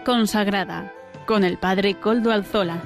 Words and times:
Consagrada 0.00 0.90
con 1.26 1.44
el 1.44 1.58
Padre 1.58 1.94
Coldo 1.94 2.32
Alzola. 2.32 2.82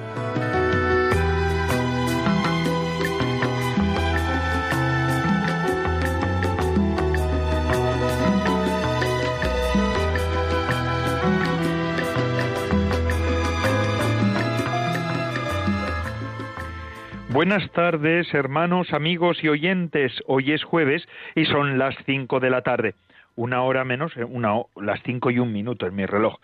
Buenas 17.29 17.71
tardes, 17.71 18.33
hermanos, 18.33 18.93
amigos 18.93 19.43
y 19.43 19.47
oyentes. 19.47 20.11
Hoy 20.25 20.51
es 20.51 20.63
jueves 20.63 21.07
y 21.35 21.45
son 21.45 21.77
las 21.77 21.95
cinco 22.05 22.39
de 22.39 22.49
la 22.49 22.63
tarde. 22.63 22.95
Una 23.35 23.61
hora 23.61 23.85
menos, 23.85 24.17
eh, 24.17 24.23
una, 24.23 24.55
las 24.75 24.99
cinco 25.03 25.29
y 25.29 25.37
un 25.37 25.53
minuto 25.53 25.85
en 25.85 25.95
mi 25.95 26.07
reloj. 26.07 26.39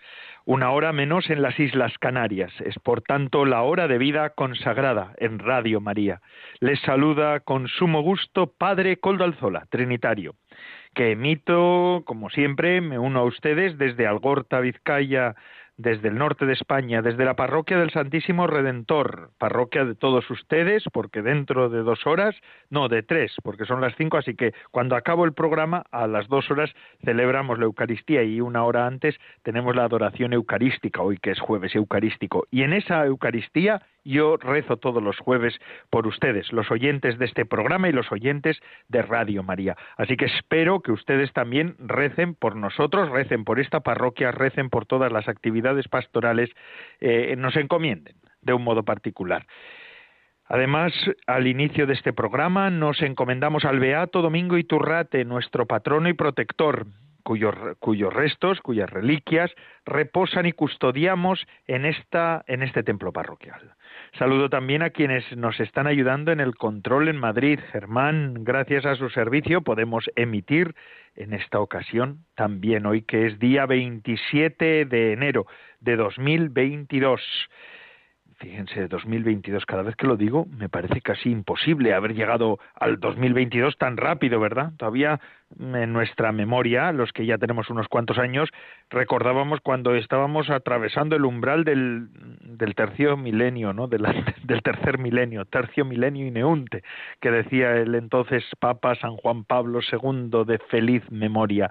Una 0.46 0.72
hora 0.72 0.92
menos 0.92 1.30
en 1.30 1.40
las 1.40 1.58
Islas 1.58 1.96
Canarias. 1.98 2.52
Es 2.60 2.78
por 2.78 3.00
tanto 3.00 3.46
la 3.46 3.62
hora 3.62 3.88
de 3.88 3.96
vida 3.96 4.28
consagrada 4.30 5.14
en 5.16 5.38
Radio 5.38 5.80
María. 5.80 6.20
Les 6.60 6.78
saluda 6.80 7.40
con 7.40 7.66
sumo 7.66 8.02
gusto 8.02 8.52
Padre 8.52 8.98
Coldo 8.98 9.24
Alzola, 9.24 9.66
Trinitario, 9.70 10.34
que 10.94 11.12
emito, 11.12 12.02
como 12.04 12.28
siempre, 12.28 12.82
me 12.82 12.98
uno 12.98 13.20
a 13.20 13.24
ustedes 13.24 13.78
desde 13.78 14.06
Algorta, 14.06 14.60
Vizcaya, 14.60 15.34
desde 15.76 16.08
el 16.08 16.16
norte 16.16 16.46
de 16.46 16.52
España, 16.52 17.02
desde 17.02 17.24
la 17.24 17.34
parroquia 17.34 17.78
del 17.78 17.90
Santísimo 17.90 18.46
Redentor, 18.46 19.30
parroquia 19.38 19.84
de 19.84 19.94
todos 19.94 20.28
ustedes, 20.30 20.84
porque 20.92 21.22
dentro 21.22 21.68
de 21.68 21.82
dos 21.82 22.06
horas, 22.06 22.36
no, 22.70 22.88
de 22.88 23.02
tres, 23.02 23.34
porque 23.42 23.64
son 23.64 23.80
las 23.80 23.94
cinco, 23.96 24.16
así 24.16 24.34
que 24.34 24.52
cuando 24.70 24.96
acabo 24.96 25.24
el 25.24 25.32
programa, 25.32 25.84
a 25.90 26.06
las 26.06 26.28
dos 26.28 26.50
horas 26.50 26.70
celebramos 27.04 27.58
la 27.58 27.64
Eucaristía 27.64 28.22
y 28.22 28.40
una 28.40 28.64
hora 28.64 28.86
antes 28.86 29.16
tenemos 29.42 29.74
la 29.74 29.84
adoración 29.84 30.32
eucarística, 30.32 31.02
hoy 31.02 31.18
que 31.18 31.32
es 31.32 31.40
jueves 31.40 31.74
eucarístico. 31.74 32.46
Y 32.50 32.62
en 32.62 32.72
esa 32.72 33.04
Eucaristía 33.04 33.82
yo 34.04 34.36
rezo 34.36 34.76
todos 34.76 35.02
los 35.02 35.18
jueves 35.18 35.58
por 35.90 36.06
ustedes, 36.06 36.52
los 36.52 36.70
oyentes 36.70 37.18
de 37.18 37.24
este 37.24 37.46
programa 37.46 37.88
y 37.88 37.92
los 37.92 38.10
oyentes 38.12 38.60
de 38.88 39.02
Radio 39.02 39.42
María. 39.42 39.76
Así 39.96 40.16
que 40.16 40.26
espero 40.26 40.80
que 40.80 40.92
ustedes 40.92 41.32
también 41.32 41.76
recen 41.78 42.34
por 42.34 42.56
nosotros, 42.56 43.10
recen 43.10 43.44
por 43.44 43.60
esta 43.60 43.80
parroquia, 43.80 44.30
recen 44.30 44.70
por 44.70 44.86
todas 44.86 45.10
las 45.10 45.28
actividades 45.28 45.88
pastorales, 45.88 46.50
eh, 47.00 47.34
nos 47.36 47.56
encomienden 47.56 48.14
de 48.42 48.52
un 48.52 48.62
modo 48.62 48.82
particular. 48.82 49.46
Además, 50.46 50.92
al 51.26 51.46
inicio 51.46 51.86
de 51.86 51.94
este 51.94 52.12
programa 52.12 52.68
nos 52.68 53.00
encomendamos 53.00 53.64
al 53.64 53.80
Beato 53.80 54.20
Domingo 54.20 54.58
Iturrate, 54.58 55.24
nuestro 55.24 55.66
patrono 55.66 56.08
y 56.10 56.12
protector, 56.12 56.86
cuyos, 57.24 57.54
cuyos 57.80 58.12
restos, 58.12 58.60
cuyas 58.60 58.88
reliquias 58.88 59.50
reposan 59.84 60.46
y 60.46 60.52
custodiamos 60.52 61.44
en, 61.66 61.84
esta, 61.84 62.44
en 62.46 62.62
este 62.62 62.84
templo 62.84 63.12
parroquial. 63.12 63.74
Saludo 64.18 64.48
también 64.48 64.82
a 64.82 64.90
quienes 64.90 65.24
nos 65.36 65.58
están 65.58 65.88
ayudando 65.88 66.30
en 66.30 66.38
el 66.38 66.54
control 66.54 67.08
en 67.08 67.16
Madrid. 67.16 67.58
Germán, 67.72 68.44
gracias 68.44 68.86
a 68.86 68.94
su 68.94 69.10
servicio 69.10 69.62
podemos 69.62 70.08
emitir 70.14 70.74
en 71.16 71.32
esta 71.32 71.60
ocasión, 71.60 72.24
también 72.34 72.86
hoy 72.86 73.02
que 73.02 73.26
es 73.26 73.38
día 73.38 73.66
27 73.66 74.84
de 74.84 75.12
enero 75.12 75.46
de 75.80 75.96
2022. 75.96 77.20
Fíjense, 78.44 78.88
2022, 78.88 79.64
cada 79.64 79.82
vez 79.82 79.96
que 79.96 80.06
lo 80.06 80.18
digo, 80.18 80.44
me 80.58 80.68
parece 80.68 81.00
casi 81.00 81.30
imposible 81.30 81.94
haber 81.94 82.12
llegado 82.12 82.58
al 82.74 83.00
2022 83.00 83.78
tan 83.78 83.96
rápido, 83.96 84.38
¿verdad? 84.38 84.72
Todavía 84.76 85.18
en 85.58 85.94
nuestra 85.94 86.30
memoria, 86.30 86.92
los 86.92 87.10
que 87.14 87.24
ya 87.24 87.38
tenemos 87.38 87.70
unos 87.70 87.88
cuantos 87.88 88.18
años, 88.18 88.50
recordábamos 88.90 89.60
cuando 89.62 89.94
estábamos 89.94 90.50
atravesando 90.50 91.16
el 91.16 91.24
umbral 91.24 91.64
del, 91.64 92.08
del 92.42 92.74
tercio 92.74 93.16
milenio, 93.16 93.72
¿no? 93.72 93.88
del 93.88 94.62
tercer 94.62 94.98
milenio, 94.98 95.46
tercio 95.46 95.86
milenio 95.86 96.26
y 96.26 96.30
neunte, 96.30 96.82
que 97.22 97.30
decía 97.30 97.74
el 97.78 97.94
entonces 97.94 98.44
Papa 98.60 98.94
San 98.96 99.16
Juan 99.16 99.44
Pablo 99.44 99.80
II 99.80 100.44
de 100.46 100.58
feliz 100.68 101.02
memoria 101.10 101.70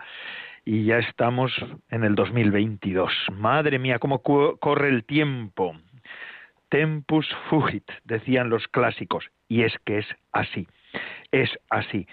y 0.66 0.86
ya 0.86 0.98
estamos 0.98 1.54
en 1.92 2.04
el 2.04 2.16
2022. 2.16 3.12
Madre 3.32 3.78
mía, 3.78 4.00
cómo 4.00 4.24
corre 4.24 4.90
el 4.90 5.04
tiempo 5.04 5.76
tempus 6.74 7.30
fugit, 7.52 7.88
decían 8.04 8.50
los 8.50 8.68
clásicos, 8.68 9.30
y 9.48 9.62
es 9.62 9.78
que 9.86 10.00
es 10.00 10.08
así, 10.32 10.68
es 11.32 11.52
así. 11.70 12.08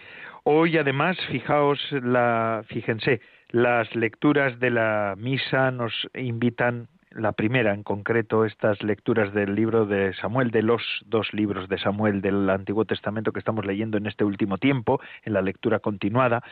Hoy 0.44 0.76
además, 0.76 1.16
fijaos 1.30 1.80
la, 1.92 2.62
fíjense, 2.68 3.22
las 3.48 3.94
lecturas 3.96 4.60
de 4.60 4.68
la 4.68 5.14
misa 5.16 5.70
nos 5.70 5.94
invitan 6.12 6.88
la 7.10 7.32
primera 7.32 7.72
en 7.72 7.82
concreto 7.82 8.44
estas 8.44 8.82
lecturas 8.82 9.32
del 9.32 9.54
libro 9.54 9.86
de 9.86 10.12
Samuel, 10.12 10.50
de 10.50 10.62
los 10.62 10.82
dos 11.06 11.32
libros 11.32 11.66
de 11.70 11.78
Samuel 11.78 12.20
del 12.20 12.50
Antiguo 12.50 12.84
Testamento 12.84 13.32
que 13.32 13.38
estamos 13.38 13.64
leyendo 13.64 13.96
en 13.96 14.06
este 14.06 14.24
último 14.24 14.58
tiempo, 14.58 15.00
en 15.24 15.32
la 15.32 15.40
lectura 15.40 15.78
continuada, 15.78 16.42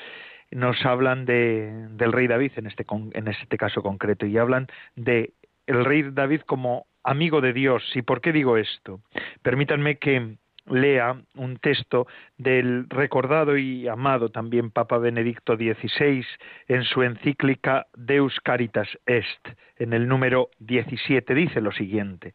nos 0.51 0.83
hablan 0.87 1.27
de, 1.27 1.89
del 1.91 2.13
rey 2.13 2.27
David 2.27 2.53
en 2.57 2.69
este, 2.69 2.87
en 3.13 3.29
este 3.29 3.59
caso 3.59 3.83
concreto 3.83 4.25
y 4.25 4.39
hablan 4.39 4.67
de 4.97 5.35
el 5.67 5.85
rey 5.85 6.05
David 6.11 6.41
como 6.47 6.87
amigo 7.09 7.41
de 7.41 7.55
Dios. 7.55 7.83
¿Y 7.95 8.03
por 8.03 8.21
qué 8.21 8.33
digo 8.33 8.59
esto? 8.59 9.01
Permítanme 9.43 9.97
que 9.97 10.37
lea 10.67 11.17
un 11.35 11.57
texto 11.57 12.07
del 12.37 12.87
recordado 12.91 13.57
y 13.57 13.89
amado 13.89 14.29
también 14.29 14.71
Papa 14.71 14.99
Benedicto 14.99 15.57
XVI 15.57 16.25
en 16.69 16.85
su 16.85 17.03
encíclica 17.03 17.87
Deus 17.97 18.39
Caritas 18.41 18.89
Est, 19.07 19.49
en 19.79 19.95
el 19.95 20.07
número 20.07 20.51
17, 20.59 21.35
dice 21.35 21.63
lo 21.63 21.73
siguiente, 21.73 22.35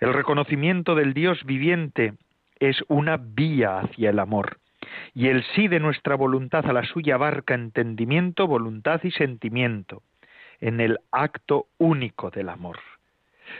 el 0.00 0.12
reconocimiento 0.12 0.96
del 0.96 1.14
Dios 1.14 1.44
viviente 1.44 2.14
es 2.58 2.82
una 2.88 3.18
vía 3.18 3.78
hacia 3.78 4.10
el 4.10 4.18
amor, 4.18 4.58
y 5.14 5.28
el 5.28 5.44
sí 5.54 5.68
de 5.68 5.78
nuestra 5.78 6.16
voluntad 6.16 6.66
a 6.66 6.72
la 6.72 6.82
suya 6.82 7.14
abarca 7.14 7.54
entendimiento, 7.54 8.48
voluntad 8.48 9.00
y 9.04 9.12
sentimiento, 9.12 10.02
en 10.60 10.80
el 10.80 10.98
acto 11.12 11.66
único 11.78 12.30
del 12.30 12.48
amor. 12.48 12.78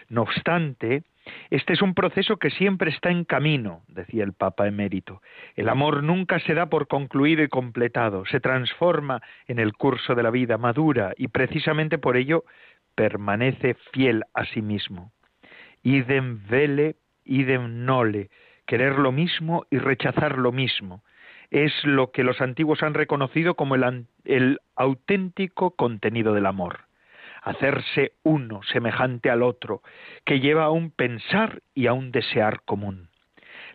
No 0.08 0.22
obstante, 0.22 1.02
este 1.50 1.72
es 1.72 1.82
un 1.82 1.94
proceso 1.94 2.36
que 2.36 2.50
siempre 2.50 2.90
está 2.90 3.10
en 3.10 3.24
camino, 3.24 3.82
decía 3.88 4.24
el 4.24 4.32
Papa 4.32 4.66
emérito. 4.66 5.22
El 5.56 5.68
amor 5.68 6.02
nunca 6.02 6.38
se 6.40 6.54
da 6.54 6.66
por 6.66 6.88
concluido 6.88 7.42
y 7.42 7.48
completado, 7.48 8.24
se 8.26 8.40
transforma 8.40 9.22
en 9.46 9.58
el 9.58 9.74
curso 9.74 10.14
de 10.14 10.22
la 10.22 10.30
vida, 10.30 10.58
madura 10.58 11.12
y 11.16 11.28
precisamente 11.28 11.98
por 11.98 12.16
ello 12.16 12.44
permanece 12.94 13.74
fiel 13.92 14.24
a 14.34 14.44
sí 14.46 14.62
mismo. 14.62 15.12
Idem 15.82 16.40
vele, 16.48 16.96
idem 17.24 17.84
nole, 17.84 18.30
querer 18.66 18.98
lo 18.98 19.12
mismo 19.12 19.66
y 19.70 19.78
rechazar 19.78 20.38
lo 20.38 20.52
mismo. 20.52 21.02
Es 21.50 21.72
lo 21.84 22.10
que 22.10 22.24
los 22.24 22.40
antiguos 22.42 22.82
han 22.82 22.94
reconocido 22.94 23.54
como 23.54 23.74
el, 23.74 24.06
el 24.24 24.60
auténtico 24.76 25.70
contenido 25.70 26.34
del 26.34 26.46
amor 26.46 26.87
hacerse 27.48 28.12
uno 28.22 28.60
semejante 28.62 29.30
al 29.30 29.42
otro, 29.42 29.82
que 30.24 30.40
lleva 30.40 30.64
a 30.64 30.70
un 30.70 30.90
pensar 30.90 31.62
y 31.74 31.86
a 31.86 31.92
un 31.92 32.10
desear 32.10 32.62
común. 32.62 33.08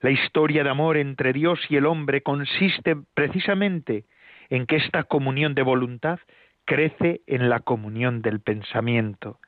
La 0.01 0.11
historia 0.11 0.63
de 0.63 0.69
amor 0.69 0.97
entre 0.97 1.33
Dios 1.33 1.59
y 1.69 1.77
el 1.77 1.85
hombre 1.85 2.21
consiste 2.21 2.95
precisamente 3.13 4.05
en 4.49 4.65
que 4.65 4.75
esta 4.75 5.03
comunión 5.03 5.55
de 5.55 5.63
voluntad 5.63 6.19
crece 6.65 7.21
en 7.25 7.49
la 7.49 7.59
comunión 7.59 8.21
del 8.21 8.39
pensamiento 8.39 9.39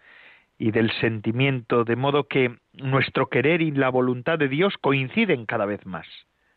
y 0.57 0.71
del 0.71 0.91
sentimiento, 0.91 1.83
de 1.83 1.95
modo 1.95 2.27
que 2.27 2.55
nuestro 2.73 3.27
querer 3.27 3.61
y 3.61 3.71
la 3.71 3.89
voluntad 3.89 4.39
de 4.39 4.47
Dios 4.47 4.75
coinciden 4.79 5.45
cada 5.45 5.65
vez 5.65 5.85
más. 5.85 6.07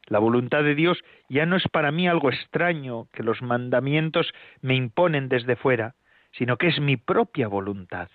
La 0.06 0.21
voluntad 0.21 0.62
de 0.62 0.75
Dios 0.75 0.99
ya 1.29 1.44
no 1.44 1.56
es 1.56 1.69
para 1.69 1.91
mí 1.91 2.09
algo 2.09 2.31
extraño 2.31 3.09
que 3.12 3.23
los 3.23 3.43
mandamientos 3.43 4.32
me 4.62 4.75
imponen 4.75 5.29
desde 5.29 5.56
fuera, 5.56 5.94
sino 6.33 6.57
que 6.57 6.69
es 6.69 6.81
mi 6.81 6.97
propia 6.97 7.49
voluntad. 7.49 8.09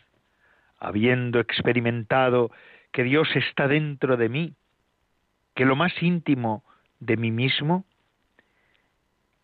Habiendo 0.79 1.39
experimentado 1.39 2.51
que 2.91 3.03
Dios 3.03 3.27
está 3.35 3.67
dentro 3.67 4.17
de 4.17 4.29
mí, 4.29 4.53
que 5.55 5.65
lo 5.65 5.75
más 5.75 5.93
íntimo 6.01 6.63
de 6.99 7.17
mí 7.17 7.31
mismo, 7.31 7.85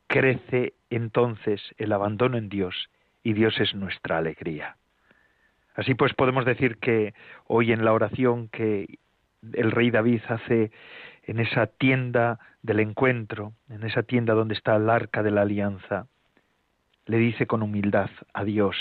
crece 0.07 0.73
entonces 0.89 1.61
el 1.77 1.93
abandono 1.93 2.37
en 2.37 2.49
Dios 2.49 2.89
y 3.23 3.33
Dios 3.33 3.59
es 3.59 3.75
nuestra 3.75 4.17
alegría. 4.17 4.77
Así 5.75 5.93
pues 5.93 6.13
podemos 6.13 6.45
decir 6.45 6.77
que 6.77 7.13
hoy 7.45 7.71
en 7.71 7.85
la 7.85 7.93
oración 7.93 8.49
que 8.49 8.99
el 9.53 9.71
rey 9.71 9.91
David 9.91 10.21
hace 10.27 10.71
en 11.23 11.39
esa 11.39 11.67
tienda 11.67 12.39
del 12.61 12.79
encuentro, 12.79 13.53
en 13.69 13.83
esa 13.83 14.03
tienda 14.03 14.33
donde 14.33 14.55
está 14.55 14.75
el 14.75 14.89
arca 14.89 15.23
de 15.23 15.31
la 15.31 15.43
alianza, 15.43 16.07
le 17.09 17.17
dice 17.17 17.47
con 17.47 17.63
humildad 17.63 18.11
a 18.33 18.43
Dios, 18.43 18.75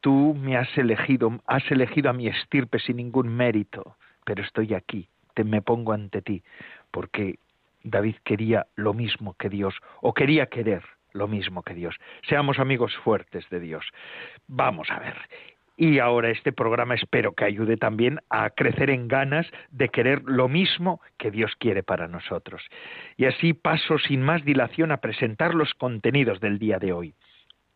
tú 0.00 0.32
me 0.40 0.56
has 0.56 0.78
elegido, 0.78 1.40
has 1.46 1.68
elegido 1.72 2.08
a 2.08 2.12
mi 2.12 2.28
estirpe 2.28 2.78
sin 2.78 2.98
ningún 2.98 3.28
mérito, 3.28 3.96
pero 4.24 4.44
estoy 4.44 4.74
aquí, 4.74 5.08
te 5.34 5.42
me 5.42 5.60
pongo 5.60 5.92
ante 5.92 6.22
ti, 6.22 6.44
porque 6.92 7.40
David 7.82 8.14
quería 8.22 8.68
lo 8.76 8.94
mismo 8.94 9.34
que 9.34 9.48
Dios, 9.48 9.74
o 10.00 10.14
quería 10.14 10.46
querer 10.46 10.84
lo 11.12 11.26
mismo 11.26 11.64
que 11.64 11.74
Dios. 11.74 11.96
Seamos 12.28 12.60
amigos 12.60 12.96
fuertes 12.98 13.44
de 13.50 13.58
Dios. 13.58 13.84
Vamos 14.46 14.88
a 14.90 15.00
ver. 15.00 15.16
Y 15.80 15.98
ahora 15.98 16.28
este 16.28 16.52
programa 16.52 16.94
espero 16.94 17.32
que 17.32 17.46
ayude 17.46 17.78
también 17.78 18.20
a 18.28 18.50
crecer 18.50 18.90
en 18.90 19.08
ganas 19.08 19.46
de 19.70 19.88
querer 19.88 20.20
lo 20.26 20.46
mismo 20.46 21.00
que 21.16 21.30
Dios 21.30 21.52
quiere 21.58 21.82
para 21.82 22.06
nosotros. 22.06 22.62
Y 23.16 23.24
así 23.24 23.54
paso 23.54 23.98
sin 23.98 24.20
más 24.20 24.44
dilación 24.44 24.92
a 24.92 24.98
presentar 24.98 25.54
los 25.54 25.72
contenidos 25.72 26.38
del 26.38 26.58
día 26.58 26.78
de 26.78 26.92
hoy. 26.92 27.14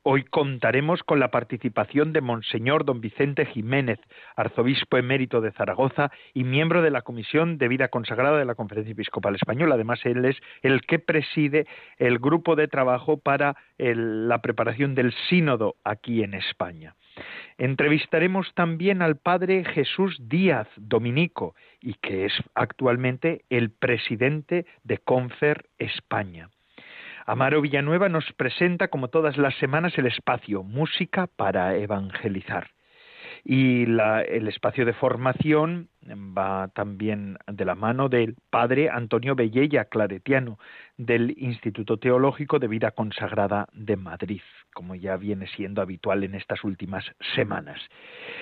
Hoy 0.02 0.24
contaremos 0.24 1.02
con 1.02 1.18
la 1.18 1.30
participación 1.30 2.12
de 2.12 2.20
Monseñor 2.20 2.84
don 2.84 3.00
Vicente 3.00 3.46
Jiménez, 3.46 3.98
arzobispo 4.36 4.98
emérito 4.98 5.40
de 5.40 5.52
Zaragoza 5.52 6.10
y 6.34 6.44
miembro 6.44 6.82
de 6.82 6.90
la 6.90 7.00
Comisión 7.00 7.56
de 7.56 7.68
Vida 7.68 7.88
Consagrada 7.88 8.36
de 8.36 8.44
la 8.44 8.54
Conferencia 8.54 8.92
Episcopal 8.92 9.34
Española. 9.34 9.76
Además, 9.76 10.04
él 10.04 10.26
es 10.26 10.36
el 10.60 10.82
que 10.82 10.98
preside 10.98 11.66
el 11.96 12.18
grupo 12.18 12.54
de 12.54 12.68
trabajo 12.68 13.16
para 13.16 13.56
la 13.78 14.42
preparación 14.42 14.94
del 14.94 15.14
sínodo 15.30 15.76
aquí 15.84 16.22
en 16.22 16.34
España. 16.34 16.94
Entrevistaremos 17.56 18.52
también 18.54 19.00
al 19.00 19.16
padre 19.16 19.64
Jesús 19.64 20.16
Díaz, 20.20 20.66
dominico, 20.76 21.54
y 21.80 21.94
que 21.94 22.26
es 22.26 22.32
actualmente 22.54 23.44
el 23.48 23.70
presidente 23.70 24.66
de 24.82 24.98
Confer 24.98 25.66
España. 25.78 26.50
Amaro 27.26 27.60
Villanueva 27.60 28.08
nos 28.08 28.30
presenta, 28.32 28.88
como 28.88 29.08
todas 29.08 29.38
las 29.38 29.54
semanas, 29.56 29.96
el 29.96 30.06
espacio 30.06 30.62
Música 30.62 31.28
para 31.28 31.76
Evangelizar. 31.76 32.70
Y 33.44 33.84
el 33.84 34.48
espacio 34.48 34.86
de 34.86 34.94
formación 34.94 35.90
va 36.10 36.68
también 36.68 37.36
de 37.46 37.64
la 37.64 37.74
mano 37.74 38.08
del 38.08 38.36
padre 38.50 38.88
Antonio 38.90 39.34
Bellella, 39.34 39.86
claretiano, 39.86 40.58
del 40.96 41.34
Instituto 41.36 41.98
Teológico 41.98 42.58
de 42.58 42.68
Vida 42.68 42.92
Consagrada 42.92 43.68
de 43.72 43.96
Madrid, 43.96 44.40
como 44.72 44.94
ya 44.94 45.16
viene 45.16 45.46
siendo 45.48 45.82
habitual 45.82 46.24
en 46.24 46.34
estas 46.34 46.64
últimas 46.64 47.04
semanas. 47.34 47.80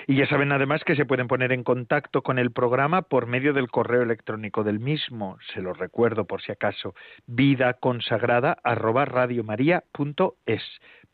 Y 0.07 0.15
ya 0.15 0.27
saben 0.27 0.51
además 0.51 0.83
que 0.83 0.95
se 0.95 1.05
pueden 1.05 1.27
poner 1.27 1.51
en 1.51 1.63
contacto 1.63 2.21
con 2.21 2.39
el 2.39 2.51
programa 2.51 3.01
por 3.01 3.25
medio 3.27 3.53
del 3.53 3.69
correo 3.69 4.03
electrónico 4.03 4.63
del 4.63 4.79
mismo, 4.79 5.37
se 5.53 5.61
lo 5.61 5.73
recuerdo 5.73 6.25
por 6.25 6.41
si 6.41 6.51
acaso, 6.51 6.95
arroba 8.63 9.05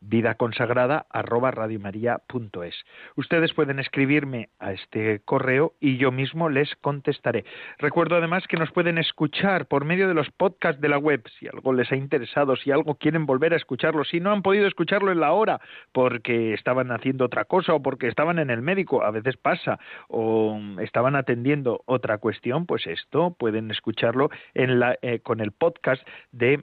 vida 0.00 0.34
consagrada 0.34 1.06
arroba 1.10 1.50
radiomaria.es. 1.50 2.74
Ustedes 3.16 3.52
pueden 3.52 3.78
escribirme 3.78 4.48
a 4.58 4.72
este 4.72 5.20
correo 5.24 5.74
y 5.80 5.98
yo 5.98 6.10
mismo 6.10 6.48
les 6.48 6.74
contestaré. 6.76 7.44
Recuerdo 7.78 8.16
además 8.16 8.46
que 8.46 8.56
nos 8.56 8.70
pueden 8.72 8.98
escuchar 8.98 9.66
por 9.66 9.84
medio 9.84 10.08
de 10.08 10.14
los 10.14 10.30
podcasts 10.30 10.80
de 10.80 10.88
la 10.88 10.98
web, 10.98 11.22
si 11.38 11.48
algo 11.48 11.72
les 11.72 11.90
ha 11.92 11.96
interesado, 11.96 12.56
si 12.56 12.70
algo 12.70 12.94
quieren 12.94 13.26
volver 13.26 13.52
a 13.52 13.56
escucharlo, 13.56 14.04
si 14.04 14.20
no 14.20 14.32
han 14.32 14.42
podido 14.42 14.66
escucharlo 14.66 15.12
en 15.12 15.20
la 15.20 15.32
hora 15.32 15.60
porque 15.92 16.54
estaban 16.54 16.90
haciendo 16.92 17.26
otra 17.26 17.44
cosa 17.44 17.74
o 17.74 17.82
porque 17.82 18.08
estaban 18.08 18.38
en 18.38 18.50
el 18.50 18.62
médico, 18.62 19.02
a 19.02 19.10
veces 19.10 19.36
pasa, 19.36 19.78
o 20.08 20.58
estaban 20.80 21.16
atendiendo 21.16 21.82
otra 21.86 22.18
cuestión, 22.18 22.66
pues 22.66 22.86
esto 22.86 23.34
pueden 23.38 23.70
escucharlo 23.70 24.30
eh, 24.54 25.20
con 25.22 25.40
el 25.40 25.52
podcast 25.52 26.06
de 26.32 26.62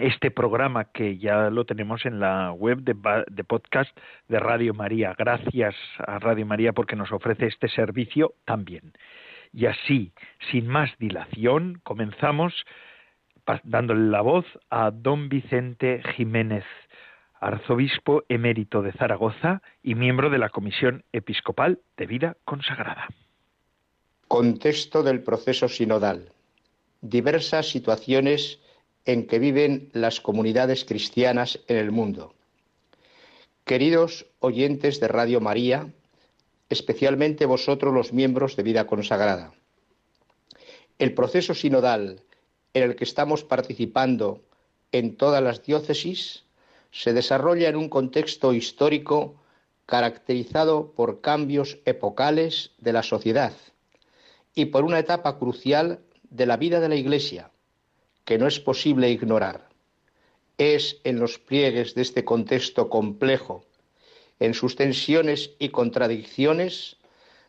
este 0.00 0.30
programa 0.30 0.84
que 0.86 1.18
ya 1.18 1.50
lo 1.50 1.64
tenemos 1.64 2.04
en 2.06 2.20
la 2.20 2.52
web 2.52 2.78
de, 2.80 3.44
podcast 3.44 3.96
de 4.28 4.38
Radio 4.38 4.74
María. 4.74 5.14
Gracias 5.16 5.74
a 5.98 6.18
Radio 6.18 6.46
María 6.46 6.72
porque 6.72 6.96
nos 6.96 7.12
ofrece 7.12 7.46
este 7.46 7.68
servicio 7.68 8.34
también. 8.44 8.92
Y 9.52 9.66
así, 9.66 10.12
sin 10.50 10.66
más 10.66 10.90
dilación, 10.98 11.80
comenzamos 11.82 12.54
dándole 13.64 14.08
la 14.10 14.20
voz 14.20 14.46
a 14.70 14.90
don 14.90 15.28
Vicente 15.28 16.02
Jiménez, 16.14 16.64
arzobispo 17.40 18.22
emérito 18.28 18.82
de 18.82 18.92
Zaragoza 18.92 19.62
y 19.82 19.94
miembro 19.94 20.30
de 20.30 20.38
la 20.38 20.50
Comisión 20.50 21.04
Episcopal 21.12 21.80
de 21.96 22.06
Vida 22.06 22.36
Consagrada. 22.44 23.08
Contexto 24.28 25.02
del 25.02 25.22
proceso 25.22 25.68
sinodal. 25.68 26.30
Diversas 27.00 27.68
situaciones 27.68 28.60
en 29.04 29.26
que 29.26 29.38
viven 29.38 29.90
las 29.92 30.20
comunidades 30.20 30.84
cristianas 30.84 31.60
en 31.68 31.76
el 31.76 31.90
mundo. 31.90 32.34
Queridos 33.64 34.26
oyentes 34.40 35.00
de 35.00 35.08
Radio 35.08 35.40
María, 35.40 35.92
especialmente 36.68 37.46
vosotros 37.46 37.94
los 37.94 38.12
miembros 38.12 38.56
de 38.56 38.62
Vida 38.62 38.86
Consagrada, 38.86 39.52
el 40.98 41.14
proceso 41.14 41.54
sinodal 41.54 42.22
en 42.74 42.82
el 42.82 42.96
que 42.96 43.04
estamos 43.04 43.42
participando 43.44 44.42
en 44.92 45.16
todas 45.16 45.42
las 45.42 45.62
diócesis 45.62 46.44
se 46.90 47.12
desarrolla 47.12 47.68
en 47.68 47.76
un 47.76 47.88
contexto 47.88 48.52
histórico 48.52 49.36
caracterizado 49.86 50.92
por 50.92 51.20
cambios 51.20 51.78
epocales 51.84 52.72
de 52.78 52.92
la 52.92 53.02
sociedad 53.02 53.52
y 54.54 54.66
por 54.66 54.84
una 54.84 54.98
etapa 54.98 55.38
crucial 55.38 56.00
de 56.30 56.46
la 56.46 56.56
vida 56.56 56.80
de 56.80 56.88
la 56.88 56.96
Iglesia, 56.96 57.49
que 58.30 58.38
no 58.38 58.46
es 58.46 58.60
posible 58.60 59.10
ignorar. 59.10 59.68
Es 60.56 61.00
en 61.02 61.18
los 61.18 61.40
pliegues 61.40 61.96
de 61.96 62.02
este 62.02 62.24
contexto 62.24 62.88
complejo, 62.88 63.64
en 64.38 64.54
sus 64.54 64.76
tensiones 64.76 65.50
y 65.58 65.70
contradicciones, 65.70 66.96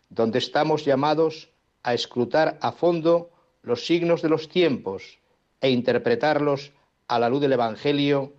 donde 0.10 0.40
estamos 0.40 0.84
llamados 0.84 1.52
a 1.84 1.94
escrutar 1.94 2.58
a 2.62 2.72
fondo 2.72 3.30
los 3.62 3.86
signos 3.86 4.24
de 4.24 4.30
los 4.30 4.50
tiempos 4.50 5.20
e 5.62 5.70
interpretarlos 5.70 6.72
a 7.08 7.20
la 7.20 7.30
luz 7.30 7.42
del 7.42 7.54
Evangelio, 7.54 8.34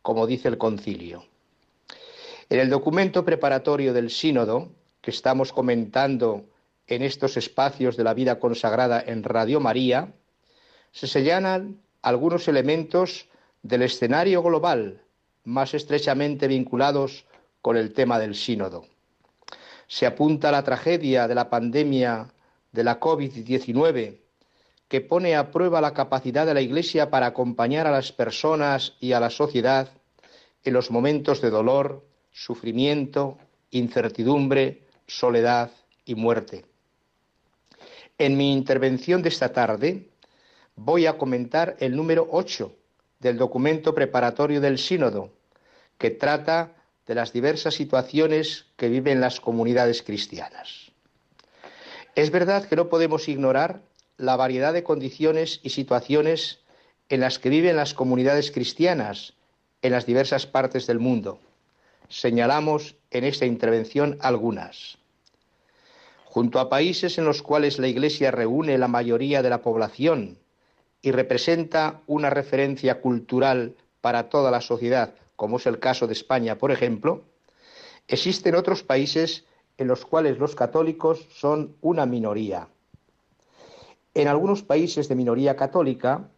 como 0.00 0.28
dice 0.28 0.46
el 0.46 0.56
concilio. 0.56 1.26
En 2.48 2.60
el 2.60 2.70
documento 2.70 3.24
preparatorio 3.24 3.92
del 3.92 4.10
sínodo, 4.10 4.70
que 5.00 5.10
estamos 5.10 5.52
comentando 5.52 6.44
en 6.86 7.02
estos 7.02 7.36
espacios 7.36 7.96
de 7.96 8.04
la 8.04 8.14
vida 8.14 8.38
consagrada 8.38 9.02
en 9.04 9.24
Radio 9.24 9.58
María, 9.58 10.14
se 10.92 11.08
señalan 11.08 11.80
algunos 12.02 12.48
elementos 12.48 13.28
del 13.62 13.82
escenario 13.82 14.42
global 14.42 15.02
más 15.44 15.74
estrechamente 15.74 16.46
vinculados 16.46 17.24
con 17.62 17.76
el 17.76 17.92
tema 17.92 18.18
del 18.18 18.34
sínodo. 18.34 18.86
Se 19.86 20.06
apunta 20.06 20.52
la 20.52 20.62
tragedia 20.62 21.26
de 21.26 21.34
la 21.34 21.48
pandemia 21.48 22.28
de 22.72 22.84
la 22.84 23.00
COVID-19, 23.00 24.18
que 24.88 25.00
pone 25.00 25.36
a 25.36 25.50
prueba 25.50 25.80
la 25.80 25.94
capacidad 25.94 26.46
de 26.46 26.54
la 26.54 26.60
Iglesia 26.60 27.10
para 27.10 27.26
acompañar 27.26 27.86
a 27.86 27.90
las 27.90 28.12
personas 28.12 28.94
y 29.00 29.12
a 29.12 29.20
la 29.20 29.30
sociedad 29.30 29.88
en 30.64 30.72
los 30.74 30.90
momentos 30.90 31.40
de 31.40 31.50
dolor, 31.50 32.04
sufrimiento, 32.30 33.38
incertidumbre, 33.70 34.82
soledad 35.06 35.70
y 36.04 36.14
muerte. 36.14 36.64
En 38.18 38.36
mi 38.36 38.52
intervención 38.52 39.22
de 39.22 39.28
esta 39.28 39.52
tarde 39.52 40.08
voy 40.78 41.06
a 41.06 41.18
comentar 41.18 41.76
el 41.80 41.96
número 41.96 42.28
8 42.30 42.72
del 43.18 43.36
documento 43.36 43.96
preparatorio 43.96 44.60
del 44.60 44.78
sínodo, 44.78 45.32
que 45.98 46.10
trata 46.10 46.76
de 47.04 47.16
las 47.16 47.32
diversas 47.32 47.74
situaciones 47.74 48.66
que 48.76 48.88
viven 48.88 49.20
las 49.20 49.40
comunidades 49.40 50.02
cristianas. 50.02 50.92
Es 52.14 52.30
verdad 52.30 52.68
que 52.68 52.76
no 52.76 52.88
podemos 52.88 53.28
ignorar 53.28 53.82
la 54.18 54.36
variedad 54.36 54.72
de 54.72 54.84
condiciones 54.84 55.58
y 55.64 55.70
situaciones 55.70 56.60
en 57.08 57.20
las 57.20 57.40
que 57.40 57.48
viven 57.48 57.76
las 57.76 57.92
comunidades 57.92 58.52
cristianas 58.52 59.34
en 59.82 59.92
las 59.92 60.06
diversas 60.06 60.46
partes 60.46 60.86
del 60.86 61.00
mundo. 61.00 61.40
Señalamos 62.08 62.94
en 63.10 63.24
esta 63.24 63.46
intervención 63.46 64.16
algunas. 64.20 64.98
Junto 66.24 66.60
a 66.60 66.68
países 66.68 67.18
en 67.18 67.24
los 67.24 67.42
cuales 67.42 67.80
la 67.80 67.88
Iglesia 67.88 68.30
reúne 68.30 68.78
la 68.78 68.88
mayoría 68.88 69.42
de 69.42 69.50
la 69.50 69.62
población 69.62 70.38
y 71.02 71.12
representa 71.12 72.02
una 72.06 72.30
referencia 72.30 73.00
cultural 73.00 73.76
para 74.00 74.28
toda 74.28 74.50
la 74.50 74.60
sociedad, 74.60 75.14
como 75.36 75.58
es 75.58 75.66
el 75.66 75.78
caso 75.78 76.06
de 76.06 76.12
España, 76.12 76.58
por 76.58 76.70
ejemplo, 76.70 77.24
existen 78.08 78.54
otros 78.54 78.82
países 78.82 79.44
en 79.76 79.86
los 79.86 80.04
cuales 80.04 80.38
los 80.38 80.54
católicos 80.54 81.26
son 81.30 81.76
una 81.80 82.06
minoría. 82.06 82.68
En 84.14 84.26
algunos 84.26 84.62
países 84.62 85.08
de 85.08 85.14
minoría 85.14 85.54
católica, 85.54 86.28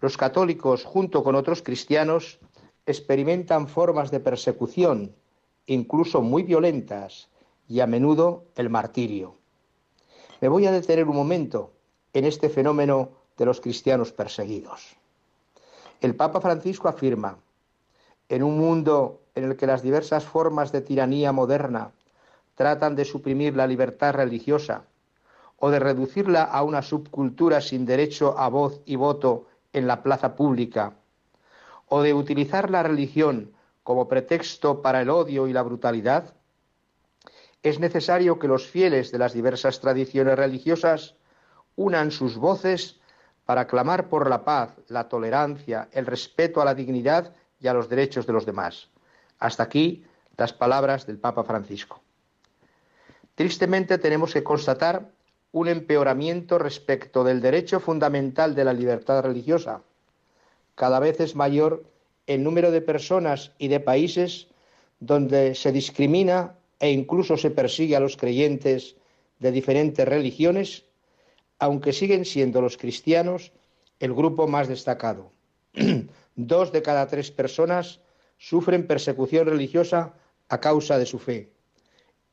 los 0.00 0.16
católicos, 0.16 0.84
junto 0.84 1.22
con 1.22 1.36
otros 1.36 1.62
cristianos, 1.62 2.40
experimentan 2.86 3.68
formas 3.68 4.10
de 4.10 4.18
persecución, 4.18 5.14
incluso 5.66 6.22
muy 6.22 6.42
violentas, 6.42 7.28
y 7.68 7.78
a 7.78 7.86
menudo 7.86 8.46
el 8.56 8.68
martirio. 8.68 9.36
Me 10.40 10.48
voy 10.48 10.66
a 10.66 10.72
detener 10.72 11.06
un 11.06 11.14
momento 11.14 11.72
en 12.12 12.24
este 12.24 12.48
fenómeno 12.48 13.19
de 13.40 13.46
los 13.46 13.62
cristianos 13.62 14.12
perseguidos. 14.12 14.98
El 16.02 16.14
Papa 16.14 16.42
Francisco 16.42 16.88
afirma, 16.88 17.38
en 18.28 18.42
un 18.42 18.58
mundo 18.58 19.22
en 19.34 19.44
el 19.44 19.56
que 19.56 19.66
las 19.66 19.80
diversas 19.80 20.24
formas 20.24 20.72
de 20.72 20.82
tiranía 20.82 21.32
moderna 21.32 21.92
tratan 22.54 22.94
de 22.96 23.06
suprimir 23.06 23.56
la 23.56 23.66
libertad 23.66 24.12
religiosa 24.12 24.84
o 25.56 25.70
de 25.70 25.78
reducirla 25.78 26.42
a 26.42 26.62
una 26.62 26.82
subcultura 26.82 27.62
sin 27.62 27.86
derecho 27.86 28.38
a 28.38 28.50
voz 28.50 28.82
y 28.84 28.96
voto 28.96 29.46
en 29.72 29.86
la 29.86 30.02
plaza 30.02 30.36
pública, 30.36 30.92
o 31.88 32.02
de 32.02 32.12
utilizar 32.12 32.68
la 32.68 32.82
religión 32.82 33.52
como 33.82 34.06
pretexto 34.06 34.82
para 34.82 35.00
el 35.00 35.08
odio 35.08 35.48
y 35.48 35.54
la 35.54 35.62
brutalidad, 35.62 36.34
es 37.62 37.80
necesario 37.80 38.38
que 38.38 38.48
los 38.48 38.66
fieles 38.66 39.10
de 39.12 39.18
las 39.18 39.32
diversas 39.32 39.80
tradiciones 39.80 40.36
religiosas 40.36 41.14
unan 41.76 42.10
sus 42.10 42.36
voces 42.36 42.99
para 43.50 43.66
clamar 43.66 44.08
por 44.08 44.30
la 44.30 44.44
paz, 44.44 44.76
la 44.86 45.08
tolerancia, 45.08 45.88
el 45.90 46.06
respeto 46.06 46.62
a 46.62 46.64
la 46.64 46.72
dignidad 46.72 47.34
y 47.58 47.66
a 47.66 47.74
los 47.74 47.88
derechos 47.88 48.24
de 48.24 48.32
los 48.32 48.46
demás. 48.46 48.90
Hasta 49.40 49.64
aquí 49.64 50.04
las 50.36 50.52
palabras 50.52 51.04
del 51.04 51.18
Papa 51.18 51.42
Francisco. 51.42 52.00
Tristemente 53.34 53.98
tenemos 53.98 54.32
que 54.34 54.44
constatar 54.44 55.10
un 55.50 55.66
empeoramiento 55.66 56.60
respecto 56.60 57.24
del 57.24 57.40
derecho 57.40 57.80
fundamental 57.80 58.54
de 58.54 58.64
la 58.64 58.72
libertad 58.72 59.20
religiosa. 59.20 59.82
Cada 60.76 61.00
vez 61.00 61.18
es 61.18 61.34
mayor 61.34 61.82
el 62.28 62.44
número 62.44 62.70
de 62.70 62.82
personas 62.82 63.50
y 63.58 63.66
de 63.66 63.80
países 63.80 64.46
donde 65.00 65.56
se 65.56 65.72
discrimina 65.72 66.54
e 66.78 66.92
incluso 66.92 67.36
se 67.36 67.50
persigue 67.50 67.96
a 67.96 68.00
los 68.00 68.16
creyentes 68.16 68.94
de 69.40 69.50
diferentes 69.50 70.06
religiones, 70.06 70.84
aunque 71.60 71.92
siguen 71.92 72.24
siendo 72.24 72.60
los 72.60 72.76
cristianos 72.76 73.52
el 74.00 74.12
grupo 74.14 74.48
más 74.48 74.66
destacado. 74.66 75.30
Dos 76.34 76.72
de 76.72 76.82
cada 76.82 77.06
tres 77.06 77.30
personas 77.30 78.00
sufren 78.38 78.86
persecución 78.86 79.46
religiosa 79.46 80.14
a 80.48 80.58
causa 80.58 80.98
de 80.98 81.06
su 81.06 81.18
fe. 81.18 81.52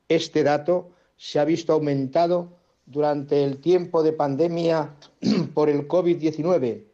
Este 0.07 0.43
dato 0.43 0.91
se 1.17 1.39
ha 1.39 1.45
visto 1.45 1.73
aumentado 1.73 2.57
durante 2.85 3.43
el 3.43 3.59
tiempo 3.59 4.01
de 4.01 4.13
pandemia 4.13 4.95
por 5.53 5.69
el 5.69 5.87
COVID-19, 5.89 6.85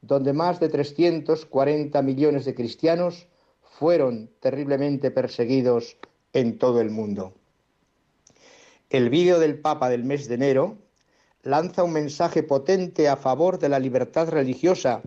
donde 0.00 0.32
más 0.32 0.60
de 0.60 0.68
340 0.68 2.00
millones 2.02 2.44
de 2.44 2.54
cristianos 2.54 3.26
fueron 3.60 4.30
terriblemente 4.38 5.10
perseguidos 5.10 5.96
en 6.32 6.58
todo 6.58 6.80
el 6.80 6.90
mundo. 6.90 7.34
El 8.88 9.10
vídeo 9.10 9.40
del 9.40 9.58
Papa 9.58 9.88
del 9.88 10.04
mes 10.04 10.28
de 10.28 10.34
enero 10.36 10.78
lanza 11.42 11.82
un 11.82 11.92
mensaje 11.92 12.42
potente 12.42 13.08
a 13.08 13.16
favor 13.16 13.58
de 13.58 13.68
la 13.68 13.78
libertad 13.78 14.28
religiosa 14.28 15.02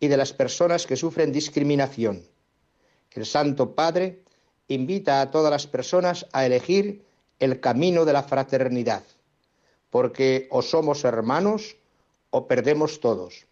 y 0.00 0.08
de 0.08 0.16
las 0.16 0.32
personas 0.32 0.86
que 0.86 0.96
sufren 0.96 1.32
discriminación. 1.32 2.26
El 3.12 3.26
Santo 3.26 3.74
Padre 3.74 4.22
invita 4.68 5.20
a 5.20 5.30
todas 5.30 5.50
las 5.50 5.66
personas 5.66 6.26
a 6.32 6.46
elegir 6.46 7.04
el 7.38 7.60
camino 7.60 8.04
de 8.04 8.12
la 8.12 8.22
fraternidad, 8.22 9.02
porque 9.90 10.48
o 10.50 10.62
somos 10.62 11.04
hermanos 11.04 11.76
o 12.30 12.48
perdemos 12.48 13.00
todos. 13.00 13.46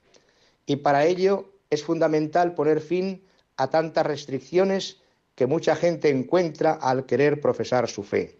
Y 0.66 0.76
para 0.76 1.04
ello 1.04 1.52
es 1.70 1.84
fundamental 1.84 2.54
poner 2.54 2.80
fin 2.80 3.24
a 3.56 3.68
tantas 3.68 4.06
restricciones 4.06 5.00
que 5.34 5.46
mucha 5.46 5.76
gente 5.76 6.08
encuentra 6.08 6.72
al 6.72 7.06
querer 7.06 7.40
profesar 7.40 7.88
su 7.88 8.02
fe. 8.02 8.38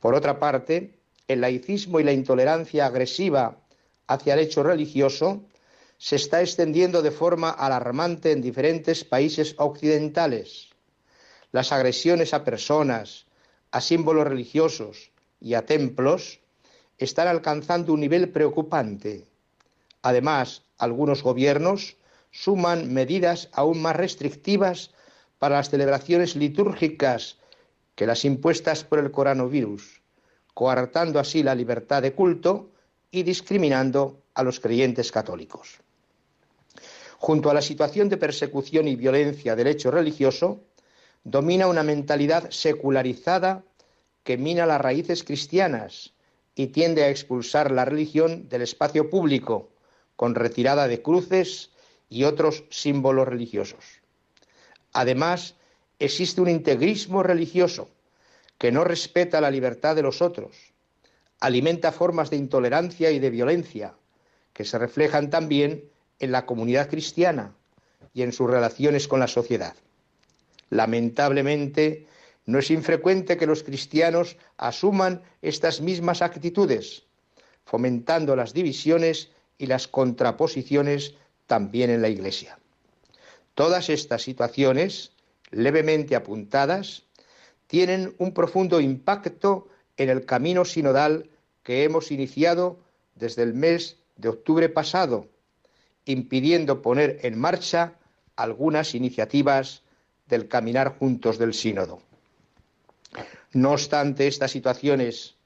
Por 0.00 0.14
otra 0.14 0.38
parte, 0.38 0.99
el 1.32 1.42
laicismo 1.42 2.00
y 2.00 2.04
la 2.04 2.12
intolerancia 2.12 2.86
agresiva 2.86 3.56
hacia 4.08 4.34
el 4.34 4.40
hecho 4.40 4.64
religioso 4.64 5.44
se 5.96 6.16
está 6.16 6.40
extendiendo 6.40 7.02
de 7.02 7.12
forma 7.12 7.50
alarmante 7.50 8.32
en 8.32 8.42
diferentes 8.42 9.04
países 9.04 9.54
occidentales. 9.58 10.70
Las 11.52 11.70
agresiones 11.70 12.34
a 12.34 12.42
personas, 12.42 13.26
a 13.70 13.80
símbolos 13.80 14.26
religiosos 14.26 15.12
y 15.40 15.54
a 15.54 15.66
templos 15.66 16.40
están 16.98 17.28
alcanzando 17.28 17.92
un 17.92 18.00
nivel 18.00 18.30
preocupante. 18.30 19.24
Además, 20.02 20.64
algunos 20.78 21.22
gobiernos 21.22 21.96
suman 22.32 22.92
medidas 22.92 23.48
aún 23.52 23.80
más 23.80 23.94
restrictivas 23.94 24.90
para 25.38 25.58
las 25.58 25.70
celebraciones 25.70 26.34
litúrgicas 26.34 27.38
que 27.94 28.06
las 28.06 28.24
impuestas 28.24 28.82
por 28.82 28.98
el 28.98 29.12
coronavirus, 29.12 29.99
coartando 30.54 31.18
así 31.18 31.42
la 31.42 31.54
libertad 31.54 32.02
de 32.02 32.12
culto 32.12 32.70
y 33.10 33.22
discriminando 33.22 34.22
a 34.34 34.42
los 34.42 34.60
creyentes 34.60 35.10
católicos. 35.12 35.80
Junto 37.18 37.50
a 37.50 37.54
la 37.54 37.62
situación 37.62 38.08
de 38.08 38.16
persecución 38.16 38.88
y 38.88 38.96
violencia 38.96 39.54
del 39.56 39.66
hecho 39.66 39.90
religioso, 39.90 40.60
domina 41.24 41.66
una 41.66 41.82
mentalidad 41.82 42.50
secularizada 42.50 43.62
que 44.24 44.38
mina 44.38 44.66
las 44.66 44.80
raíces 44.80 45.24
cristianas 45.24 46.12
y 46.54 46.68
tiende 46.68 47.04
a 47.04 47.10
expulsar 47.10 47.70
la 47.70 47.84
religión 47.84 48.48
del 48.48 48.62
espacio 48.62 49.10
público, 49.10 49.70
con 50.16 50.34
retirada 50.34 50.88
de 50.88 51.02
cruces 51.02 51.70
y 52.08 52.24
otros 52.24 52.64
símbolos 52.70 53.28
religiosos. 53.28 54.00
Además, 54.92 55.54
existe 55.98 56.40
un 56.40 56.48
integrismo 56.48 57.22
religioso 57.22 57.88
que 58.60 58.70
no 58.70 58.84
respeta 58.84 59.40
la 59.40 59.50
libertad 59.50 59.96
de 59.96 60.02
los 60.02 60.20
otros, 60.20 60.54
alimenta 61.40 61.92
formas 61.92 62.28
de 62.28 62.36
intolerancia 62.36 63.10
y 63.10 63.18
de 63.18 63.30
violencia, 63.30 63.94
que 64.52 64.66
se 64.66 64.76
reflejan 64.76 65.30
también 65.30 65.88
en 66.18 66.30
la 66.30 66.44
comunidad 66.44 66.90
cristiana 66.90 67.54
y 68.12 68.20
en 68.20 68.34
sus 68.34 68.50
relaciones 68.50 69.08
con 69.08 69.18
la 69.18 69.28
sociedad. 69.28 69.74
Lamentablemente, 70.68 72.06
no 72.44 72.58
es 72.58 72.70
infrecuente 72.70 73.38
que 73.38 73.46
los 73.46 73.62
cristianos 73.62 74.36
asuman 74.58 75.22
estas 75.40 75.80
mismas 75.80 76.20
actitudes, 76.20 77.04
fomentando 77.64 78.36
las 78.36 78.52
divisiones 78.52 79.30
y 79.56 79.68
las 79.68 79.88
contraposiciones 79.88 81.14
también 81.46 81.88
en 81.88 82.02
la 82.02 82.10
Iglesia. 82.10 82.58
Todas 83.54 83.88
estas 83.88 84.20
situaciones, 84.20 85.12
levemente 85.50 86.14
apuntadas, 86.14 87.04
tienen 87.70 88.16
un 88.18 88.34
profundo 88.34 88.80
impacto 88.80 89.68
en 89.96 90.10
el 90.10 90.26
camino 90.26 90.64
sinodal 90.64 91.30
que 91.62 91.84
hemos 91.84 92.10
iniciado 92.10 92.80
desde 93.14 93.44
el 93.44 93.54
mes 93.54 93.96
de 94.16 94.28
octubre 94.28 94.68
pasado, 94.68 95.28
impidiendo 96.04 96.82
poner 96.82 97.20
en 97.22 97.38
marcha 97.38 97.92
algunas 98.34 98.96
iniciativas 98.96 99.84
del 100.26 100.48
caminar 100.48 100.98
juntos 100.98 101.38
del 101.38 101.54
sínodo. 101.54 102.02
No 103.52 103.70
obstante 103.70 104.26
estas 104.26 104.50
situaciones 104.50 105.36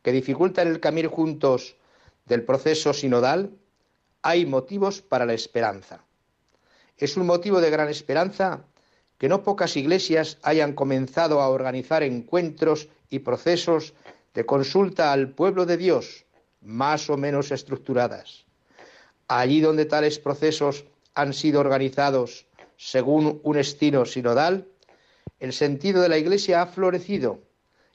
que 0.00 0.12
dificultan 0.12 0.68
el 0.68 0.80
caminar 0.80 1.10
juntos 1.10 1.76
del 2.24 2.44
proceso 2.44 2.94
sinodal, 2.94 3.50
hay 4.22 4.46
motivos 4.46 5.02
para 5.02 5.26
la 5.26 5.34
esperanza. 5.34 6.00
Es 6.96 7.18
un 7.18 7.26
motivo 7.26 7.60
de 7.60 7.68
gran 7.68 7.90
esperanza 7.90 8.64
que 9.24 9.30
no 9.30 9.42
pocas 9.42 9.74
iglesias 9.78 10.36
hayan 10.42 10.74
comenzado 10.74 11.40
a 11.40 11.48
organizar 11.48 12.02
encuentros 12.02 12.90
y 13.08 13.20
procesos 13.20 13.94
de 14.34 14.44
consulta 14.44 15.12
al 15.14 15.30
pueblo 15.30 15.64
de 15.64 15.78
Dios, 15.78 16.26
más 16.60 17.08
o 17.08 17.16
menos 17.16 17.50
estructuradas. 17.50 18.44
Allí 19.26 19.62
donde 19.62 19.86
tales 19.86 20.18
procesos 20.18 20.84
han 21.14 21.32
sido 21.32 21.60
organizados 21.60 22.46
según 22.76 23.40
un 23.44 23.56
estilo 23.56 24.04
sinodal, 24.04 24.68
el 25.40 25.54
sentido 25.54 26.02
de 26.02 26.10
la 26.10 26.18
Iglesia 26.18 26.60
ha 26.60 26.66
florecido 26.66 27.40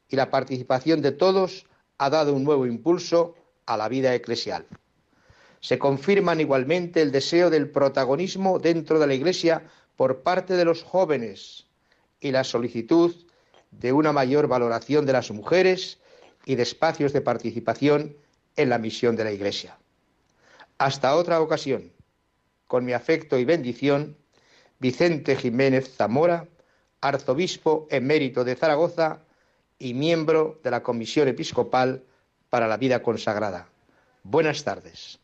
y 0.07 0.15
la 0.15 0.31
participación 0.31 1.03
de 1.03 1.12
todos 1.12 1.67
ha 2.00 2.09
dado 2.09 2.33
un 2.33 2.43
nuevo 2.43 2.65
impulso 2.65 3.36
a 3.67 3.77
la 3.77 3.88
vida 3.88 4.15
eclesial 4.15 4.65
se 5.62 5.77
confirman 5.77 6.39
igualmente 6.39 7.01
el 7.01 7.12
deseo 7.12 7.50
del 7.50 7.69
protagonismo 7.69 8.59
dentro 8.59 9.00
de 9.00 9.07
la 9.07 9.13
Iglesia 9.13 9.63
por 10.00 10.22
parte 10.22 10.56
de 10.56 10.63
los 10.63 10.82
jóvenes 10.82 11.68
y 12.22 12.32
la 12.32 12.46
solicitud 12.46 13.13
de 13.72 13.91
una 13.91 14.13
mayor 14.13 14.48
valoración 14.48 15.06
de 15.06 15.12
las 15.12 15.29
mujeres 15.29 16.00
y 16.46 16.56
de 16.56 16.63
espacios 16.63 17.12
de 17.12 17.20
participación 17.20 18.15
en 18.56 18.70
la 18.70 18.77
misión 18.77 19.18
de 19.18 19.25
la 19.25 19.34
Iglesia. 19.34 19.77
Hasta 20.77 21.18
otra 21.18 21.41
ocasión, 21.41 21.91
con 22.65 22.86
mi 22.86 22.94
afecto 22.94 23.38
y 23.38 23.44
bendición, 23.44 24.15
Vicente 24.79 25.36
Jiménez 25.36 25.94
Zamora, 25.94 26.48
arzobispo 27.01 27.86
emérito 27.91 28.46
de 28.46 28.56
Zaragoza 28.56 29.20
y 29.79 29.96
miembro 29.96 30.62
de 30.63 30.72
la 30.72 30.82
Comisión 30.82 31.27
Episcopal 31.27 32.06
para 32.50 32.70
la 32.70 32.77
Vida 32.77 33.03
Consagrada. 33.03 33.68
Buenas 34.24 34.63
tardes. 34.63 35.20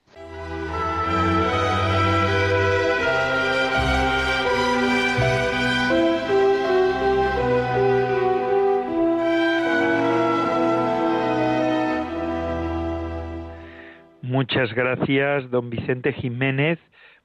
Muchas 14.26 14.74
gracias, 14.74 15.52
don 15.52 15.70
Vicente 15.70 16.12
Jiménez. 16.12 16.80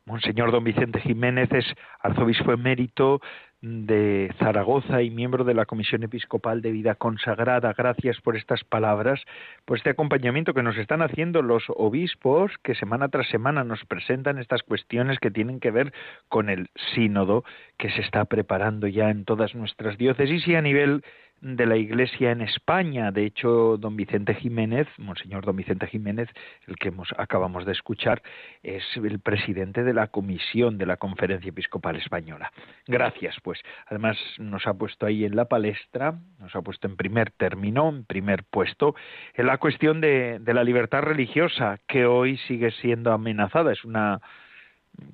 Monseñor 0.04 0.52
don 0.52 0.64
Vicente 0.64 1.00
Jiménez 1.00 1.50
es 1.50 1.64
arzobispo 2.00 2.52
emérito 2.52 3.23
de 3.62 4.30
Zaragoza 4.38 5.00
y 5.00 5.09
miembro 5.09 5.45
de 5.45 5.54
la 5.54 5.64
Comisión 5.64 6.02
Episcopal 6.02 6.61
de 6.61 6.73
Vida 6.73 6.97
Consagrada. 6.97 7.73
Gracias 7.73 8.21
por 8.21 8.37
estas 8.37 8.64
palabras, 8.64 9.23
por 9.64 9.78
este 9.78 9.88
acompañamiento 9.88 10.52
que 10.52 10.62
nos 10.62 10.76
están 10.76 11.00
haciendo 11.00 11.40
los 11.40 11.64
obispos 11.69 12.52
que 12.62 12.75
semana 12.75 13.09
tras 13.09 13.28
semana 13.28 13.64
nos 13.64 13.83
presentan 13.87 14.37
estas 14.37 14.62
cuestiones 14.62 15.19
que 15.21 15.30
tienen 15.30 15.59
que 15.59 15.71
ver 15.71 15.95
con 16.28 16.50
el 16.50 16.69
sínodo 16.95 17.45
que 17.78 17.90
se 17.90 18.02
está 18.02 18.26
preparando 18.26 18.88
ya 18.88 19.09
en 19.09 19.25
todas 19.25 19.54
nuestras 19.54 19.97
diócesis 19.97 20.47
y 20.47 20.54
a 20.54 20.61
nivel 20.61 21.02
de 21.40 21.66
la 21.66 21.76
Iglesia 21.76 22.30
en 22.32 22.40
España. 22.40 23.11
De 23.11 23.25
hecho, 23.25 23.76
don 23.78 23.97
Vicente 23.97 24.35
Jiménez, 24.35 24.88
Monseñor 24.99 25.44
don 25.44 25.56
Vicente 25.56 25.87
Jiménez, 25.87 26.28
el 26.66 26.76
que 26.76 26.88
hemos, 26.88 27.09
acabamos 27.16 27.64
de 27.64 27.73
escuchar, 27.73 28.23
es 28.62 28.85
el 28.97 29.20
presidente 29.20 29.82
de 29.82 29.94
la 29.94 30.09
comisión 30.09 30.78
de 30.78 30.87
la 30.87 30.97
Conferencia 30.97 31.49
Episcopal 31.49 31.97
Española. 31.97 32.52
Gracias, 32.87 33.37
pues. 33.42 33.61
Además, 33.87 34.18
nos 34.38 34.66
ha 34.66 34.75
puesto 34.75 35.06
ahí 35.06 35.25
en 35.25 35.37
la 35.37 35.47
palestra, 35.47 36.18
nos 36.38 36.54
ha 36.54 36.62
puesto 36.62 36.87
en 36.87 36.97
primer 36.97 37.30
término, 37.30 37.88
en 37.88 38.04
primer 38.04 38.44
puesto, 38.44 38.94
en 39.35 39.47
la 39.47 39.59
cuestión 39.59 40.00
de, 40.00 40.38
de 40.40 40.54
la 40.54 40.64
libertad 40.64 41.02
religiosa, 41.02 41.78
que 41.87 42.06
hoy 42.06 42.37
sigue 42.49 42.70
siendo 42.70 43.12
amenazada. 43.12 43.73
Es 43.73 43.85
una 43.85 44.20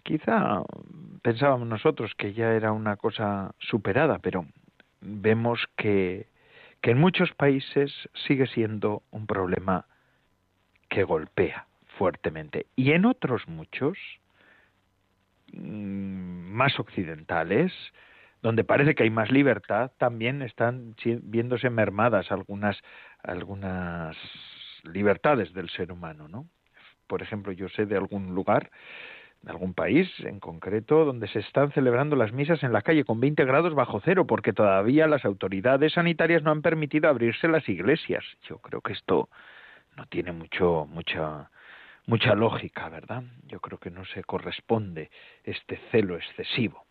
quizá 0.03 0.63
pensábamos 1.23 1.69
nosotros 1.69 2.13
que 2.17 2.33
ya 2.33 2.53
era 2.53 2.73
una 2.73 2.97
cosa 2.97 3.53
superada, 3.59 4.19
pero 4.19 4.47
vemos 5.07 5.67
que, 5.77 6.27
que 6.81 6.91
en 6.91 6.99
muchos 6.99 7.33
países 7.33 7.93
sigue 8.27 8.47
siendo 8.49 9.03
un 9.11 9.27
problema 9.27 9.87
que 10.89 11.05
golpea 11.05 11.67
fuertemente. 11.99 12.67
Y 12.77 12.93
en 12.93 13.07
otros 13.07 13.47
muchos, 13.49 13.99
mm, 15.53 16.53
más 16.53 16.79
occidentales, 16.79 17.73
donde 18.43 18.65
parece 18.65 18.95
que 18.95 19.05
hay 19.05 19.11
más 19.11 19.31
libertad, 19.31 19.91
también 19.99 20.43
están 20.43 20.95
viéndose 21.05 21.71
mermadas 21.71 22.31
algunas, 22.31 22.81
algunas 23.23 24.17
libertades 24.85 25.53
del 25.53 25.69
ser 25.71 25.91
humano, 25.91 26.29
¿no? 26.29 26.47
Por 27.07 27.23
ejemplo, 27.23 27.53
yo 27.53 27.69
sé 27.69 27.87
de 27.87 27.97
algún 27.97 28.35
lugar 28.35 28.71
en 29.43 29.51
algún 29.51 29.75
país 29.75 30.09
en 30.21 30.41
concreto 30.41 31.05
donde 31.05 31.29
se 31.29 31.41
están 31.41 31.73
celebrando 31.73 32.17
las 32.17 32.33
misas 32.33 32.63
en 32.63 32.73
la 32.73 32.83
calle 32.83 33.05
con 33.05 33.21
20 33.21 33.45
grados 33.45 33.75
bajo 33.75 34.01
cero 34.05 34.27
porque 34.27 34.53
todavía 34.53 35.07
las 35.07 35.25
autoridades 35.25 35.93
sanitarias 35.95 36.43
no 36.43 36.51
han 36.51 36.63
permitido 36.63 37.09
abrirse 37.09 37.49
las 37.49 37.69
iglesias. 37.69 38.25
Yo 38.49 38.59
creo 38.59 38.81
que 38.81 38.93
esto 38.93 39.29
no 39.97 40.07
tiene 40.07 40.33
mucho 40.33 40.87
mucha 40.91 41.51
mucha 42.07 42.35
lógica, 42.35 42.89
¿verdad? 42.89 43.25
Yo 43.47 43.61
creo 43.61 43.79
que 43.79 43.91
no 43.91 44.05
se 44.05 44.23
corresponde 44.25 45.11
este 45.45 45.79
celo 45.91 46.17
excesivo. 46.17 46.87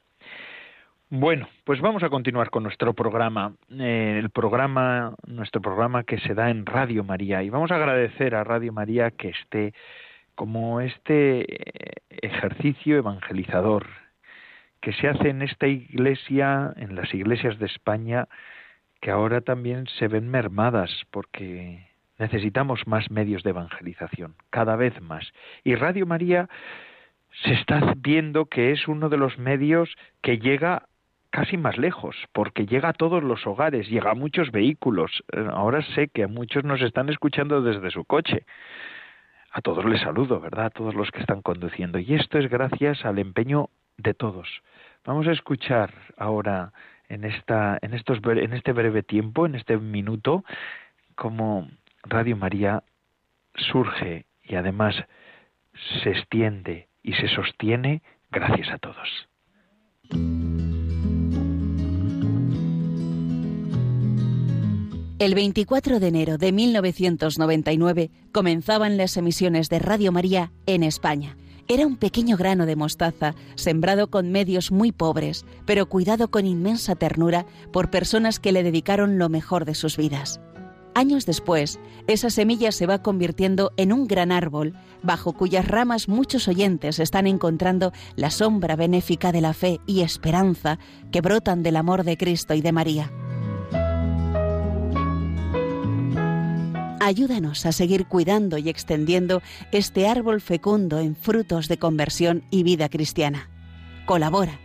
Bueno, 1.10 1.48
pues 1.64 1.82
vamos 1.82 2.02
a 2.04 2.10
continuar 2.10 2.50
con 2.50 2.64
nuestro 2.64 2.94
programa, 2.94 3.54
eh, 3.70 4.20
el 4.20 4.32
programa, 4.32 5.16
nuestro 5.28 5.62
programa 5.62 6.04
que 6.04 6.18
se 6.20 6.34
da 6.34 6.50
en 6.50 6.66
Radio 6.66 7.04
María 7.04 7.44
y 7.44 7.50
vamos 7.50 7.72
a 7.72 7.76
agradecer 7.76 8.34
a 8.34 8.44
Radio 8.44 8.74
María 8.74 9.12
que 9.12 9.30
esté 9.30 9.74
como 10.36 10.82
este 10.82 11.46
ejercicio 12.10 12.98
evangelizador 12.98 13.88
que 14.82 14.94
se 14.94 15.08
hace 15.08 15.30
en 15.30 15.42
esta 15.42 15.68
iglesia, 15.68 16.74
en 16.78 16.96
las 16.96 17.14
iglesias 17.14 17.58
de 17.58 17.66
España, 17.66 18.28
que 19.02 19.12
ahora 19.12 19.42
también 19.42 19.88
se 19.98 20.08
ven 20.08 20.30
mermadas 20.30 20.92
porque 21.12 21.88
necesitamos 22.20 22.88
más 22.88 23.10
medios 23.10 23.44
de 23.44 23.50
evangelización, 23.50 24.36
cada 24.50 24.76
vez 24.76 25.02
más. 25.02 25.32
Y 25.64 25.76
Radio 25.76 26.06
María 26.06 26.50
se 27.44 27.54
está 27.54 27.94
viendo 27.98 28.46
que 28.46 28.72
es 28.72 28.88
uno 28.88 29.10
de 29.10 29.18
los 29.18 29.38
medios 29.38 29.90
que 30.22 30.38
llega 30.38 30.84
casi 31.32 31.58
más 31.58 31.78
lejos, 31.78 32.16
porque 32.32 32.66
llega 32.66 32.90
a 32.90 32.94
todos 32.94 33.22
los 33.22 33.46
hogares, 33.46 33.90
llega 33.90 34.12
a 34.12 34.16
muchos 34.16 34.52
vehículos. 34.52 35.24
Ahora 35.52 35.82
sé 35.94 36.08
que 36.08 36.24
a 36.24 36.28
muchos 36.28 36.64
nos 36.64 36.82
están 36.82 37.10
escuchando 37.10 37.62
desde 37.62 37.92
su 37.92 38.06
coche 38.06 38.46
a 39.56 39.62
todos 39.62 39.86
les 39.86 40.02
saludo, 40.02 40.42
¿verdad? 40.42 40.66
A 40.66 40.70
todos 40.70 40.96
los 40.96 41.10
que 41.12 41.22
están 41.22 41.42
conduciendo. 41.42 41.98
Y 41.98 42.14
esto 42.14 42.38
es 42.38 42.50
gracias 42.50 43.06
al 43.06 43.20
empeño 43.20 43.70
de 43.96 44.14
todos. 44.14 44.50
Vamos 45.06 45.28
a 45.28 45.32
escuchar 45.32 45.94
ahora 46.18 46.74
en 47.08 47.24
esta, 47.24 47.80
en 47.82 47.94
estos, 47.94 48.20
en 48.22 48.52
este 48.52 48.74
breve 48.74 49.02
tiempo, 49.02 49.46
en 49.46 49.56
este 49.56 49.78
minuto, 49.78 50.44
cómo 51.16 51.70
Radio 52.04 52.36
María 52.36 52.84
surge 53.56 54.26
y 54.44 54.56
además 54.56 54.94
se 56.04 56.10
extiende 56.10 56.90
y 57.02 57.14
se 57.14 57.30
sostiene 57.30 58.02
gracias 58.32 58.70
a 58.72 58.78
todos. 58.78 59.30
El 65.18 65.34
24 65.34 66.02
de 66.02 66.08
enero 66.10 66.38
de 66.38 66.52
1999 66.52 68.12
comenzaban 68.34 68.98
las 68.98 69.16
emisiones 69.16 69.70
de 69.70 69.80
Radio 69.80 70.12
María 70.12 70.52
en 70.66 70.84
España. 70.84 71.38
Era 71.70 71.88
un 71.88 71.96
pequeño 71.96 72.36
grano 72.36 72.66
de 72.66 72.76
mostaza, 72.76 73.34
sembrado 73.56 74.10
con 74.10 74.34
medios 74.34 74.74
muy 74.74 74.92
pobres, 74.92 75.46
pero 75.66 75.86
cuidado 75.86 76.30
con 76.30 76.46
inmensa 76.46 76.96
ternura 76.96 77.46
por 77.72 77.90
personas 77.90 78.42
que 78.42 78.52
le 78.52 78.62
dedicaron 78.62 79.18
lo 79.18 79.30
mejor 79.30 79.64
de 79.64 79.76
sus 79.76 79.96
vidas. 79.96 80.42
Años 80.96 81.26
después, 81.26 81.80
esa 82.08 82.30
semilla 82.30 82.74
se 82.74 82.86
va 82.86 83.02
convirtiendo 83.02 83.72
en 83.78 83.94
un 83.94 84.08
gran 84.08 84.34
árbol, 84.34 84.74
bajo 85.02 85.32
cuyas 85.32 85.66
ramas 85.66 86.10
muchos 86.10 86.50
oyentes 86.50 87.00
están 87.00 87.26
encontrando 87.26 87.94
la 88.18 88.32
sombra 88.32 88.76
benéfica 88.76 89.32
de 89.32 89.40
la 89.40 89.54
fe 89.54 89.80
y 89.86 90.02
esperanza 90.02 90.78
que 91.14 91.22
brotan 91.22 91.64
del 91.64 91.78
amor 91.78 92.04
de 92.04 92.18
Cristo 92.18 92.54
y 92.54 92.60
de 92.60 92.74
María. 92.74 93.12
Ayúdanos 97.00 97.66
a 97.66 97.72
seguir 97.72 98.06
cuidando 98.08 98.58
y 98.58 98.70
extendiendo 98.70 99.42
este 99.72 100.08
árbol 100.08 100.42
fecundo 100.42 101.00
en 101.00 101.16
frutos 101.16 101.68
de 101.68 101.78
conversión 101.78 102.44
y 102.52 102.64
vida 102.64 102.90
cristiana. 102.90 103.50
Colabora. 104.06 104.65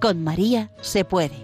Con 0.00 0.24
María 0.24 0.70
se 0.80 1.04
puede. 1.04 1.36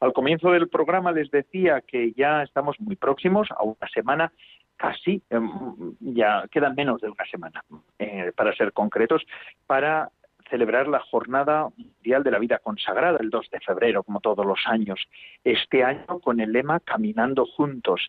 Al 0.00 0.12
comienzo 0.12 0.52
del 0.52 0.68
programa 0.68 1.10
les 1.10 1.28
decía 1.32 1.80
que 1.80 2.12
ya 2.12 2.44
estamos 2.44 2.78
muy 2.78 2.94
próximos 2.94 3.48
a 3.50 3.64
una 3.64 3.88
semana 3.92 4.32
casi, 4.76 5.20
em, 5.28 5.50
ya 5.98 6.44
quedan 6.52 6.76
menos 6.76 7.00
de 7.00 7.08
una 7.08 7.24
semana, 7.28 7.64
eh, 7.98 8.30
para 8.36 8.54
ser 8.54 8.72
concretos, 8.72 9.26
para 9.66 10.10
celebrar 10.48 10.86
la 10.86 11.00
Jornada 11.00 11.68
Mundial 11.76 12.22
de 12.22 12.30
la 12.30 12.38
Vida 12.38 12.60
Consagrada 12.60 13.18
el 13.20 13.30
2 13.30 13.50
de 13.50 13.58
febrero, 13.58 14.04
como 14.04 14.20
todos 14.20 14.46
los 14.46 14.60
años. 14.66 15.00
Este 15.42 15.82
año 15.82 16.20
con 16.20 16.38
el 16.38 16.52
lema 16.52 16.78
Caminando 16.78 17.44
Juntos. 17.44 18.06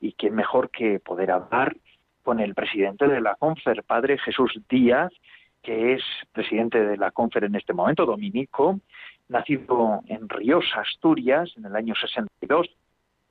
Y 0.00 0.14
qué 0.14 0.32
mejor 0.32 0.70
que 0.70 0.98
poder 0.98 1.30
hablar 1.30 1.76
con 2.24 2.40
el 2.40 2.54
presidente 2.54 3.06
de 3.06 3.20
la 3.20 3.36
CONFER, 3.36 3.84
Padre 3.84 4.18
Jesús 4.18 4.60
Díaz, 4.68 5.12
que 5.62 5.94
es 5.94 6.02
presidente 6.32 6.84
de 6.84 6.96
la 6.96 7.10
CONFER 7.10 7.44
en 7.44 7.54
este 7.54 7.72
momento, 7.72 8.06
dominico, 8.06 8.80
nacido 9.28 10.00
en 10.06 10.28
Ríos, 10.28 10.64
Asturias, 10.74 11.52
en 11.56 11.66
el 11.66 11.76
año 11.76 11.94
62, 11.94 12.68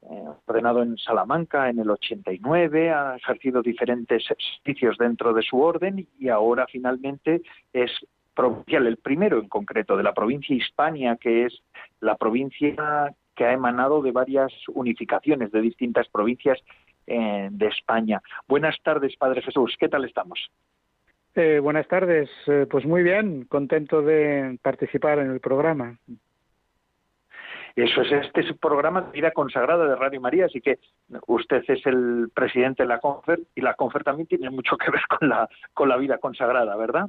eh, 0.01 0.23
ordenado 0.45 0.81
en 0.81 0.97
Salamanca 0.97 1.69
en 1.69 1.79
el 1.79 1.89
89, 1.89 2.91
ha 2.91 3.17
ejercido 3.17 3.61
diferentes 3.61 4.23
servicios 4.63 4.97
dentro 4.97 5.33
de 5.33 5.43
su 5.43 5.59
orden 5.61 6.07
y 6.17 6.29
ahora 6.29 6.65
finalmente 6.71 7.41
es 7.73 7.91
provincial, 8.33 8.87
el 8.87 8.97
primero 8.97 9.39
en 9.39 9.49
concreto 9.49 9.97
de 9.97 10.03
la 10.03 10.13
provincia 10.13 10.55
Hispania, 10.55 11.17
que 11.17 11.45
es 11.45 11.61
la 11.99 12.15
provincia 12.15 13.13
que 13.35 13.45
ha 13.45 13.51
emanado 13.51 14.01
de 14.01 14.11
varias 14.11 14.53
unificaciones 14.69 15.51
de 15.51 15.61
distintas 15.61 16.07
provincias 16.07 16.57
eh, 17.05 17.49
de 17.51 17.67
España. 17.67 18.21
Buenas 18.47 18.77
tardes, 18.81 19.17
Padre 19.17 19.41
Jesús, 19.41 19.75
¿qué 19.77 19.89
tal 19.89 20.05
estamos? 20.05 20.39
Eh, 21.41 21.59
buenas 21.61 21.87
tardes, 21.87 22.29
eh, 22.47 22.67
pues 22.69 22.85
muy 22.85 23.01
bien, 23.01 23.45
contento 23.45 24.01
de 24.01 24.59
participar 24.61 25.19
en 25.19 25.31
el 25.31 25.39
programa. 25.39 25.97
Eso 27.77 28.01
es, 28.01 28.11
este 28.11 28.41
es 28.41 28.57
programa 28.57 29.03
de 29.03 29.11
vida 29.11 29.31
consagrada 29.31 29.87
de 29.87 29.95
Radio 29.95 30.19
María, 30.19 30.47
así 30.47 30.59
que 30.59 30.79
usted 31.27 31.63
es 31.65 31.85
el 31.85 32.29
presidente 32.33 32.83
de 32.83 32.89
la 32.89 32.99
CONFER 32.99 33.39
y 33.55 33.61
la 33.61 33.73
CONFER 33.75 34.03
también 34.03 34.27
tiene 34.27 34.49
mucho 34.49 34.75
que 34.75 34.91
ver 34.91 34.99
con 35.07 35.29
la, 35.29 35.47
con 35.73 35.87
la 35.87 35.95
vida 35.95 36.17
consagrada, 36.17 36.75
¿verdad? 36.75 37.07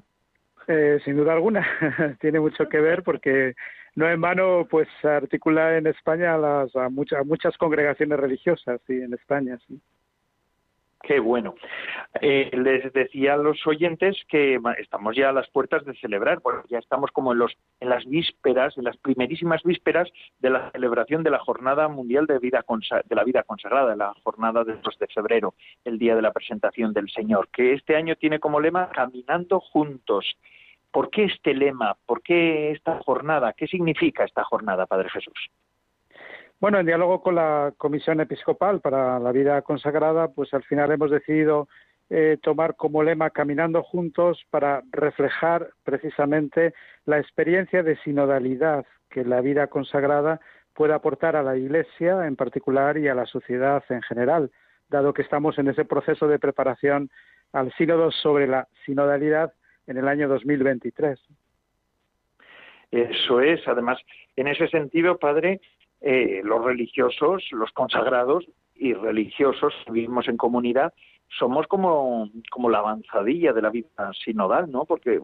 Eh, 0.69 1.01
sin 1.05 1.17
duda 1.17 1.33
alguna, 1.33 1.67
tiene 2.21 2.39
mucho 2.39 2.69
que 2.69 2.79
ver 2.79 3.03
porque 3.03 3.55
no 3.97 4.09
en 4.09 4.21
vano 4.21 4.65
pues 4.71 4.87
articula 5.03 5.77
en 5.77 5.89
España 5.89 6.39
las, 6.39 6.77
a, 6.77 6.89
muchas, 6.89 7.27
muchas 7.27 7.59
congregaciones 7.59 8.21
religiosas 8.21 8.81
sí, 8.87 8.93
en 8.93 9.13
España. 9.13 9.59
Sí. 9.67 9.81
Qué 11.03 11.19
bueno. 11.19 11.55
Eh, 12.21 12.51
les 12.53 12.93
decía 12.93 13.35
a 13.35 13.39
los 13.39 13.67
oyentes 13.67 14.17
que 14.29 14.61
estamos 14.79 15.17
ya 15.17 15.31
a 15.31 15.33
las 15.33 15.49
puertas 15.49 15.85
de 15.87 15.95
celebrar, 15.95 16.41
porque 16.43 16.69
ya 16.69 16.79
estamos 16.79 17.11
como 17.11 17.33
en, 17.33 17.39
los, 17.39 17.57
en 17.81 17.89
las 17.89 18.05
vísperas, 18.05 18.77
en 18.77 18.85
las 18.85 18.99
primerísimas 18.99 19.63
vísperas 19.63 20.09
de 20.41 20.51
la 20.51 20.71
celebración 20.73 21.23
de 21.23 21.31
la 21.31 21.39
Jornada 21.39 21.89
Mundial 21.89 22.27
de, 22.27 22.39
vida 22.39 22.65
de 23.09 23.17
la 23.17 23.25
Vida 23.25 23.43
Consagrada, 23.45 23.97
la 23.97 24.13
jornada 24.23 24.63
del 24.63 24.83
2 24.83 24.99
de 24.99 25.07
febrero, 25.07 25.55
el 25.85 25.99
día 25.99 26.15
de 26.15 26.23
la 26.23 26.33
presentación 26.33 26.93
del 26.93 27.09
Señor, 27.11 27.49
que 27.49 27.73
este 27.73 27.97
año 27.97 28.17
tiene 28.17 28.39
como 28.39 28.61
lema 28.61 28.91
Caminando 28.91 29.61
Juntos. 29.61 30.37
¿Por 30.93 31.11
qué 31.11 31.25
este 31.25 31.55
lema? 31.55 31.97
¿Por 32.05 32.23
qué 32.23 32.73
esta 32.73 32.99
jornada? 33.05 33.55
¿Qué 33.55 33.67
significa 33.69 34.25
esta 34.25 34.45
jornada, 34.45 34.87
Padre 34.87 35.09
Jesús? 35.09 35.51
Bueno, 36.61 36.79
en 36.79 36.85
diálogo 36.85 37.23
con 37.23 37.37
la 37.37 37.73
Comisión 37.79 38.21
Episcopal 38.21 38.81
para 38.81 39.19
la 39.19 39.33
Vida 39.33 39.63
Consagrada, 39.63 40.29
pues 40.29 40.53
al 40.53 40.63
final 40.63 40.93
hemos 40.93 41.11
decidido 41.11 41.69
eh, 42.11 42.37
tomar 42.43 42.77
como 42.77 43.03
lema 43.03 43.31
Caminando 43.31 43.83
Juntos 43.83 44.45
para 44.51 44.83
reflejar 44.93 45.71
precisamente 45.85 46.75
la 47.07 47.19
experiencia 47.19 47.83
de 47.83 47.97
sinodalidad 48.05 48.85
que 49.09 49.25
la 49.25 49.41
vida 49.41 49.69
consagrada 49.69 50.39
puede 50.75 50.93
aportar 50.93 51.35
a 51.35 51.43
la 51.43 51.57
Iglesia 51.57 52.27
en 52.27 52.37
particular 52.37 52.99
y 52.99 53.09
a 53.09 53.15
la 53.15 53.25
sociedad 53.25 53.83
en 53.89 54.03
general, 54.03 54.51
dado 54.91 55.15
que 55.15 55.23
estamos 55.23 55.59
en 55.59 55.69
ese 55.69 55.87
proceso 55.87 56.29
de 56.29 56.39
preparación 56.39 57.09
al 57.55 57.73
sínodo 57.73 58.11
sobre 58.11 58.47
la 58.47 58.69
sinodalidad 58.85 59.55
en 59.87 59.97
el 59.97 60.07
año 60.07 60.29
2023. 60.29 61.19
Eso 62.91 63.41
es, 63.41 63.67
además, 63.67 63.99
en 64.37 64.49
ese 64.49 64.69
sentido, 64.69 65.19
padre, 65.19 65.61
eh, 66.01 66.41
los 66.45 66.65
religiosos, 66.65 67.45
los 67.53 67.71
consagrados 67.73 68.47
y 68.75 68.95
religiosos 68.95 69.75
vivimos 69.91 70.29
en 70.29 70.37
comunidad, 70.37 70.93
somos 71.39 71.67
como, 71.69 72.29
como 72.51 72.71
la 72.71 72.79
avanzadilla 72.79 73.53
de 73.53 73.63
la 73.63 73.71
vida 73.71 73.89
sinodal, 74.25 74.71
¿no? 74.71 74.85
Porque 74.85 75.21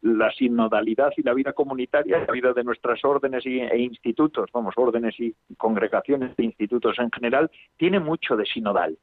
la 0.00 0.30
sinodalidad 0.32 1.12
y 1.16 1.22
la 1.22 1.34
vida 1.34 1.52
comunitaria, 1.52 2.24
la 2.26 2.32
vida 2.32 2.52
de 2.52 2.64
nuestras 2.64 3.04
órdenes 3.04 3.44
e 3.44 3.78
institutos, 3.78 4.48
vamos, 4.52 4.74
órdenes 4.76 5.18
y 5.20 5.34
congregaciones 5.58 6.34
de 6.36 6.44
institutos 6.44 6.98
en 6.98 7.10
general, 7.10 7.50
tiene 7.76 8.00
mucho 8.00 8.36
de 8.36 8.46
sinodal. 8.46 8.96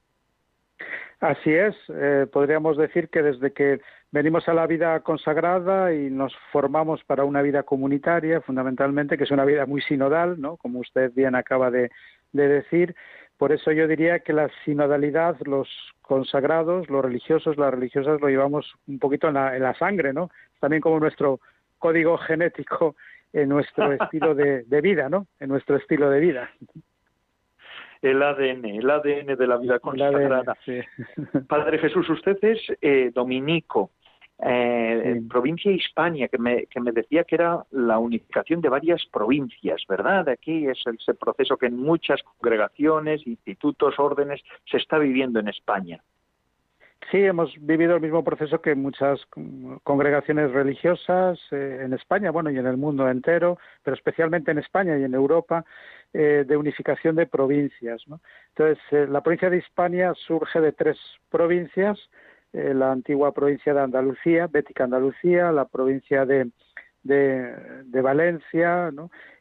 Así 1.19 1.53
es, 1.53 1.75
eh, 1.89 2.27
podríamos 2.31 2.77
decir 2.77 3.09
que 3.09 3.21
desde 3.21 3.51
que 3.51 3.81
venimos 4.11 4.47
a 4.47 4.53
la 4.53 4.65
vida 4.67 4.97
consagrada 5.01 5.93
y 5.93 6.09
nos 6.09 6.33
formamos 6.51 7.03
para 7.03 7.25
una 7.25 7.41
vida 7.41 7.63
comunitaria, 7.63 8.39
fundamentalmente, 8.39 9.17
que 9.17 9.25
es 9.25 9.31
una 9.31 9.43
vida 9.43 9.65
muy 9.65 9.81
sinodal, 9.81 10.39
¿no? 10.39 10.55
Como 10.55 10.79
usted 10.79 11.11
bien 11.13 11.35
acaba 11.35 11.71
de, 11.71 11.91
decir. 12.31 12.95
Por 13.37 13.51
eso 13.51 13.71
yo 13.71 13.87
diría 13.87 14.19
que 14.19 14.31
la 14.31 14.49
sinodalidad, 14.63 15.35
los 15.45 15.67
consagrados, 16.01 16.89
los 16.89 17.03
religiosos, 17.03 17.57
las 17.57 17.73
religiosas, 17.73 18.21
lo 18.21 18.29
llevamos 18.29 18.73
un 18.87 18.99
poquito 18.99 19.27
en 19.27 19.33
la, 19.33 19.55
en 19.57 19.63
la 19.63 19.73
sangre, 19.73 20.13
¿no? 20.13 20.29
También 20.61 20.81
como 20.81 20.99
nuestro 20.99 21.41
código 21.79 22.17
genético 22.17 22.95
en 23.33 23.49
nuestro 23.49 23.91
estilo 23.93 24.35
de, 24.35 24.63
de 24.63 24.81
vida, 24.81 25.09
¿no? 25.09 25.27
En 25.39 25.49
nuestro 25.49 25.75
estilo 25.75 26.09
de 26.09 26.19
vida 26.19 26.49
el 28.01 28.21
ADN, 28.21 28.65
el 28.65 28.89
ADN 28.89 29.35
de 29.35 29.47
la 29.47 29.57
vida 29.57 29.79
consagrada. 29.79 30.57
Padre 31.47 31.79
Jesús, 31.79 32.09
usted 32.09 32.37
es 32.41 32.59
eh, 32.81 33.11
dominico, 33.13 33.91
eh, 34.41 35.21
provincia 35.29 35.71
Hispania, 35.71 36.29
que 36.29 36.37
me, 36.37 36.65
que 36.67 36.79
me 36.79 36.91
decía 36.91 37.25
que 37.25 37.35
era 37.35 37.65
la 37.71 37.99
unificación 37.99 38.61
de 38.61 38.69
varias 38.69 39.05
provincias, 39.11 39.83
¿verdad? 39.87 40.29
Aquí 40.29 40.65
es 40.67 40.79
ese 40.85 41.13
proceso 41.13 41.57
que 41.57 41.65
en 41.65 41.77
muchas 41.77 42.23
congregaciones, 42.23 43.27
institutos, 43.27 43.95
órdenes 43.99 44.41
se 44.69 44.77
está 44.77 44.97
viviendo 44.97 45.39
en 45.39 45.49
España. 45.49 46.01
Sí, 47.11 47.17
hemos 47.17 47.51
vivido 47.59 47.95
el 47.95 48.01
mismo 48.01 48.23
proceso 48.23 48.61
que 48.61 48.75
muchas 48.75 49.19
congregaciones 49.83 50.51
religiosas 50.51 51.39
eh, 51.51 51.81
en 51.83 51.93
España, 51.93 52.29
bueno, 52.29 52.51
y 52.51 52.57
en 52.57 52.67
el 52.67 52.77
mundo 52.77 53.09
entero, 53.09 53.57
pero 53.83 53.95
especialmente 53.95 54.51
en 54.51 54.59
España 54.59 54.97
y 54.97 55.03
en 55.05 55.15
Europa, 55.15 55.65
eh, 56.13 56.43
de 56.47 56.57
unificación 56.57 57.15
de 57.15 57.27
provincias. 57.27 58.03
Entonces, 58.49 58.83
eh, 58.91 59.07
la 59.07 59.21
provincia 59.21 59.49
de 59.49 59.57
Hispania 59.57 60.13
surge 60.15 60.59
de 60.59 60.71
tres 60.71 60.97
provincias, 61.29 61.99
eh, 62.51 62.73
la 62.73 62.91
antigua 62.91 63.31
provincia 63.31 63.75
de 63.75 63.81
Andalucía, 63.81 64.47
Bética 64.47 64.85
Andalucía, 64.85 65.51
la 65.51 65.65
provincia 65.65 66.25
de, 66.25 66.49
de, 67.03 68.01
Valencia 68.01 68.91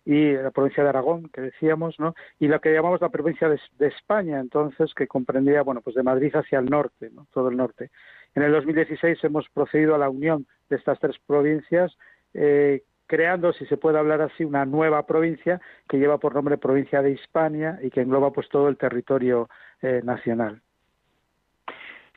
y 0.05 0.33
la 0.33 0.51
provincia 0.51 0.83
de 0.83 0.89
Aragón, 0.89 1.29
que 1.29 1.41
decíamos, 1.41 1.99
¿no? 1.99 2.15
y 2.39 2.49
lo 2.49 2.61
que 2.61 2.73
llamamos 2.73 3.01
la 3.01 3.11
provincia 3.11 3.49
de, 3.49 3.61
de, 3.79 3.89
España, 3.89 4.41
entonces, 4.41 4.95
que 4.95 5.07
comprendía, 5.07 5.63
bueno, 5.63 5.81
pues 5.81 5.97
de 5.97 6.03
Madrid 6.03 6.35
hacia 6.35 6.59
el 6.59 6.67
norte, 6.67 7.11
¿no? 7.11 7.27
todo 7.33 7.49
el 7.49 7.57
norte. 7.57 7.91
En 8.35 8.43
el 8.43 8.53
2016 8.53 9.23
hemos 9.25 9.49
procedido 9.51 9.95
a 9.95 9.99
la 9.99 10.09
unión 10.09 10.47
de 10.69 10.77
estas 10.77 10.99
tres 11.01 11.17
provincias 11.27 11.97
eh, 12.35 12.83
creando, 13.07 13.53
si 13.53 13.67
se 13.67 13.77
puede 13.77 13.99
hablar 13.99 14.21
así, 14.21 14.45
una 14.45 14.65
nueva 14.65 15.05
provincia 15.07 15.61
que 15.89 15.99
lleva 15.99 16.19
por 16.19 16.35
nombre 16.35 16.59
Provincia 16.59 17.03
de 17.03 17.13
Hispania 17.13 17.79
y 17.83 17.91
que 17.91 18.03
engloba 18.03 18.33
pues 18.33 18.49
todo 18.49 18.69
el 18.69 18.77
territorio 18.77 19.49
eh, 19.83 20.03
nacional. 20.05 20.61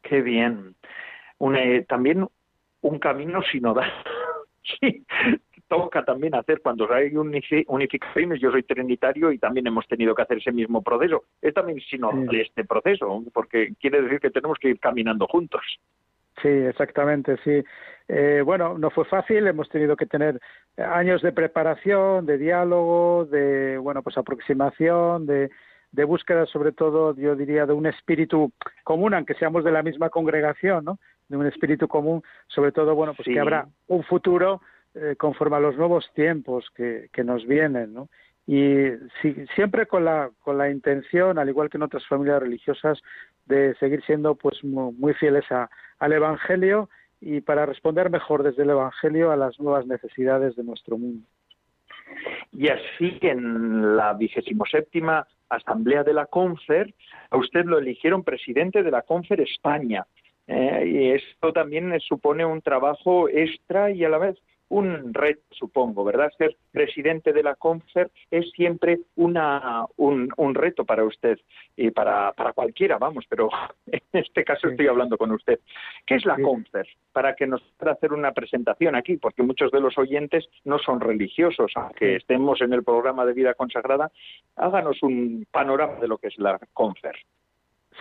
Qué 0.04 0.22
bien. 0.22 0.76
Eh, 1.40 1.86
también 1.88 2.28
un 2.82 3.00
camino 3.00 3.42
sinodal. 3.42 3.92
Sí, 4.64 5.06
toca 5.68 6.04
también 6.04 6.36
hacer 6.36 6.60
cuando 6.62 6.92
hay 6.94 7.16
unificaciones. 7.16 8.42
Yo 8.42 8.52
soy 8.52 8.64
trinitario 8.64 9.32
y 9.32 9.38
también 9.38 9.68
hemos 9.68 9.88
tenido 9.88 10.14
que 10.14 10.22
hacer 10.22 10.40
ese 10.40 10.52
mismo 10.52 10.82
proceso. 10.82 11.24
Es 11.42 11.54
también 11.54 11.80
sinodal 11.80 12.36
este 12.36 12.66
proceso, 12.66 13.24
porque 13.34 13.74
quiere 13.80 14.02
decir 14.02 14.20
que 14.20 14.32
tenemos 14.32 14.58
que 14.60 14.70
ir 14.70 14.80
caminando 14.80 15.28
juntos. 15.28 15.62
Sí, 16.42 16.50
exactamente, 16.50 17.38
sí. 17.44 17.64
Eh, 18.08 18.42
bueno, 18.44 18.78
no 18.78 18.90
fue 18.90 19.06
fácil, 19.06 19.48
hemos 19.48 19.70
tenido 19.70 19.96
que 19.96 20.06
tener 20.06 20.40
años 20.78 21.22
de 21.22 21.32
preparación, 21.32 22.26
de 22.26 22.38
diálogo, 22.38 23.26
de, 23.26 23.78
bueno, 23.78 24.02
pues 24.02 24.18
aproximación, 24.18 25.26
de, 25.26 25.52
de 25.92 26.04
búsqueda 26.04 26.46
sobre 26.48 26.72
todo, 26.72 27.16
yo 27.16 27.36
diría, 27.36 27.66
de 27.66 27.74
un 27.74 27.86
espíritu 27.86 28.52
común, 28.84 29.14
aunque 29.14 29.36
seamos 29.36 29.64
de 29.64 29.72
la 29.72 29.84
misma 29.84 30.10
congregación, 30.10 30.84
¿no? 30.84 31.00
De 31.32 31.38
un 31.38 31.48
espíritu 31.48 31.88
común, 31.88 32.22
sobre 32.48 32.74
todo, 32.74 32.94
bueno, 32.94 33.14
pues 33.14 33.26
que 33.26 33.40
habrá 33.40 33.66
un 33.88 34.04
futuro 34.04 34.62
eh, 34.94 35.16
conforme 35.18 35.56
a 35.56 35.62
los 35.62 35.78
nuevos 35.78 36.12
tiempos 36.14 36.70
que, 36.76 37.08
que 37.14 37.24
nos 37.24 37.48
vienen, 37.48 37.94
¿no? 37.94 38.10
Y 38.46 38.90
siempre 39.56 39.86
con 39.86 40.04
la, 40.04 40.30
con 40.42 40.58
la 40.58 40.70
intención, 40.70 41.40
al 41.40 41.48
igual 41.48 41.70
que 41.70 41.78
en 41.78 41.84
otras 41.84 42.06
familias 42.06 42.42
religiosas, 42.42 43.00
de 43.46 43.74
seguir 43.76 44.04
siendo 44.04 44.36
pues 44.36 44.62
muy, 44.64 45.14
fieles 45.14 45.50
a, 45.52 45.70
al 46.00 46.12
Evangelio 46.12 46.90
y 47.22 47.40
para 47.40 47.66
responder 47.66 48.10
mejor 48.10 48.44
desde 48.44 48.64
el 48.64 48.72
Evangelio 48.72 49.32
a 49.32 49.38
las 49.38 49.58
nuevas 49.60 49.86
necesidades 49.86 50.58
de 50.58 50.66
nuestro 50.66 50.98
mundo. 50.98 51.26
Y 52.52 52.68
así 52.68 53.18
en 53.22 53.96
la 53.96 54.14
vigésimo 54.16 54.66
séptima 54.66 55.26
Asamblea 55.50 56.04
de 56.04 56.14
la 56.14 56.26
CONFER, 56.26 56.94
a 57.30 57.38
usted 57.38 57.66
lo 57.66 57.78
eligieron 57.78 58.24
presidente 58.24 58.84
de 58.84 58.92
la 58.92 59.02
CONFER 59.02 59.40
España. 59.42 60.06
Eh, 60.54 60.86
y 60.86 61.12
esto 61.12 61.54
también 61.54 61.98
supone 62.02 62.44
un 62.44 62.62
trabajo 62.62 63.30
extra 63.30 63.90
y 63.90 64.04
a 64.04 64.10
la 64.10 64.18
vez 64.18 64.38
un 64.68 65.14
reto, 65.14 65.42
supongo, 65.52 66.04
¿verdad? 66.04 66.30
Ser 66.38 66.58
presidente 66.72 67.32
de 67.32 67.42
la 67.42 67.56
CONFER 67.56 68.12
es 68.30 68.52
siempre 68.52 69.00
una, 69.16 69.86
un, 69.96 70.30
un 70.36 70.56
reto 70.56 70.84
para 70.84 71.06
usted 71.06 71.40
y 71.78 71.92
para, 71.92 72.34
para 72.34 72.52
cualquiera, 72.52 72.98
vamos, 72.98 73.26
pero 73.30 73.50
en 73.86 74.02
este 74.12 74.44
caso 74.44 74.68
estoy 74.68 74.88
hablando 74.88 75.18
con 75.18 75.32
usted. 75.32 75.60
¿Qué 76.06 76.16
es 76.16 76.26
la 76.26 76.36
CONFER? 76.36 76.88
Para 77.14 77.34
que 77.34 77.48
nos 77.48 77.62
pueda 77.78 77.94
hacer 77.94 78.12
una 78.12 78.34
presentación 78.34 78.96
aquí, 78.96 79.16
porque 79.16 79.44
muchos 79.44 79.72
de 79.72 79.80
los 79.80 79.98
oyentes 79.98 80.50
no 80.66 80.80
son 80.80 81.00
religiosos, 81.00 81.72
aunque 81.76 82.18
estemos 82.18 82.62
en 82.62 82.74
el 82.74 82.84
programa 82.84 83.26
de 83.26 83.34
vida 83.34 83.54
consagrada, 83.54 84.12
háganos 84.58 85.02
un 85.02 85.46
panorama 85.50 85.96
de 86.02 86.10
lo 86.10 86.18
que 86.18 86.28
es 86.28 86.38
la 86.38 86.60
CONFER. 86.74 87.16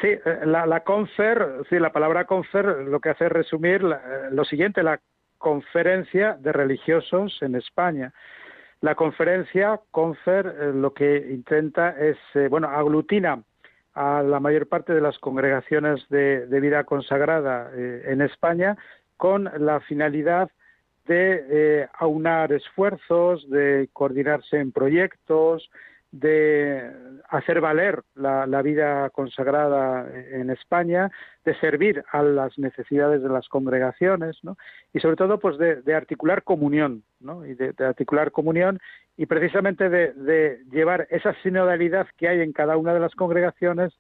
Sí, 0.01 0.09
eh, 0.09 0.41
la, 0.47 0.67
la 0.67 0.81
CONFER, 0.81 1.65
sí, 1.69 1.79
la 1.79 1.93
palabra 1.93 2.25
CONFER 2.25 2.85
lo 2.87 3.01
que 3.01 3.11
hace 3.11 3.27
es 3.27 3.33
resumir 3.33 3.83
eh, 3.85 4.29
lo 4.31 4.45
siguiente, 4.45 4.83
la 4.83 4.99
conferencia 5.37 6.39
de 6.41 6.53
religiosos 6.53 7.39
en 7.43 7.55
España. 7.55 8.13
La 8.81 8.95
conferencia, 8.95 9.79
CONFER, 9.91 10.47
eh, 10.47 10.73
lo 10.75 10.95
que 10.95 11.29
intenta 11.31 11.91
es, 11.91 12.17
bueno, 12.49 12.69
aglutina 12.69 13.43
a 13.93 14.23
la 14.23 14.41
mayor 14.41 14.69
parte 14.69 14.95
de 14.95 15.03
las 15.03 15.19
congregaciones 15.19 16.09
de, 16.09 16.47
vida 16.61 16.85
consagrada 16.85 17.71
en 17.75 18.23
España 18.23 18.79
con 19.17 19.51
la 19.59 19.81
finalidad 19.81 20.49
de 21.07 21.89
aunar 21.99 22.53
esfuerzos, 22.53 23.51
de 23.51 23.91
coordinarse 23.93 24.59
en 24.59 24.71
proyectos, 24.71 25.69
de 26.13 26.91
hacer 27.29 27.61
valer 27.61 28.03
la, 28.15 28.63
vida 28.63 29.09
consagrada 29.11 30.09
en 30.33 30.51
España, 30.51 31.11
de 31.45 31.55
servir 31.61 32.05
a 32.11 32.23
las 32.23 32.59
necesidades 32.59 33.23
de 33.23 33.29
las 33.29 33.49
congregaciones, 33.49 34.39
¿no? 34.43 34.57
y 34.93 34.99
sobre 34.99 35.17
todo 35.17 35.39
pues 35.39 35.57
de, 35.59 35.95
articular 35.95 36.43
comunión, 36.43 37.05
¿no? 37.21 37.47
y 37.47 37.55
de, 37.55 37.73
articular 37.85 38.33
comunión 38.33 38.81
y 39.17 39.27
precisamente 39.27 39.89
de, 39.89 40.61
llevar 40.71 41.07
esa 41.11 41.35
sinodalidad 41.43 42.09
que 42.17 42.29
hay 42.29 42.41
en 42.41 42.53
cada 42.53 42.77
una 42.77 42.93
de 42.93 43.01
las 43.01 43.15
congregaciones 43.15 43.93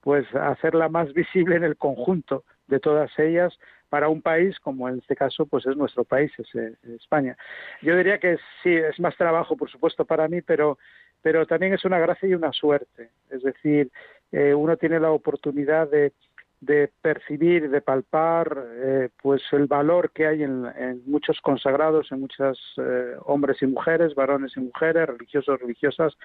pues 0.00 0.26
hacerla 0.34 0.90
más 0.90 1.14
visible 1.14 1.56
en 1.56 1.64
el 1.64 1.78
conjunto 1.78 2.44
de 2.66 2.78
todas 2.78 3.10
ellas 3.18 3.58
para 3.88 4.08
un 4.08 4.20
país 4.20 4.58
como 4.60 4.88
en 4.88 4.98
este 4.98 5.16
caso 5.16 5.46
pues 5.46 5.64
es 5.66 5.76
nuestro 5.76 6.04
país 6.04 6.30
es 6.36 6.54
eh, 6.54 6.74
España 6.96 7.36
yo 7.80 7.96
diría 7.96 8.18
que 8.18 8.36
sí 8.62 8.74
es 8.74 9.00
más 9.00 9.16
trabajo 9.16 9.56
por 9.56 9.70
supuesto 9.70 10.04
para 10.04 10.28
mí 10.28 10.42
pero 10.42 10.78
pero 11.24 11.44
también 11.44 11.74
es 11.74 11.84
una 11.84 11.98
gracia 11.98 12.28
y 12.28 12.34
una 12.34 12.52
suerte 12.52 13.10
es 13.30 13.42
decir 13.42 13.90
eh, 14.30 14.54
uno 14.54 14.76
tiene 14.76 15.00
la 15.00 15.10
oportunidad 15.10 15.88
de 15.90 16.12
percibir, 17.02 17.70
de 17.70 17.80
palpar, 17.80 18.64
eh, 18.72 19.08
pues 19.22 19.42
el 19.52 19.66
valor 19.66 20.10
que 20.10 20.26
hay 20.26 20.42
en, 20.42 20.62
muchos 21.06 21.40
consagrados, 21.40 22.10
en 22.12 22.20
muchos 22.20 22.58
eh, 22.78 23.14
hombres 23.24 23.62
y 23.62 23.66
mujeres, 23.66 24.14
varones 24.14 24.56
y 24.56 24.60
mujeres, 24.60 25.08
religiosos, 25.08 25.60
religiosas, 25.60 26.16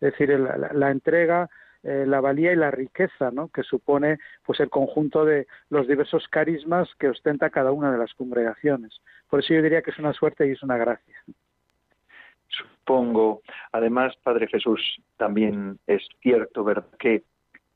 es 0.00 0.12
decir, 0.12 0.38
la, 0.38 0.90
entrega, 0.90 1.48
eh, 1.82 2.04
la 2.06 2.20
valía 2.20 2.52
y 2.52 2.56
la 2.56 2.70
riqueza, 2.70 3.30
¿no? 3.30 3.48
Que 3.48 3.62
supone, 3.62 4.18
pues, 4.44 4.60
el 4.60 4.68
conjunto 4.68 5.24
de 5.24 5.46
los 5.70 5.88
diversos 5.88 6.28
carismas 6.28 6.88
que 6.98 7.08
ostenta 7.08 7.50
cada 7.50 7.72
una 7.72 7.90
de 7.90 7.98
las 7.98 8.12
congregaciones. 8.14 9.00
Por 9.28 9.40
eso 9.40 9.54
yo 9.54 9.62
diría 9.62 9.82
que 9.82 9.90
es 9.90 9.98
una 9.98 10.12
suerte 10.12 10.46
y 10.46 10.52
es 10.52 10.62
una 10.62 10.76
gracia. 10.76 11.16
Supongo, 12.48 13.42
además, 13.72 14.14
Padre 14.22 14.46
Jesús, 14.48 14.80
también 15.16 15.78
es 15.86 16.06
cierto, 16.20 16.64
¿verdad? 16.64 16.86
Que 16.98 17.24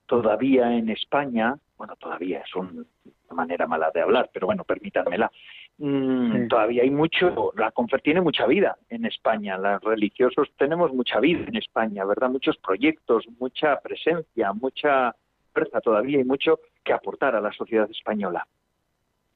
todavía 0.06 0.76
en 0.76 0.88
España 0.88 1.56
bueno, 1.80 1.96
todavía 1.96 2.40
es 2.40 2.54
una 2.54 2.84
manera 3.30 3.66
mala 3.66 3.90
de 3.90 4.02
hablar, 4.02 4.28
pero 4.30 4.46
bueno, 4.46 4.64
permítanmela. 4.64 5.32
Mm, 5.78 6.48
todavía 6.48 6.82
hay 6.82 6.90
mucho, 6.90 7.52
la 7.56 7.70
confer 7.70 8.02
tiene 8.02 8.20
mucha 8.20 8.46
vida 8.46 8.76
en 8.90 9.06
España, 9.06 9.56
los 9.56 9.82
religiosos 9.82 10.52
tenemos 10.58 10.92
mucha 10.92 11.20
vida 11.20 11.42
en 11.46 11.56
España, 11.56 12.04
¿verdad? 12.04 12.28
Muchos 12.28 12.58
proyectos, 12.58 13.24
mucha 13.38 13.80
presencia, 13.80 14.52
mucha 14.52 15.16
fuerza 15.54 15.80
todavía 15.80 16.20
y 16.20 16.24
mucho 16.24 16.60
que 16.84 16.92
aportar 16.92 17.34
a 17.34 17.40
la 17.40 17.52
sociedad 17.52 17.90
española. 17.90 18.46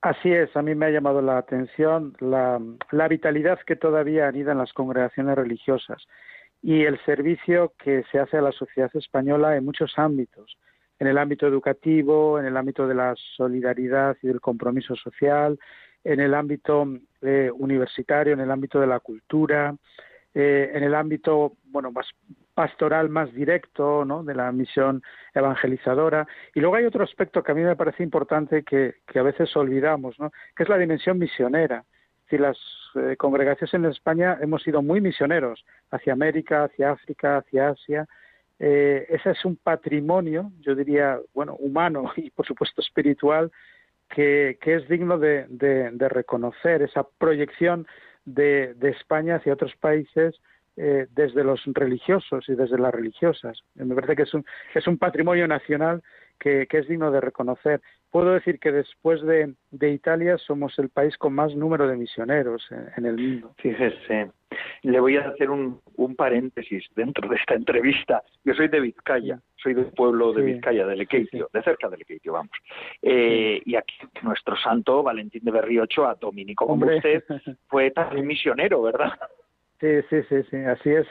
Así 0.05 0.31
es, 0.31 0.55
a 0.55 0.61
mí 0.61 0.75
me 0.75 0.85
ha 0.85 0.91
llamado 0.91 1.23
la 1.23 1.39
atención 1.39 2.15
la, 2.21 2.61
la 2.91 3.09
vitalidad 3.09 3.59
que 3.67 3.75
todavía 3.75 4.29
anida 4.29 4.53
en 4.53 4.59
las 4.59 4.75
congregaciones 4.75 5.35
religiosas 5.35 6.07
y 6.61 6.83
el 6.83 7.03
servicio 7.07 7.73
que 7.79 8.05
se 8.13 8.19
hace 8.19 8.37
a 8.37 8.43
la 8.43 8.53
sociedad 8.53 8.95
española 8.95 9.57
en 9.57 9.65
muchos 9.65 9.95
ámbitos 9.97 10.59
en 10.99 11.07
el 11.07 11.17
ámbito 11.17 11.47
educativo, 11.47 12.39
en 12.39 12.45
el 12.45 12.57
ámbito 12.57 12.87
de 12.87 12.95
la 12.95 13.15
solidaridad 13.37 14.17
y 14.23 14.27
del 14.27 14.43
compromiso 14.43 14.95
social, 14.95 15.59
en 16.05 16.21
el 16.21 16.35
ámbito 16.35 16.87
eh, 17.23 17.51
universitario, 17.53 18.35
en 18.35 18.41
el 18.41 18.51
ámbito 18.51 18.81
de 18.81 18.87
la 18.87 19.01
cultura, 19.01 19.75
eh, 20.35 20.73
en 20.75 20.83
el 20.83 20.95
ámbito 20.95 21.53
bueno 21.65 21.91
más 21.93 22.07
pastoral 22.55 23.09
más 23.09 23.33
directo 23.33 24.05
¿no? 24.05 24.23
de 24.23 24.35
la 24.35 24.53
misión 24.53 25.03
evangelizadora 25.35 26.27
y 26.55 26.61
luego 26.61 26.77
hay 26.77 26.85
otro 26.85 27.05
aspecto 27.05 27.43
que 27.43 27.53
a 27.53 27.55
mí 27.55 27.63
me 27.63 27.77
parece 27.77 28.03
importante 28.03 28.63
que, 28.63 28.97
que 29.07 29.19
a 29.19 29.23
veces 29.23 29.55
olvidamos 29.57 30.19
¿no? 30.19 30.31
que 30.57 30.63
es 30.63 30.69
la 30.69 30.79
dimensión 30.79 31.19
misionera 31.19 31.85
si 32.31 32.39
las 32.39 32.57
eh, 32.95 33.17
congregaciones 33.17 33.75
en 33.75 33.85
España 33.87 34.39
hemos 34.41 34.63
sido 34.63 34.83
muy 34.83 35.01
misioneros 35.01 35.65
hacia 35.91 36.13
América 36.13 36.65
hacia 36.65 36.93
África 36.93 37.39
hacia 37.39 37.71
Asia 37.71 38.07
eh, 38.59 39.07
ese 39.09 39.33
es 39.33 39.45
un 39.45 39.57
patrimonio, 39.57 40.53
yo 40.61 40.75
diría, 40.75 41.19
bueno, 41.33 41.57
humano 41.57 42.13
y 42.17 42.31
por 42.31 42.47
supuesto 42.47 42.81
espiritual, 42.81 43.51
que, 44.09 44.59
es 44.65 44.89
digno 44.89 45.19
de, 45.19 45.47
reconocer 46.09 46.83
esa 46.83 47.05
proyección 47.19 47.87
de, 48.25 48.75
España 48.83 49.37
hacia 49.37 49.53
otros 49.53 49.75
países 49.77 50.41
eh, 50.77 51.07
desde 51.11 51.45
los 51.45 51.63
religiosos 51.67 52.49
y 52.49 52.55
desde 52.55 52.79
las 52.79 52.95
religiosas. 52.95 53.63
Me 53.75 53.95
parece 53.95 54.17
que 54.17 54.23
es 54.23 54.35
un, 54.35 54.45
es 54.75 54.87
un 54.87 54.99
patrimonio 54.99 55.47
nacional 55.47 56.03
que, 56.39 56.67
es 56.71 56.89
digno 56.89 57.11
de 57.11 57.21
reconocer. 57.21 57.81
Puedo 58.11 58.33
decir 58.33 58.61
que 58.61 58.71
después 58.71 59.21
de, 59.23 59.55
Italia 59.73 60.39
somos 60.39 60.79
el 60.79 60.89
país 60.89 61.17
con 61.17 61.35
más 61.35 61.55
número 61.55 61.89
de 61.89 61.97
misioneros 61.97 62.69
en, 62.97 63.07
el 63.07 63.17
mundo. 63.17 63.55
Fíjese, 63.59 64.31
le 64.83 65.01
voy 65.01 65.17
a 65.17 65.29
hacer 65.29 65.51
un, 65.51 65.81
paréntesis 66.17 66.85
dentro 66.95 67.29
de 67.29 67.37
esta 67.37 67.55
entrevista. 67.55 68.23
Yo 68.45 68.55
soy 68.55 68.69
de 68.69 68.81
Vizcaya, 68.81 69.41
soy 69.57 69.75
del 69.75 69.87
pueblo 69.87 70.33
de 70.33 70.43
Vizcaya, 70.43 70.87
de 70.87 70.97
Lequeitio, 70.97 71.49
de 71.53 71.63
cerca 71.63 71.89
de 71.89 71.97
Lequeitio, 71.97 72.35
vamos. 72.35 72.53
Eh, 73.03 73.61
y 73.65 73.75
aquí 73.75 73.95
nuestro 74.23 74.57
santo 74.57 75.03
Valentín 75.03 75.43
de 75.45 75.51
Berriocho, 75.51 76.07
a 76.07 76.15
Dominico 76.15 76.67
como 76.67 76.87
usted, 76.87 77.25
fue 77.67 77.91
también 77.91 78.27
misionero, 78.27 78.83
¿verdad? 78.83 79.13
Sí, 79.81 80.03
sí, 80.09 80.23
sí, 80.29 80.43
sí, 80.51 80.57
así 80.57 80.91
es. 80.91 81.07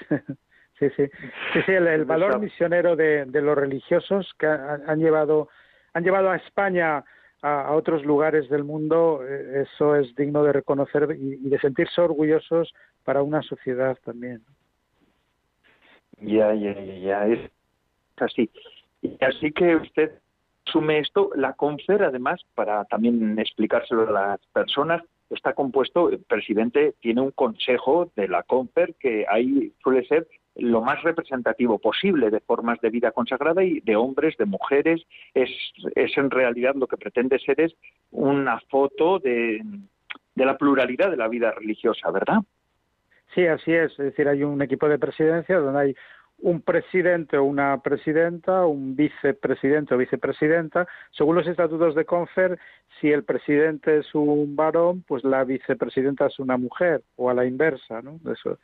Sí, 0.89 1.07
sí, 1.53 1.61
sí, 1.65 1.71
el, 1.71 2.05
valor 2.05 2.39
misionero 2.39 2.95
de, 2.95 3.25
los 3.25 3.57
religiosos 3.57 4.33
que 4.37 4.47
han, 4.47 4.99
llevado 4.99 5.49
han 5.93 6.03
llevado 6.03 6.29
a 6.29 6.35
España 6.35 7.03
a, 7.41 7.73
otros 7.73 8.03
lugares 8.03 8.49
del 8.49 8.63
mundo, 8.63 9.21
eh, 9.27 9.63
eso 9.63 9.95
es 9.95 10.13
digno 10.15 10.43
de 10.43 10.53
reconocer 10.53 11.15
y, 11.17 11.37
de 11.49 11.59
sentirse 11.59 12.01
orgullosos 12.01 12.73
para 13.03 13.21
una 13.21 13.41
sociedad 13.43 13.97
también. 14.03 14.41
Ya, 16.19 16.53
ya, 16.53 16.73
ya, 16.73 16.95
ya, 16.95 17.27
es 17.27 17.51
así. 18.17 18.49
Y 19.01 19.17
así 19.23 19.51
que 19.51 19.75
usted 19.75 20.11
sume 20.65 20.99
esto, 20.99 21.31
la 21.35 21.53
CONFER, 21.53 22.03
además, 22.03 22.41
para 22.55 22.85
también 22.85 23.37
explicárselo 23.37 24.07
a 24.07 24.11
las 24.11 24.45
personas, 24.47 25.03
está 25.29 25.53
compuesto, 25.53 26.09
el 26.09 26.19
presidente 26.19 26.95
tiene 27.01 27.21
un 27.21 27.31
consejo 27.31 28.11
de 28.15 28.27
la 28.27 28.43
CONFER 28.43 28.95
que 28.95 29.25
ahí 29.27 29.73
suele 29.83 30.05
ser 30.05 30.27
lo 30.55 30.81
más 30.81 31.01
representativo 31.03 31.79
posible 31.79 32.29
de 32.29 32.39
formas 32.39 32.79
de 32.81 32.89
vida 32.89 33.11
consagrada 33.11 33.63
y 33.63 33.79
de 33.79 33.95
hombres, 33.95 34.37
de 34.37 34.45
mujeres. 34.45 35.01
Es, 35.33 35.49
es 35.95 36.17
en 36.17 36.29
realidad 36.29 36.75
lo 36.75 36.87
que 36.87 36.97
pretende 36.97 37.39
ser 37.39 37.59
es 37.61 37.75
una 38.11 38.59
foto 38.69 39.19
de, 39.19 39.61
de 40.35 40.45
la 40.45 40.57
pluralidad 40.57 41.09
de 41.09 41.17
la 41.17 41.27
vida 41.27 41.51
religiosa, 41.51 42.11
¿verdad? 42.11 42.39
Sí, 43.33 43.47
así 43.47 43.73
es. 43.73 43.91
Es 43.91 43.97
decir, 43.97 44.27
hay 44.27 44.43
un 44.43 44.61
equipo 44.61 44.87
de 44.87 44.99
presidencia 44.99 45.57
donde 45.57 45.79
hay 45.79 45.95
un 46.39 46.61
presidente 46.61 47.37
o 47.37 47.45
una 47.45 47.81
presidenta, 47.81 48.65
un 48.65 48.95
vicepresidente 48.95 49.95
o 49.95 49.97
vicepresidenta. 49.97 50.87
Según 51.11 51.35
los 51.35 51.47
estatutos 51.47 51.95
de 51.95 52.05
Confer, 52.05 52.59
si 52.99 53.11
el 53.11 53.23
presidente 53.23 53.99
es 53.99 54.13
un 54.13 54.55
varón, 54.55 55.03
pues 55.07 55.23
la 55.23 55.43
vicepresidenta 55.45 56.27
es 56.27 56.37
una 56.39 56.57
mujer, 56.57 57.01
o 57.15 57.29
a 57.29 57.33
la 57.33 57.45
inversa, 57.45 58.01
¿no? 58.01 58.19
Eso 58.31 58.59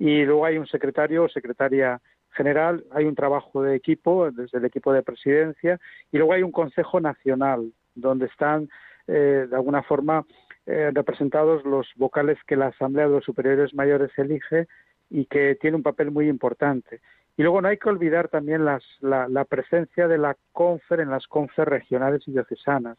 y 0.00 0.24
luego 0.24 0.46
hay 0.46 0.56
un 0.56 0.66
secretario 0.66 1.24
o 1.24 1.28
secretaria 1.28 2.00
general, 2.30 2.84
hay 2.90 3.04
un 3.04 3.14
trabajo 3.14 3.62
de 3.62 3.76
equipo 3.76 4.30
desde 4.30 4.56
el 4.56 4.64
equipo 4.64 4.94
de 4.94 5.02
presidencia 5.02 5.78
y 6.10 6.16
luego 6.16 6.32
hay 6.32 6.42
un 6.42 6.52
Consejo 6.52 7.00
Nacional 7.00 7.70
donde 7.94 8.26
están 8.26 8.70
eh, 9.06 9.46
de 9.48 9.54
alguna 9.54 9.82
forma 9.82 10.24
eh, 10.64 10.90
representados 10.94 11.66
los 11.66 11.86
vocales 11.96 12.38
que 12.46 12.56
la 12.56 12.68
Asamblea 12.68 13.08
de 13.08 13.16
los 13.16 13.24
Superiores 13.24 13.74
Mayores 13.74 14.10
elige 14.16 14.68
y 15.10 15.26
que 15.26 15.58
tiene 15.60 15.76
un 15.76 15.82
papel 15.82 16.10
muy 16.10 16.30
importante. 16.30 17.00
Y 17.36 17.42
luego 17.42 17.60
no 17.60 17.68
hay 17.68 17.76
que 17.76 17.90
olvidar 17.90 18.28
también 18.28 18.64
las, 18.64 18.82
la, 19.00 19.28
la, 19.28 19.44
presencia 19.44 20.08
de 20.08 20.16
la 20.16 20.34
CONFER 20.52 21.00
en 21.00 21.10
las 21.10 21.26
CONFER 21.26 21.68
regionales 21.68 22.26
y 22.26 22.32
diocesanas 22.32 22.96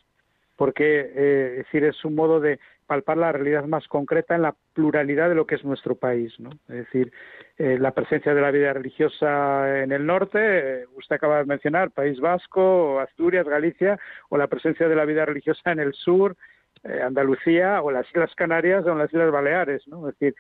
porque 0.61 1.11
eh, 1.15 1.51
es 1.53 1.65
decir, 1.65 1.83
es 1.85 2.05
un 2.05 2.13
modo 2.13 2.39
de 2.39 2.59
palpar 2.85 3.17
la 3.17 3.31
realidad 3.31 3.65
más 3.65 3.87
concreta 3.87 4.35
en 4.35 4.43
la 4.43 4.53
pluralidad 4.75 5.27
de 5.27 5.33
lo 5.33 5.47
que 5.47 5.55
es 5.55 5.65
nuestro 5.65 5.95
país. 5.95 6.39
¿no? 6.39 6.51
Es 6.69 6.85
decir, 6.85 7.11
eh, 7.57 7.79
la 7.79 7.95
presencia 7.95 8.35
de 8.35 8.41
la 8.41 8.51
vida 8.51 8.71
religiosa 8.71 9.81
en 9.81 9.91
el 9.91 10.05
norte, 10.05 10.37
eh, 10.39 10.85
usted 10.95 11.15
acaba 11.15 11.39
de 11.39 11.45
mencionar, 11.45 11.89
País 11.89 12.19
Vasco, 12.19 12.99
Asturias, 12.99 13.47
Galicia, 13.47 13.97
o 14.29 14.37
la 14.37 14.45
presencia 14.45 14.87
de 14.87 14.95
la 14.95 15.05
vida 15.05 15.25
religiosa 15.25 15.71
en 15.71 15.79
el 15.79 15.95
sur, 15.95 16.35
Andalucía, 16.83 17.81
o 17.81 17.89
las 17.89 18.07
Islas 18.09 18.35
Canarias, 18.35 18.85
o 18.85 18.93
las 18.93 19.11
Islas 19.11 19.31
Baleares. 19.31 19.87
¿no? 19.87 20.09
Es 20.09 20.19
decir, 20.19 20.35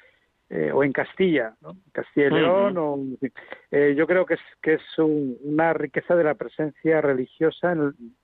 eh, 0.53 0.69
o 0.73 0.83
en 0.83 0.91
Castilla, 0.91 1.55
¿no? 1.61 1.77
Castilla 1.93 2.27
y 2.27 2.31
León, 2.31 2.77
o, 2.77 2.99
eh, 3.71 3.95
yo 3.95 4.05
creo 4.05 4.25
que 4.25 4.33
es, 4.33 4.41
que 4.61 4.73
es 4.73 4.81
una 4.97 5.71
riqueza 5.71 6.13
de 6.13 6.25
la 6.25 6.35
presencia 6.35 6.99
religiosa 6.99 7.73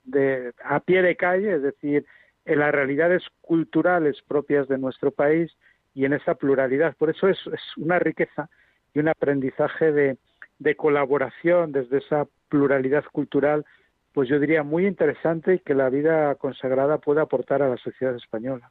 de, 0.04 0.52
a 0.62 0.82
pie 0.82 1.02
de 1.04 1.16
calle, 1.16 1.56
es 1.56 1.62
decir, 1.62 2.06
en 2.44 2.60
las 2.60 2.74
realidades 2.74 3.24
culturales 3.40 4.22
propias 4.28 4.68
de 4.68 4.78
nuestro 4.78 5.12
país 5.12 5.56
y 5.94 6.04
en 6.04 6.12
esa 6.12 6.36
pluralidad. 6.36 6.98
Por 6.98 7.10
eso 7.10 7.30
es, 7.30 7.40
es 7.48 7.62
una 7.78 7.98
riqueza 7.98 8.50
y 8.94 9.00
un 9.00 9.08
aprendizaje 9.08 9.94
de, 9.94 10.18
de 10.60 10.76
colaboración 10.76 11.72
desde 11.72 12.00
esa 12.00 12.28
pluralidad 12.50 13.06
cultural, 13.10 13.66
pues 14.12 14.28
yo 14.28 14.38
diría 14.38 14.64
muy 14.64 14.86
interesante 14.86 15.54
y 15.54 15.60
que 15.60 15.76
la 15.76 15.90
vida 15.90 16.36
consagrada 16.36 16.98
puede 16.98 17.22
aportar 17.22 17.62
a 17.62 17.70
la 17.70 17.78
sociedad 17.78 18.18
española. 18.18 18.70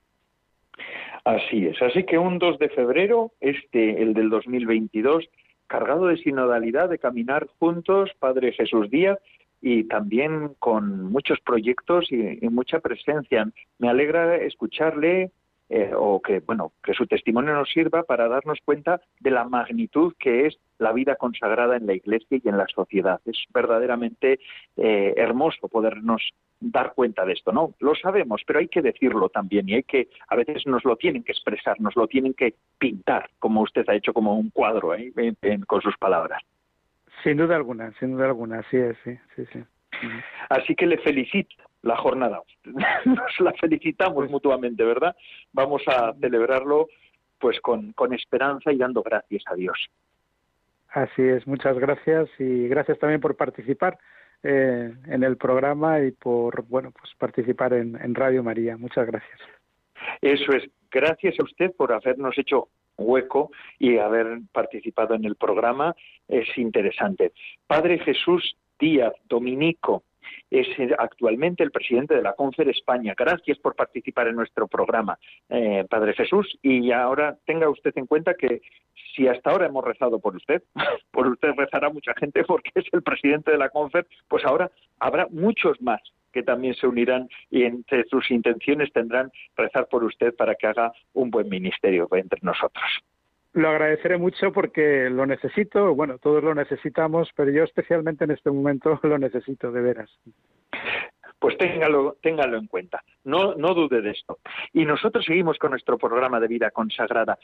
Así 1.27 1.67
es. 1.67 1.83
Así 1.83 2.05
que 2.05 2.19
un 2.19 2.39
2 2.39 2.61
de 2.61 2.69
febrero, 2.69 3.33
este, 3.41 4.01
el 4.01 4.15
del 4.15 4.31
2022, 4.31 5.29
cargado 5.67 6.07
de 6.07 6.19
sinodalidad, 6.19 6.89
de 6.89 7.01
caminar 7.01 7.49
juntos, 7.59 8.13
Padre 8.21 8.53
Jesús 8.53 8.89
Díaz, 8.91 9.19
y 9.61 9.83
también 9.89 10.55
con 10.61 11.11
muchos 11.11 11.41
proyectos 11.41 12.13
y, 12.13 12.39
mucha 12.49 12.79
presencia. 12.79 13.51
Me 13.81 13.89
alegra 13.89 14.37
escucharle 14.37 15.33
eh, 15.69 15.91
o 15.97 16.23
que 16.23 16.39
bueno 16.39 16.71
que 16.81 16.95
su 16.95 17.09
testimonio 17.09 17.55
nos 17.55 17.73
sirva 17.73 18.05
para 18.05 18.29
darnos 18.29 18.61
cuenta 18.65 19.01
de 19.19 19.33
la 19.33 19.43
magnitud 19.43 20.15
que 20.21 20.47
es 20.47 20.57
la 20.79 20.93
vida 20.93 21.17
consagrada 21.17 21.77
en 21.77 21.89
la 21.89 21.95
Iglesia 21.95 22.39
y 22.41 22.49
en 22.49 22.57
la 22.57 22.69
sociedad. 22.69 23.21
Es 23.25 23.43
verdaderamente 23.53 24.39
eh, 24.77 25.15
hermoso 25.17 25.67
podernos 25.67 26.23
dar 26.61 26.95
cuenta 26.95 27.25
de 27.25 27.35
esto, 27.35 27.53
¿no? 27.53 27.75
Lo 27.81 27.95
sabemos, 27.95 28.43
pero 28.47 28.59
hay 28.59 28.69
que 28.69 28.83
decirlo 28.83 29.29
también 29.29 29.69
y 29.69 29.75
hay 29.75 29.83
que, 29.83 30.09
a 30.29 30.37
veces 30.37 30.67
nos 30.67 30.85
lo 30.85 30.97
tienen 30.97 31.23
que 31.23 31.33
expresar, 31.33 31.81
nos 31.81 31.97
lo 31.97 32.07
tienen 32.07 32.35
que 32.35 32.55
pintar, 32.79 33.31
como 33.39 33.63
usted 33.63 33.89
ha 33.89 33.95
hecho 33.95 34.13
como 34.13 34.39
un 34.39 34.51
cuadro 34.51 34.95
¿eh? 34.95 35.13
con 35.67 35.83
sus 35.83 35.97
palabras. 35.99 36.43
Sin 37.23 37.37
duda 37.37 37.57
alguna, 37.57 37.93
sin 37.99 38.13
duda 38.13 38.27
alguna, 38.27 38.63
sí 38.71 38.79
sí, 39.05 39.19
sí, 39.35 39.45
sí. 39.53 39.65
Así 40.49 40.75
que 40.75 40.87
le 40.87 40.99
felicito 40.99 41.57
la 41.83 41.97
jornada. 41.97 42.41
Nos 43.05 43.41
la 43.41 43.53
felicitamos 43.55 44.15
pues 44.15 44.31
mutuamente, 44.31 44.85
¿verdad? 44.85 45.17
Vamos 45.53 45.83
a 45.87 46.13
celebrarlo 46.21 46.89
pues 47.39 47.61
con, 47.61 47.93
con 47.93 48.13
esperanza 48.15 48.73
y 48.73 48.79
dando 48.79 49.03
gracias 49.03 49.43
a 49.47 49.55
Dios. 49.55 49.79
Así 50.89 51.23
es, 51.23 51.47
muchas 51.47 51.79
gracias 51.79 52.29
y 52.39 52.69
gracias 52.69 52.99
también 52.99 53.21
por 53.21 53.37
participar 53.37 53.99
eh, 54.43 54.93
en 55.07 55.25
el 55.25 55.37
programa 55.37 56.01
y 56.01 56.11
por 56.13 56.67
bueno 56.67 56.91
pues 56.91 57.13
participar 57.19 57.73
en, 57.73 57.97
en 58.01 58.15
Radio 58.15 58.43
María. 58.43 58.77
Muchas 58.77 59.07
gracias. 59.07 59.41
Eso 60.21 60.53
es, 60.53 60.71
gracias 60.91 61.39
a 61.39 61.45
usted 61.45 61.73
por 61.77 61.93
habernos 61.93 62.37
hecho 62.39 62.69
hueco 62.97 63.51
y 63.79 63.99
haber 63.99 64.41
participado 64.53 65.15
en 65.15 65.25
el 65.25 65.37
programa. 65.37 65.95
Es 66.29 66.47
interesante. 66.57 67.33
Padre 67.67 67.99
Jesús 67.99 68.57
Díaz, 68.79 69.15
dominico, 69.29 70.03
es 70.51 70.69
actualmente 70.99 71.63
el 71.63 71.71
presidente 71.71 72.15
de 72.15 72.23
la 72.23 72.35
Confer 72.35 72.69
España. 72.69 73.15
Gracias 73.17 73.59
por 73.59 73.75
participar 73.75 74.29
en 74.29 74.37
nuestro 74.37 74.67
programa, 74.67 75.19
eh, 75.49 75.85
Padre 75.89 76.15
Jesús. 76.15 76.59
Y 76.63 76.93
ahora 76.93 77.37
tenga 77.47 77.69
usted 77.69 77.93
en 77.97 78.07
cuenta 78.07 78.35
que 78.35 78.61
si 79.15 79.29
hasta 79.29 79.51
ahora 79.51 79.67
hemos 79.67 79.85
rezado 79.85 80.19
por 80.19 80.37
usted, 80.37 80.63
por 81.11 81.27
usted 81.27 81.51
rezará 81.57 81.91
mucha 81.91 82.15
gente 82.15 82.45
porque 82.45 82.71
es 82.75 82.85
el 82.93 83.03
presidente 83.03 83.51
de 83.51 83.59
la 83.59 83.71
Confer, 83.71 84.07
pues 84.29 84.45
ahora 84.45 84.71
habrá 84.99 85.27
muchos 85.31 85.81
más 85.81 86.01
que 86.33 86.43
también 86.43 86.75
se 86.75 86.87
unirán 86.87 87.29
y 87.51 87.63
entre 87.63 88.05
sus 88.05 88.31
intenciones 88.31 88.93
tendrán 88.93 89.33
rezar 89.57 89.89
por 89.89 90.05
usted 90.05 90.35
para 90.35 90.55
que 90.55 90.67
haga 90.67 90.93
un 91.15 91.31
buen 91.31 91.49
ministerio 91.49 92.07
entre 92.13 92.41
nosotros. 92.43 92.85
Lo 93.57 93.71
agradeceré 93.71 94.19
mucho 94.19 94.53
porque 94.53 95.09
lo 95.09 95.25
necesito, 95.25 95.95
bueno, 95.95 96.19
todos 96.19 96.45
lo 96.45 96.55
necesitamos, 96.55 97.31
pero 97.35 97.51
yo 97.51 97.65
especialmente 97.65 98.25
en 98.25 98.33
este 98.33 98.51
momento 98.51 99.01
lo 99.03 99.17
necesito, 99.17 99.73
de 99.73 99.81
veras. 99.81 100.11
Pues 101.39 101.57
téngalo, 101.57 102.19
téngalo 102.23 102.59
en 102.59 102.67
cuenta, 102.67 103.03
no, 103.25 103.55
no 103.55 103.73
dude 103.73 104.03
de 104.03 104.11
esto. 104.11 104.41
Y 104.75 104.85
nosotros 104.85 105.25
seguimos 105.25 105.59
con 105.59 105.71
nuestro 105.71 105.97
programa 105.97 106.39
de 106.39 106.49
vida 106.49 106.71
consagrada. 106.71 107.39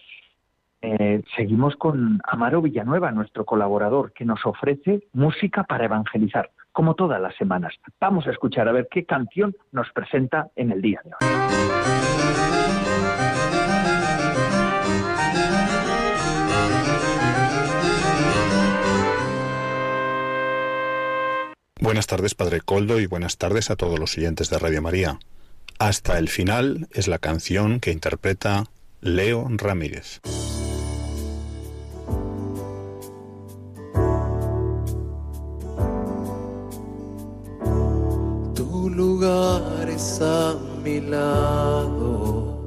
Eh, 0.83 1.23
seguimos 1.35 1.77
con 1.77 2.21
Amaro 2.25 2.61
Villanueva, 2.61 3.11
nuestro 3.11 3.47
colaborador, 3.47 4.13
que 4.13 4.27
nos 4.27 4.45
ofrece 4.45 5.05
música 5.15 5.65
para 5.65 5.87
evangelizar, 5.87 6.51
como 6.73 6.95
todas 6.95 7.23
las 7.23 7.35
semanas. 7.37 7.73
Vamos 7.99 8.27
a 8.27 8.33
escuchar 8.33 8.69
a 8.69 8.73
ver 8.73 8.87
qué 8.91 9.07
canción 9.07 9.57
nos 9.71 9.91
presenta 9.93 10.49
en 10.57 10.73
el 10.73 10.83
día 10.83 11.01
de 11.05 11.11
hoy. 11.13 11.82
Buenas 21.93 22.07
tardes, 22.07 22.35
Padre 22.35 22.63
Coldo, 22.63 23.01
y 23.01 23.07
buenas 23.07 23.37
tardes 23.37 23.71
a 23.71 23.77
todos 23.77 23.99
los 23.99 24.17
oyentes 24.17 24.49
de 24.49 24.59
Radio 24.59 24.81
María. 24.81 25.19
Hasta 25.79 26.17
el 26.17 26.31
final 26.31 26.89
es 26.91 27.07
la 27.07 27.19
canción 27.19 27.81
que 27.81 27.93
interpreta 27.93 28.65
Leo 29.03 29.47
Ramírez. 29.51 30.23
Tu 38.55 38.89
lugar 38.89 39.91
es 39.91 40.19
a 40.23 40.57
mi 40.83 40.99
lado. 40.99 42.59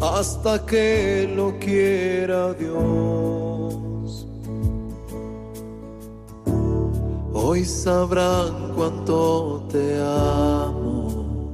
Hasta 0.00 0.64
que 0.64 1.28
lo 1.34 1.58
quiera 1.58 2.54
Dios. 2.54 3.57
Hoy 7.40 7.64
sabrán 7.64 8.72
cuánto 8.74 9.62
te 9.70 10.00
amo. 10.00 11.52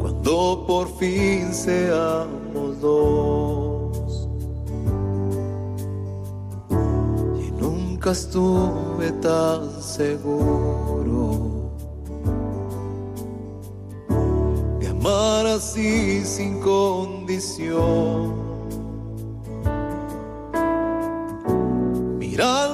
Cuando 0.00 0.64
por 0.66 0.88
fin 0.98 1.52
seamos 1.52 2.80
dos. 2.80 4.28
Y 7.40 7.50
nunca 7.52 8.10
estuve 8.10 9.12
tan 9.22 9.80
seguro 9.80 11.70
de 14.78 14.88
amar 14.88 15.46
así 15.46 16.22
sin 16.24 16.60
condición. 16.60 18.44
Mirándote, 22.18 22.73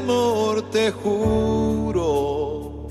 amor, 0.00 0.62
te 0.70 0.90
juro. 0.90 2.86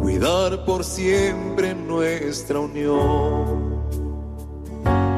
Cuidar 0.00 0.64
por 0.64 0.84
siempre 0.84 1.74
nuestra 1.74 2.60
unión. 2.60 3.78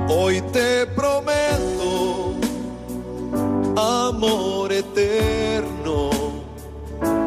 Hoy 0.08 0.40
te 0.52 0.86
prometo 0.86 2.34
amor 3.76 4.72
eterno, 4.72 6.10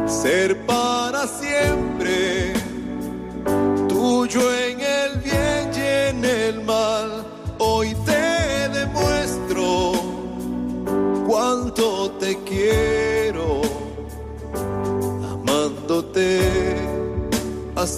ser 0.06 0.66
para 0.66 1.26
siempre 1.26 1.83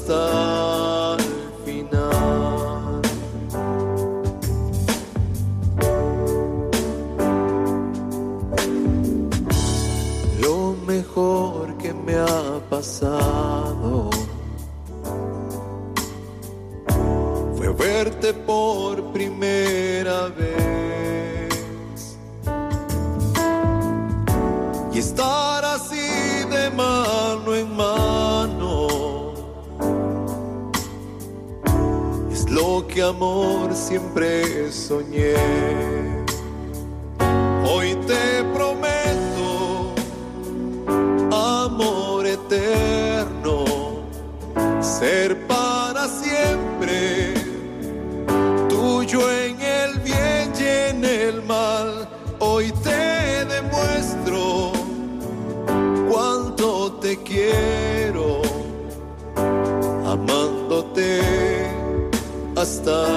hasta 0.09 1.06
amor 33.07 33.75
siempre 33.75 34.71
soñé. 34.73 36.16
Hasta 62.87 63.16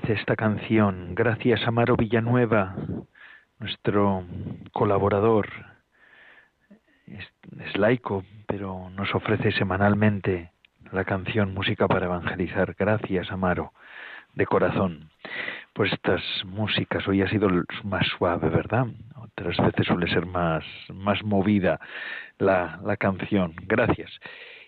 dice 0.00 0.12
esta 0.12 0.36
canción. 0.36 1.14
Gracias, 1.14 1.66
Amaro 1.66 1.96
Villanueva, 1.96 2.76
nuestro 3.58 4.26
colaborador. 4.72 5.48
Es, 7.06 7.78
laico, 7.78 8.22
pero 8.46 8.90
nos 8.90 9.14
ofrece 9.14 9.52
semanalmente 9.52 10.50
la 10.92 11.04
canción 11.04 11.54
Música 11.54 11.88
para 11.88 12.04
Evangelizar. 12.04 12.74
Gracias, 12.78 13.32
Amaro, 13.32 13.72
de 14.34 14.44
corazón. 14.44 15.08
Pues 15.72 15.90
estas 15.94 16.22
músicas, 16.44 17.08
hoy 17.08 17.22
ha 17.22 17.30
sido 17.30 17.48
más 17.82 18.06
suave, 18.18 18.50
¿verdad? 18.50 18.88
Otras 19.14 19.56
veces 19.56 19.86
suele 19.86 20.08
ser 20.12 20.26
más, 20.26 20.62
más 20.92 21.24
movida 21.24 21.80
la, 22.38 22.80
la 22.84 22.98
canción. 22.98 23.54
Gracias. 23.62 24.10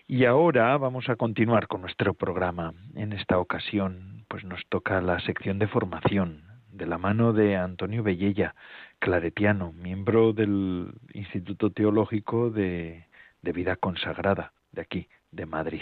Y 0.07 0.25
ahora 0.25 0.75
vamos 0.77 1.07
a 1.07 1.17
continuar 1.17 1.67
con 1.67 1.81
nuestro 1.81 2.15
programa. 2.15 2.73
En 2.95 3.13
esta 3.13 3.37
ocasión, 3.37 4.18
pues 4.29 4.45
nos 4.45 4.61
toca 4.69 5.01
la 5.01 5.19
sección 5.19 5.59
de 5.59 5.67
formación 5.67 6.43
de 6.71 6.85
la 6.85 6.97
mano 6.97 7.33
de 7.33 7.57
Antonio 7.57 8.03
Bellella, 8.03 8.55
claretiano, 8.99 9.73
miembro 9.73 10.31
del 10.31 10.93
Instituto 11.13 11.71
Teológico 11.71 12.49
de, 12.49 13.05
de 13.41 13.51
Vida 13.51 13.75
Consagrada, 13.75 14.53
de 14.71 14.81
aquí, 14.81 15.09
de 15.31 15.45
Madrid. 15.45 15.81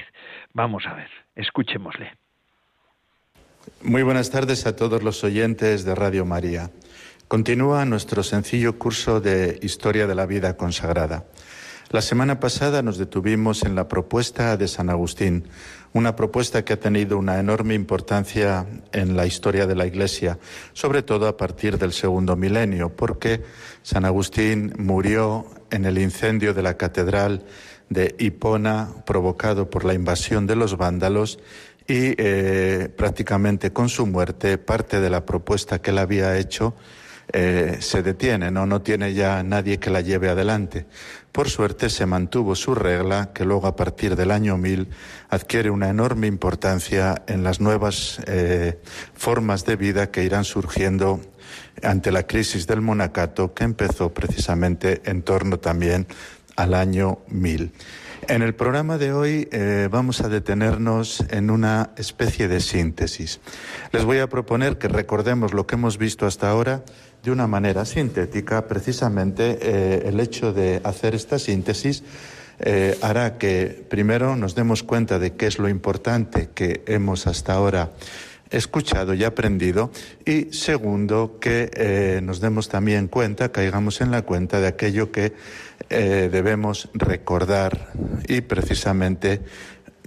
Vamos 0.54 0.86
a 0.88 0.94
ver, 0.94 1.10
escuchémosle. 1.36 2.14
Muy 3.84 4.02
buenas 4.02 4.32
tardes 4.32 4.66
a 4.66 4.76
todos 4.76 5.04
los 5.04 5.24
oyentes 5.24 5.84
de 5.84 5.94
Radio 5.94 6.26
María. 6.26 6.72
Continúa 7.28 7.84
nuestro 7.84 8.24
sencillo 8.24 8.80
curso 8.80 9.20
de 9.20 9.60
Historia 9.62 10.08
de 10.08 10.16
la 10.16 10.26
Vida 10.26 10.56
Consagrada. 10.56 11.26
La 11.90 12.02
semana 12.02 12.42
pasada 12.42 12.82
nos 12.82 12.98
detuvimos 12.98 13.64
en 13.64 13.74
la 13.74 13.88
propuesta 13.88 14.58
de 14.58 14.68
San 14.68 14.90
Agustín, 14.90 15.48
una 15.94 16.18
propuesta 16.18 16.66
que 16.66 16.74
ha 16.74 16.80
tenido 16.80 17.18
una 17.18 17.40
enorme 17.40 17.76
importancia 17.76 18.66
en 18.92 19.16
la 19.16 19.26
historia 19.26 19.66
de 19.68 19.76
la 19.76 19.86
Iglesia, 19.86 20.38
sobre 20.74 21.02
todo 21.02 21.30
a 21.30 21.38
partir 21.38 21.78
del 21.78 21.94
segundo 21.94 22.36
milenio, 22.36 22.94
porque 22.94 23.42
San 23.84 24.04
Agustín 24.04 24.74
murió 24.78 25.46
en 25.72 25.86
el 25.86 25.98
incendio 25.98 26.54
de 26.54 26.62
la 26.62 26.76
catedral 26.76 27.46
de 27.90 28.16
Hipona 28.20 28.90
provocado 29.06 29.70
por 29.70 29.86
la 29.86 29.94
invasión 29.94 30.46
de 30.46 30.58
los 30.58 30.76
vándalos 30.76 31.40
y 31.88 32.16
eh, 32.18 32.90
prácticamente 32.98 33.72
con 33.72 33.88
su 33.88 34.06
muerte 34.06 34.58
parte 34.58 35.00
de 35.00 35.10
la 35.10 35.26
propuesta 35.26 35.82
que 35.82 35.92
él 35.92 36.00
había 36.00 36.38
hecho 36.38 36.76
eh, 37.34 37.78
se 37.82 38.04
detiene, 38.04 38.52
¿no? 38.52 38.66
no 38.66 38.82
tiene 38.82 39.14
ya 39.14 39.44
nadie 39.44 39.80
que 39.80 39.90
la 39.90 40.00
lleve 40.00 40.30
adelante. 40.30 40.86
Por 41.38 41.52
suerte 41.52 41.92
se 41.92 42.08
mantuvo 42.08 42.56
su 42.56 42.74
regla, 42.74 43.32
que 43.32 43.46
luego 43.46 43.68
a 43.68 43.76
partir 43.76 44.16
del 44.16 44.32
año 44.32 44.58
1000 44.58 44.88
adquiere 45.30 45.70
una 45.70 45.88
enorme 45.88 46.26
importancia 46.26 47.22
en 47.28 47.44
las 47.44 47.62
nuevas 47.62 48.20
eh, 48.26 48.80
formas 49.14 49.64
de 49.64 49.76
vida 49.76 50.10
que 50.10 50.24
irán 50.24 50.46
surgiendo 50.46 51.22
ante 51.84 52.12
la 52.12 52.26
crisis 52.26 52.66
del 52.66 52.82
monacato, 52.82 53.54
que 53.54 53.66
empezó 53.66 54.16
precisamente 54.16 55.04
en 55.06 55.22
torno 55.22 55.60
también 55.60 56.08
al 56.56 56.74
año 56.74 57.20
1000. 57.28 57.72
En 58.30 58.42
el 58.42 58.56
programa 58.56 58.98
de 58.98 59.14
hoy 59.14 59.48
eh, 59.52 59.90
vamos 59.92 60.22
a 60.22 60.30
detenernos 60.30 61.24
en 61.30 61.52
una 61.52 61.92
especie 61.98 62.48
de 62.48 62.62
síntesis. 62.62 63.42
Les 63.92 64.06
voy 64.06 64.18
a 64.18 64.28
proponer 64.28 64.80
que 64.80 64.88
recordemos 64.88 65.54
lo 65.54 65.68
que 65.68 65.76
hemos 65.76 66.00
visto 66.00 66.26
hasta 66.26 66.50
ahora 66.50 66.84
de 67.24 67.32
una 67.32 67.48
manera 67.48 67.86
sintética, 67.86 68.68
precisamente 68.68 69.58
eh, 69.62 70.04
el 70.06 70.20
hecho 70.20 70.54
de 70.54 70.82
hacer 70.84 71.16
esta 71.16 71.40
síntesis 71.40 72.04
eh, 72.60 72.98
hará 73.02 73.38
que 73.38 73.86
primero 73.90 74.36
nos 74.36 74.56
demos 74.56 74.84
cuenta 74.84 75.20
de 75.20 75.34
qué 75.34 75.48
es 75.48 75.60
lo 75.60 75.70
importante 75.70 76.50
que 76.54 76.84
hemos 76.88 77.28
hasta 77.28 77.54
ahora 77.54 77.92
escuchado 78.50 79.14
y 79.14 79.24
aprendido 79.26 79.92
y 80.26 80.54
segundo 80.54 81.38
que 81.40 81.70
eh, 81.74 82.22
nos 82.24 82.40
demos 82.40 82.70
también 82.70 83.08
cuenta, 83.08 83.52
caigamos 83.52 84.00
en 84.02 84.12
la 84.12 84.22
cuenta 84.22 84.62
de 84.62 84.68
aquello 84.68 85.12
que 85.12 85.34
debemos 85.90 86.90
recordar 86.94 87.94
y 88.28 88.42
precisamente 88.42 89.42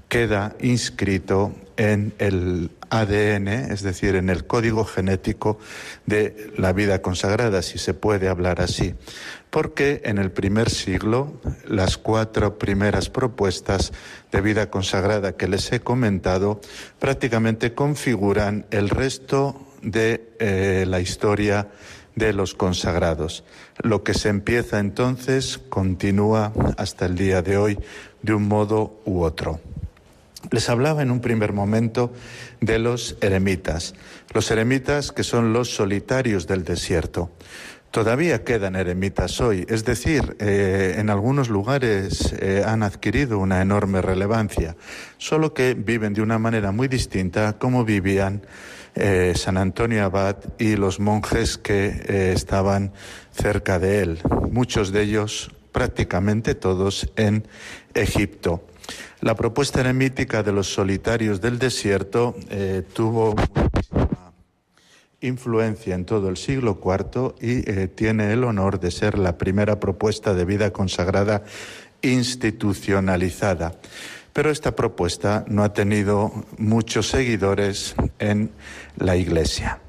queda 0.09 0.57
inscrito 0.61 1.55
en 1.81 2.13
el 2.19 2.73
ADN, 2.91 3.49
es 3.49 3.81
decir, 3.81 4.15
en 4.15 4.29
el 4.29 4.47
código 4.47 4.85
genético 4.85 5.59
de 6.05 6.53
la 6.59 6.75
vida 6.75 7.01
consagrada, 7.01 7.63
si 7.63 7.79
se 7.79 7.95
puede 7.95 8.29
hablar 8.29 8.61
así. 8.61 8.95
Porque 9.49 10.03
en 10.05 10.19
el 10.19 10.31
primer 10.31 10.69
siglo 10.69 11.41
las 11.67 11.97
cuatro 11.97 12.59
primeras 12.59 13.09
propuestas 13.09 13.95
de 14.31 14.43
vida 14.43 14.69
consagrada 14.69 15.39
que 15.39 15.49
les 15.49 15.73
he 15.73 15.81
comentado 15.81 16.61
prácticamente 16.99 17.73
configuran 17.73 18.67
el 18.71 18.91
resto 18.91 19.67
de 19.81 20.35
eh, 20.39 20.85
la 20.87 21.01
historia 21.01 21.69
de 22.15 22.35
los 22.35 22.53
consagrados. 22.53 23.43
Lo 23.83 24.05
que 24.05 24.13
se 24.13 24.29
empieza 24.29 24.81
entonces 24.81 25.57
continúa 25.71 26.53
hasta 26.77 27.07
el 27.07 27.17
día 27.17 27.41
de 27.41 27.57
hoy 27.57 27.79
de 28.21 28.35
un 28.35 28.49
modo 28.49 29.01
u 29.07 29.23
otro. 29.23 29.61
Les 30.51 30.69
hablaba 30.69 31.03
en 31.03 31.11
un 31.11 31.21
primer 31.21 31.53
momento 31.53 32.13
de 32.61 32.79
los 32.79 33.17
eremitas. 33.21 33.95
Los 34.33 34.51
eremitas 34.51 35.13
que 35.13 35.23
son 35.23 35.53
los 35.53 35.75
solitarios 35.75 36.47
del 36.47 36.65
desierto. 36.65 37.31
Todavía 37.91 38.45
quedan 38.45 38.77
eremitas 38.77 39.41
hoy, 39.41 39.67
es 39.69 39.85
decir, 39.85 40.37
eh, 40.39 40.95
en 40.99 41.11
algunos 41.11 41.49
lugares 41.49 42.33
eh, 42.39 42.63
han 42.65 42.85
adquirido 42.85 43.41
una 43.41 43.61
enorme 43.63 44.01
relevancia, 44.01 44.77
solo 45.19 45.55
que 45.55 45.75
viven 45.75 46.15
de 46.15 46.23
una 46.23 46.39
manera 46.39 46.71
muy 46.71 46.87
distinta 46.87 47.59
como 47.59 47.85
vivían 47.85 48.47
eh, 48.95 49.33
San 49.35 49.57
Antonio 49.57 50.05
Abad 50.05 50.37
y 50.57 50.77
los 50.77 51.01
monjes 51.01 51.59
que 51.59 52.33
estaban 52.33 52.93
cerca 53.33 53.81
de 53.81 54.03
él, 54.03 54.21
muchos 54.53 54.93
de 54.93 55.03
ellos, 55.03 55.51
prácticamente 55.73 56.55
todos, 56.55 57.11
en 57.17 57.45
Egipto. 57.95 58.70
La 59.21 59.35
propuesta 59.35 59.81
eremítica 59.81 60.43
de 60.43 60.53
los 60.53 60.73
solitarios 60.73 61.41
del 61.41 61.59
desierto 61.59 62.37
eh, 62.49 62.83
tuvo 62.93 63.35
influencia 65.21 65.95
en 65.95 66.05
todo 66.05 66.29
el 66.29 66.37
siglo 66.37 66.81
IV 66.83 67.35
y 67.41 67.71
eh, 67.71 67.89
tiene 67.89 68.33
el 68.33 68.45
honor 68.45 68.81
de 68.81 68.91
ser 68.91 69.19
la 69.19 69.37
primera 69.37 69.79
propuesta 69.79 70.35
de 70.35 70.45
vida 70.45 70.73
consagrada 70.73 71.45
institucionalizada. 72.03 73.75
Pero 74.33 74.51
esta 74.51 74.75
propuesta 74.77 75.45
no 75.49 75.65
ha 75.65 75.73
tenido 75.73 76.33
muchos 76.57 77.09
seguidores 77.09 77.95
en 78.19 78.51
la 78.97 79.17
Iglesia. 79.17 79.81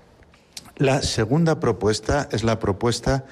La 0.77 1.03
segunda 1.03 1.59
propuesta 1.59 2.27
es 2.31 2.43
la 2.43 2.59
propuesta 2.59 3.25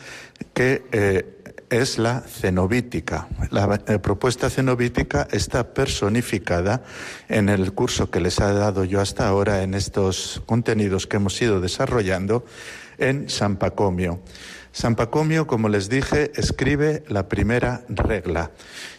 que 0.54 0.84
eh, 0.92 1.39
es 1.70 1.98
la 1.98 2.22
cenobítica. 2.22 3.28
La 3.52 3.78
propuesta 4.02 4.50
cenobítica 4.50 5.28
está 5.32 5.74
personificada 5.74 6.84
en 7.28 7.50
el 7.50 7.74
curso 7.74 8.10
que 8.10 8.20
les 8.20 8.40
he 8.40 8.44
dado 8.44 8.84
yo 8.84 9.02
hasta 9.02 9.28
ahora 9.28 9.64
en 9.64 9.74
estos 9.74 10.42
contenidos 10.46 11.08
que 11.08 11.18
hemos 11.18 11.42
ido 11.42 11.62
desarrollando 11.62 12.46
en 12.98 13.30
San 13.30 13.58
Pacomio. 13.58 14.22
San 14.72 14.96
Pacomio, 14.96 15.48
como 15.48 15.70
les 15.70 15.90
dije, 15.90 16.32
escribe 16.36 17.04
la 17.08 17.28
primera 17.28 17.84
regla 17.90 18.52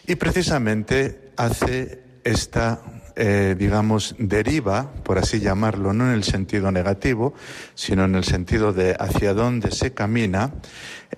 y 0.05 0.15
precisamente 0.15 1.31
hace 1.37 2.03
esta 2.23 2.81
eh, 3.15 3.55
digamos, 3.57 4.15
deriva, 4.17 4.91
por 5.03 5.17
así 5.17 5.39
llamarlo, 5.39 5.93
no 5.93 6.05
en 6.05 6.13
el 6.13 6.23
sentido 6.23 6.71
negativo, 6.71 7.33
sino 7.75 8.05
en 8.05 8.15
el 8.15 8.23
sentido 8.23 8.73
de 8.73 8.95
hacia 8.99 9.33
dónde 9.33 9.71
se 9.71 9.93
camina, 9.93 10.53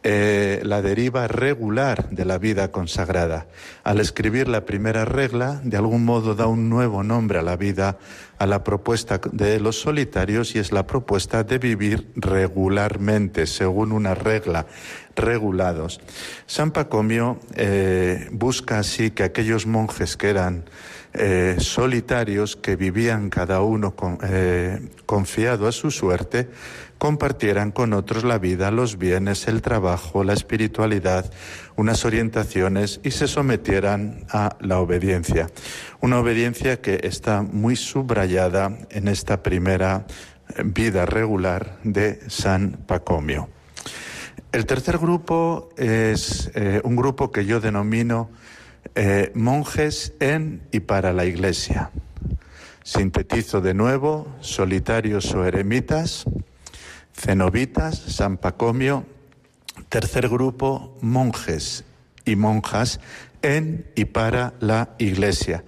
eh, 0.02 0.62
la 0.64 0.82
deriva 0.82 1.28
regular 1.28 2.10
de 2.10 2.26
la 2.26 2.38
vida 2.38 2.72
consagrada. 2.72 3.48
Al 3.84 4.00
escribir 4.00 4.48
la 4.48 4.66
primera 4.66 5.06
regla, 5.06 5.62
de 5.64 5.78
algún 5.78 6.04
modo 6.04 6.36
da 6.36 6.48
un 6.48 6.70
nuevo 6.70 7.04
nombre 7.04 7.40
a 7.40 7.44
la 7.44 7.56
vida, 7.56 7.98
a 8.40 8.48
la 8.48 8.64
propuesta 8.64 9.22
de 9.32 9.60
los 9.60 9.80
solitarios, 9.80 10.56
y 10.56 10.60
es 10.60 10.72
la 10.72 10.88
propuesta 10.88 11.44
de 11.44 11.60
vivir 11.60 12.12
regularmente, 12.16 13.46
según 13.46 13.92
una 13.92 14.16
regla 14.16 14.66
regulados. 15.16 16.02
San 16.48 16.72
Pacomio 16.72 17.40
eh, 17.56 18.28
busca 18.32 18.80
así 18.80 19.12
que 19.12 19.24
aquellos 19.24 19.68
monjes 19.68 20.18
que 20.18 20.30
eran 20.30 20.66
eh, 21.14 21.58
solitarios, 21.60 22.56
que 22.56 22.76
vivían 22.76 23.30
cada 23.30 23.62
uno 23.62 23.94
eh, 24.24 24.80
confiado 25.06 25.68
a 25.68 25.72
su 25.72 25.92
suerte, 25.92 26.50
compartieran 26.98 27.72
con 27.72 27.94
otros 27.94 28.24
la 28.24 28.40
vida, 28.40 28.72
los 28.72 28.98
bienes, 28.98 29.48
el 29.48 29.62
trabajo, 29.62 30.24
la 30.24 30.34
espiritualidad, 30.34 31.32
unas 31.76 32.06
orientaciones 32.06 33.00
y 33.04 33.12
se 33.12 33.28
sometieran 33.28 34.26
a 34.30 34.56
la 34.60 34.80
obediencia. 34.80 35.50
Una 36.02 36.20
obediencia 36.20 36.82
que 36.82 37.02
está 37.04 37.42
muy 37.42 37.76
subrayada 37.76 38.78
en 38.90 39.08
esta 39.08 39.44
primera 39.44 40.06
vida 40.64 41.06
regular 41.06 41.78
de 41.84 42.20
San 42.28 42.80
Pacomio. 42.88 43.50
El 44.52 44.66
tercer 44.66 44.98
grupo 44.98 45.70
es 45.78 46.52
eh, 46.54 46.80
un 46.84 46.96
grupo 46.96 47.32
que 47.32 47.46
yo 47.46 47.60
denomino 47.60 48.30
eh, 48.96 49.32
monjes 49.36 50.14
en 50.20 50.62
y 50.72 50.82
para 50.82 51.14
la 51.14 51.26
Iglesia. 51.26 51.92
Sintetizo 52.84 53.62
de 53.62 53.74
nuevo, 53.74 54.28
solitarios 54.42 55.34
o 55.34 55.46
eremitas, 55.46 56.26
cenobitas, 57.14 57.98
San 57.98 58.38
Pacomio. 58.38 59.06
Tercer 59.90 60.30
grupo, 60.30 60.98
monjes 61.02 61.84
y 62.26 62.36
monjas 62.36 63.00
en 63.42 63.86
y 63.96 64.06
para 64.06 64.54
la 64.60 64.90
Iglesia. 64.98 65.64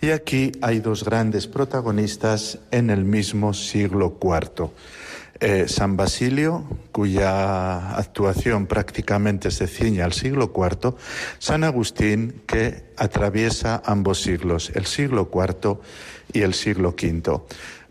Y 0.00 0.10
aquí 0.10 0.52
hay 0.60 0.80
dos 0.80 1.04
grandes 1.04 1.46
protagonistas 1.46 2.58
en 2.70 2.90
el 2.90 3.04
mismo 3.04 3.54
siglo 3.54 4.18
IV. 4.20 4.70
Eh, 5.42 5.68
San 5.68 5.96
Basilio, 5.96 6.64
cuya 6.92 7.96
actuación 7.96 8.66
prácticamente 8.66 9.50
se 9.50 9.66
ciña 9.66 10.04
al 10.04 10.12
siglo 10.12 10.52
IV, 10.54 10.94
San 11.38 11.64
Agustín, 11.64 12.42
que 12.46 12.84
atraviesa 12.98 13.82
ambos 13.86 14.20
siglos, 14.20 14.70
el 14.74 14.84
siglo 14.84 15.30
IV 15.32 15.78
y 16.34 16.42
el 16.42 16.52
siglo 16.52 16.90
V. 16.90 17.40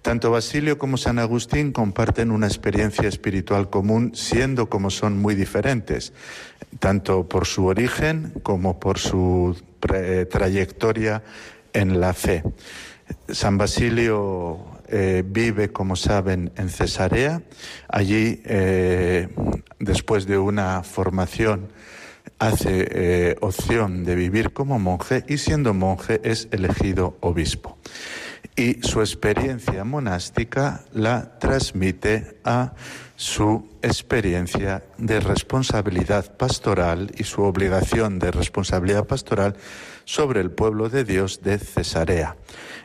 Tanto 0.03 0.29
Basilio 0.29 0.77
como 0.77 0.97
San 0.97 1.17
Agustín 1.17 1.71
comparten 1.71 2.29
una 2.29 2.45
experiencia 2.45 3.07
espiritual 3.07 3.71
común, 3.71 4.11
siendo 4.13 4.69
como 4.69 4.91
son 4.91 5.19
muy 5.19 5.33
diferentes, 5.33 6.13
tanto 6.77 7.27
por 7.27 7.47
su 7.47 7.65
origen 7.65 8.31
como 8.43 8.79
por 8.79 8.99
su 8.99 9.59
trayectoria 9.79 11.23
en 11.73 11.99
la 11.99 12.13
fe. 12.13 12.43
San 13.27 13.57
Basilio 13.57 14.68
eh, 14.91 15.23
vive, 15.25 15.69
como 15.71 15.95
saben, 15.95 16.51
en 16.55 16.69
Cesarea. 16.69 17.41
Allí, 17.87 18.41
eh, 18.45 19.29
después 19.79 20.25
de 20.25 20.37
una 20.37 20.83
formación, 20.83 21.69
hace 22.39 22.87
eh, 22.91 23.35
opción 23.41 24.03
de 24.03 24.15
vivir 24.15 24.53
como 24.53 24.79
monje 24.79 25.23
y 25.27 25.37
siendo 25.37 25.73
monje 25.73 26.21
es 26.23 26.47
elegido 26.51 27.17
obispo. 27.21 27.77
Y 28.55 28.81
su 28.81 29.01
experiencia 29.01 29.83
monástica 29.83 30.83
la 30.93 31.39
transmite 31.39 32.37
a 32.43 32.73
su 33.15 33.69
experiencia 33.81 34.83
de 34.97 35.19
responsabilidad 35.19 36.35
pastoral 36.37 37.11
y 37.17 37.23
su 37.23 37.43
obligación 37.43 38.19
de 38.19 38.31
responsabilidad 38.31 39.05
pastoral 39.05 39.55
sobre 40.05 40.41
el 40.41 40.51
pueblo 40.51 40.89
de 40.89 41.03
Dios 41.03 41.41
de 41.41 41.57
Cesarea 41.57 42.35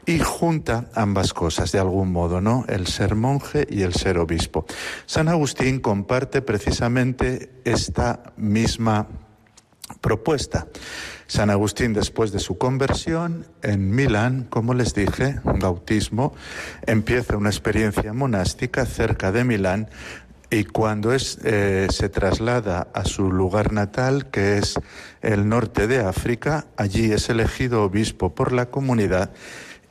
y 0.06 0.18
junta 0.18 0.86
ambas 0.94 1.32
cosas 1.32 1.72
de 1.72 1.78
algún 1.78 2.12
modo, 2.12 2.40
¿no? 2.40 2.64
El 2.68 2.86
ser 2.86 3.14
monje 3.14 3.66
y 3.70 3.82
el 3.82 3.94
ser 3.94 4.18
obispo. 4.18 4.66
San 5.06 5.28
Agustín 5.28 5.80
comparte 5.80 6.42
precisamente 6.42 7.50
esta 7.64 8.34
misma 8.36 9.06
propuesta. 10.00 10.66
San 11.26 11.50
Agustín, 11.50 11.94
después 11.94 12.32
de 12.32 12.38
su 12.38 12.58
conversión 12.58 13.46
en 13.62 13.94
Milán, 13.94 14.46
como 14.50 14.74
les 14.74 14.94
dije, 14.94 15.40
bautismo, 15.44 16.34
empieza 16.86 17.36
una 17.36 17.48
experiencia 17.48 18.12
monástica 18.12 18.84
cerca 18.84 19.32
de 19.32 19.44
Milán 19.44 19.88
y 20.50 20.64
cuando 20.64 21.12
eh, 21.12 21.86
se 21.90 22.08
traslada 22.10 22.88
a 22.92 23.04
su 23.04 23.32
lugar 23.32 23.72
natal, 23.72 24.30
que 24.30 24.58
es 24.58 24.74
el 25.22 25.48
norte 25.48 25.86
de 25.86 26.00
África, 26.00 26.66
allí 26.76 27.10
es 27.10 27.28
elegido 27.30 27.82
obispo 27.82 28.34
por 28.34 28.52
la 28.52 28.66
comunidad 28.66 29.30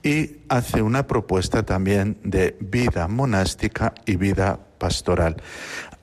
y 0.04 0.38
hace 0.50 0.82
una 0.82 1.08
propuesta 1.08 1.64
también 1.64 2.18
de 2.24 2.58
vida 2.60 3.08
monástica 3.08 3.94
y 4.06 4.18
vida 4.18 4.60
pastoral. 4.78 5.38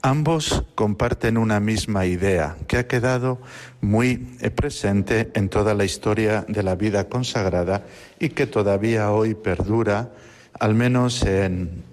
Ambos 0.03 0.65
comparten 0.75 1.37
una 1.37 1.61
misma 1.61 2.07
idea 2.07 2.57
que 2.67 2.79
ha 2.79 2.87
quedado 2.87 3.39
muy 3.83 4.37
eh, 4.41 4.51
presente 4.51 5.31
en 5.35 5.51
toda 5.51 5.75
la 5.75 5.85
historia 5.85 6.47
de 6.49 6.63
la 6.63 6.75
vida 6.75 7.11
consagrada 7.11 7.85
y 8.19 8.31
que 8.31 8.47
todavía 8.47 9.11
hoy 9.11 9.35
perdura, 9.35 10.11
al 10.59 10.75
menos 10.75 11.23
en 11.23 11.85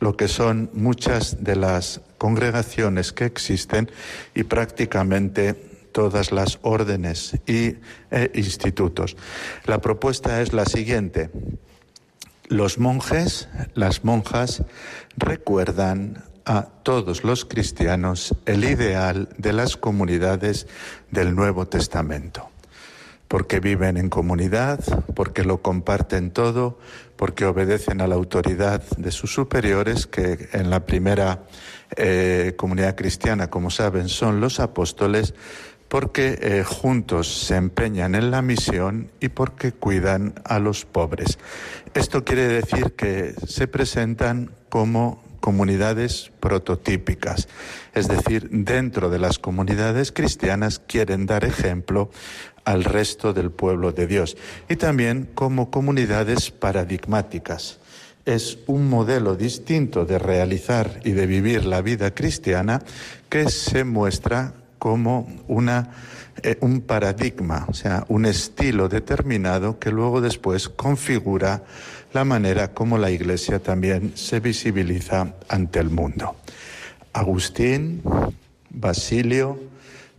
lo 0.00 0.16
que 0.16 0.28
son 0.28 0.70
muchas 0.72 1.44
de 1.44 1.56
las 1.56 2.00
congregaciones 2.16 3.12
que 3.12 3.26
existen 3.26 3.90
y 4.34 4.44
prácticamente 4.44 5.71
todas 5.92 6.32
las 6.32 6.58
órdenes 6.62 7.38
y 7.46 7.76
e 8.10 8.30
institutos. 8.34 9.16
La 9.66 9.80
propuesta 9.80 10.40
es 10.40 10.52
la 10.52 10.66
siguiente. 10.66 11.30
Los 12.48 12.78
monjes, 12.78 13.48
las 13.74 14.04
monjas, 14.04 14.62
recuerdan 15.16 16.24
a 16.44 16.62
todos 16.82 17.24
los 17.24 17.44
cristianos 17.44 18.34
el 18.46 18.64
ideal 18.64 19.28
de 19.38 19.52
las 19.52 19.76
comunidades 19.76 20.66
del 21.10 21.34
Nuevo 21.34 21.66
Testamento, 21.66 22.50
porque 23.28 23.60
viven 23.60 23.96
en 23.96 24.08
comunidad, 24.08 24.80
porque 25.14 25.44
lo 25.44 25.62
comparten 25.62 26.30
todo, 26.30 26.78
porque 27.16 27.46
obedecen 27.46 28.00
a 28.00 28.06
la 28.06 28.16
autoridad 28.16 28.82
de 28.96 29.12
sus 29.12 29.32
superiores, 29.32 30.06
que 30.06 30.48
en 30.52 30.70
la 30.70 30.84
primera 30.84 31.44
eh, 31.96 32.54
comunidad 32.56 32.96
cristiana, 32.96 33.48
como 33.48 33.70
saben, 33.70 34.08
son 34.08 34.40
los 34.40 34.60
apóstoles, 34.60 35.34
porque 35.92 36.38
eh, 36.40 36.64
juntos 36.64 37.44
se 37.44 37.54
empeñan 37.54 38.14
en 38.14 38.30
la 38.30 38.40
misión 38.40 39.10
y 39.20 39.28
porque 39.28 39.72
cuidan 39.72 40.32
a 40.42 40.58
los 40.58 40.86
pobres. 40.86 41.38
Esto 41.92 42.24
quiere 42.24 42.48
decir 42.48 42.94
que 42.94 43.34
se 43.46 43.68
presentan 43.68 44.52
como 44.70 45.22
comunidades 45.40 46.32
prototípicas, 46.40 47.46
es 47.92 48.08
decir, 48.08 48.48
dentro 48.50 49.10
de 49.10 49.18
las 49.18 49.38
comunidades 49.38 50.12
cristianas 50.12 50.78
quieren 50.78 51.26
dar 51.26 51.44
ejemplo 51.44 52.08
al 52.64 52.84
resto 52.84 53.34
del 53.34 53.50
pueblo 53.50 53.92
de 53.92 54.06
Dios 54.06 54.38
y 54.70 54.76
también 54.76 55.28
como 55.34 55.70
comunidades 55.70 56.50
paradigmáticas. 56.50 57.80
Es 58.24 58.60
un 58.66 58.88
modelo 58.88 59.36
distinto 59.36 60.06
de 60.06 60.18
realizar 60.18 61.00
y 61.04 61.10
de 61.10 61.26
vivir 61.26 61.66
la 61.66 61.82
vida 61.82 62.14
cristiana 62.14 62.82
que 63.28 63.50
se 63.50 63.84
muestra 63.84 64.54
como 64.82 65.28
una, 65.46 65.90
eh, 66.42 66.58
un 66.60 66.80
paradigma, 66.80 67.66
o 67.68 67.72
sea, 67.72 68.04
un 68.08 68.26
estilo 68.26 68.88
determinado 68.88 69.78
que 69.78 69.92
luego 69.92 70.20
después 70.20 70.68
configura 70.68 71.62
la 72.12 72.24
manera 72.24 72.74
como 72.74 72.98
la 72.98 73.12
Iglesia 73.12 73.60
también 73.60 74.10
se 74.16 74.40
visibiliza 74.40 75.34
ante 75.48 75.78
el 75.78 75.88
mundo. 75.88 76.34
Agustín, 77.12 78.02
Basilio, 78.70 79.56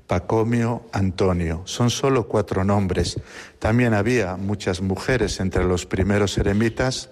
Pacomio, 0.08 0.84
Antonio. 0.94 1.64
Son 1.66 1.90
solo 1.90 2.30
cuatro 2.30 2.64
nombres. 2.64 3.20
También 3.60 3.94
había 3.94 4.38
muchas 4.38 4.80
mujeres 4.80 5.42
entre 5.42 5.66
los 5.66 5.86
primeros 5.86 6.38
eremitas 6.38 7.10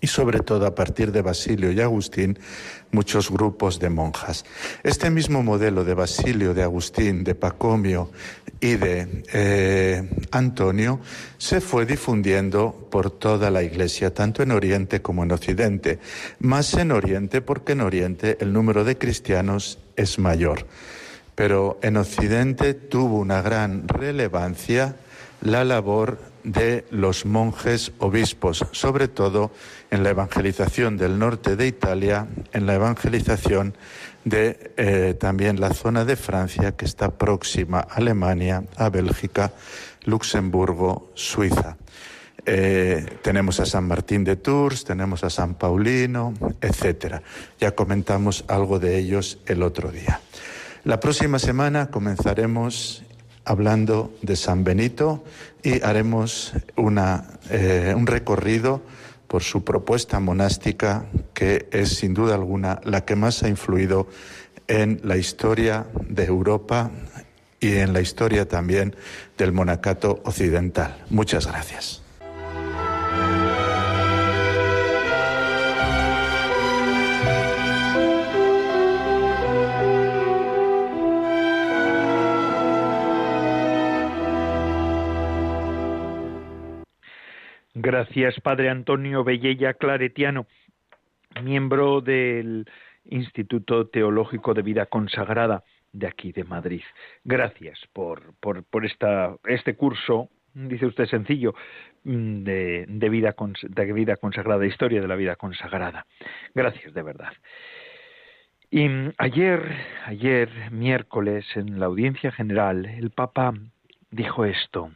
y 0.00 0.06
sobre 0.06 0.40
todo 0.40 0.66
a 0.66 0.74
partir 0.74 1.12
de 1.12 1.22
Basilio 1.22 1.72
y 1.72 1.80
Agustín, 1.80 2.38
muchos 2.90 3.30
grupos 3.30 3.78
de 3.78 3.90
monjas. 3.90 4.44
Este 4.82 5.10
mismo 5.10 5.42
modelo 5.42 5.84
de 5.84 5.94
Basilio, 5.94 6.54
de 6.54 6.62
Agustín, 6.62 7.22
de 7.22 7.34
Pacomio 7.34 8.10
y 8.60 8.76
de 8.76 9.24
eh, 9.32 10.10
Antonio 10.30 11.00
se 11.38 11.60
fue 11.60 11.86
difundiendo 11.86 12.88
por 12.90 13.10
toda 13.10 13.50
la 13.50 13.62
Iglesia, 13.62 14.12
tanto 14.12 14.42
en 14.42 14.52
Oriente 14.52 15.02
como 15.02 15.22
en 15.22 15.32
Occidente. 15.32 15.98
Más 16.40 16.74
en 16.74 16.92
Oriente 16.92 17.42
porque 17.42 17.72
en 17.72 17.82
Oriente 17.82 18.38
el 18.40 18.52
número 18.52 18.84
de 18.84 18.98
cristianos 18.98 19.78
es 19.96 20.18
mayor. 20.18 20.66
Pero 21.34 21.78
en 21.82 21.96
Occidente 21.96 22.74
tuvo 22.74 23.18
una 23.18 23.40
gran 23.40 23.88
relevancia 23.88 24.96
la 25.42 25.64
labor 25.64 26.18
de 26.44 26.84
los 26.90 27.26
monjes 27.26 27.92
obispos, 27.98 28.64
sobre 28.72 29.08
todo 29.08 29.50
en 29.90 30.02
la 30.02 30.10
evangelización 30.10 30.96
del 30.96 31.18
norte 31.18 31.56
de 31.56 31.66
Italia, 31.66 32.26
en 32.52 32.66
la 32.66 32.74
evangelización 32.74 33.74
de 34.24 34.72
eh, 34.76 35.14
también 35.18 35.60
la 35.60 35.72
zona 35.72 36.04
de 36.04 36.16
Francia 36.16 36.72
que 36.72 36.84
está 36.84 37.10
próxima 37.10 37.80
a 37.80 37.94
Alemania, 37.94 38.64
a 38.76 38.88
Bélgica, 38.90 39.52
Luxemburgo, 40.04 41.10
Suiza. 41.14 41.76
Eh, 42.46 43.18
tenemos 43.22 43.60
a 43.60 43.66
San 43.66 43.86
Martín 43.86 44.24
de 44.24 44.36
Tours, 44.36 44.84
tenemos 44.84 45.24
a 45.24 45.30
San 45.30 45.54
Paulino, 45.54 46.34
etcétera. 46.60 47.22
Ya 47.58 47.72
comentamos 47.72 48.44
algo 48.48 48.78
de 48.78 48.98
ellos 48.98 49.38
el 49.46 49.62
otro 49.62 49.90
día. 49.90 50.20
La 50.84 50.98
próxima 50.98 51.38
semana 51.38 51.90
comenzaremos 51.90 53.02
hablando 53.44 54.12
de 54.22 54.36
San 54.36 54.64
Benito 54.64 55.24
y 55.62 55.82
haremos 55.82 56.52
una, 56.76 57.24
eh, 57.50 57.94
un 57.96 58.06
recorrido 58.06 58.82
por 59.26 59.42
su 59.42 59.64
propuesta 59.64 60.18
monástica 60.18 61.06
que 61.34 61.68
es 61.70 61.90
sin 61.90 62.14
duda 62.14 62.34
alguna 62.34 62.80
la 62.84 63.04
que 63.04 63.16
más 63.16 63.42
ha 63.42 63.48
influido 63.48 64.08
en 64.66 65.00
la 65.04 65.16
historia 65.16 65.86
de 66.08 66.24
Europa 66.24 66.90
y 67.60 67.76
en 67.76 67.92
la 67.92 68.00
historia 68.00 68.48
también 68.48 68.96
del 69.36 69.52
monacato 69.52 70.20
occidental. 70.24 71.04
Muchas 71.10 71.46
gracias. 71.46 72.02
Gracias, 87.82 88.38
Padre 88.42 88.68
Antonio 88.68 89.24
Bellella 89.24 89.72
Claretiano, 89.72 90.46
miembro 91.42 92.02
del 92.02 92.68
Instituto 93.06 93.86
Teológico 93.86 94.52
de 94.52 94.60
Vida 94.60 94.84
Consagrada 94.84 95.64
de 95.90 96.06
aquí 96.06 96.30
de 96.30 96.44
Madrid. 96.44 96.82
Gracias 97.24 97.80
por, 97.94 98.34
por, 98.38 98.66
este 98.84 99.76
curso, 99.76 100.28
dice 100.52 100.84
usted 100.84 101.06
sencillo, 101.06 101.54
mm, 102.04 102.42
de, 102.42 102.84
de, 102.86 103.08
vida, 103.08 103.34
de 103.62 103.92
vida 103.94 104.16
consagrada, 104.16 104.66
historia 104.66 105.00
de 105.00 105.08
la 105.08 105.16
vida 105.16 105.36
consagrada. 105.36 106.04
Gracias, 106.54 106.92
de 106.92 107.02
verdad. 107.02 107.32
Y 108.70 108.88
ayer, 109.16 109.62
ayer, 110.04 110.50
miércoles, 110.70 111.46
en 111.54 111.80
la 111.80 111.86
audiencia 111.86 112.30
general, 112.30 112.84
el 112.84 113.08
Papa 113.08 113.54
dijo 114.10 114.44
esto. 114.44 114.90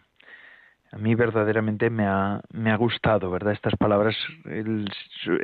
A 0.95 0.99
mí 0.99 1.16
verdaderamente 1.16 1.90
me 1.90 2.07
ha, 2.07 2.76
gustado, 2.76 3.28
¿verdad? 3.28 3.53
Estas 3.53 3.74
palabras, 3.74 4.14
en 4.45 4.86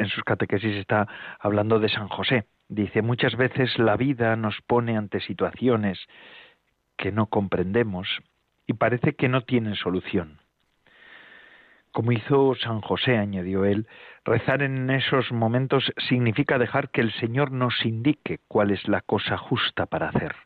sus 0.07 0.23
catequesis 0.23 0.77
está 0.77 1.09
hablando 1.41 1.81
de 1.81 1.89
San 1.89 2.07
José. 2.07 2.45
Dice, 2.69 3.03
muchas 3.03 3.35
veces 3.37 3.77
la 3.77 3.97
vida 3.97 4.37
nos 4.37 4.61
pone 4.69 4.97
ante 4.97 5.19
situaciones 5.19 5.99
que 6.97 7.11
no 7.11 7.27
comprendemos 7.27 8.07
y 8.69 8.75
parece 8.75 9.17
que 9.17 9.29
no 9.29 9.41
tienen 9.41 9.75
solución. 9.75 10.39
Como 11.91 12.13
hizo 12.13 12.55
San 12.55 12.81
José, 12.81 13.19
añadió 13.19 13.65
él, 13.65 13.89
rezar 14.25 14.63
en 14.63 14.89
esos 14.89 15.33
momentos 15.33 15.93
significa 16.09 16.59
dejar 16.59 16.91
que 16.91 17.01
el 17.01 17.13
Señor 17.15 17.51
nos 17.51 17.85
indique 17.85 18.39
cuál 18.47 18.71
es 18.71 18.87
la 18.87 19.01
cosa 19.01 19.37
justa 19.37 19.87
para 19.87 20.11
hacer. 20.11 20.37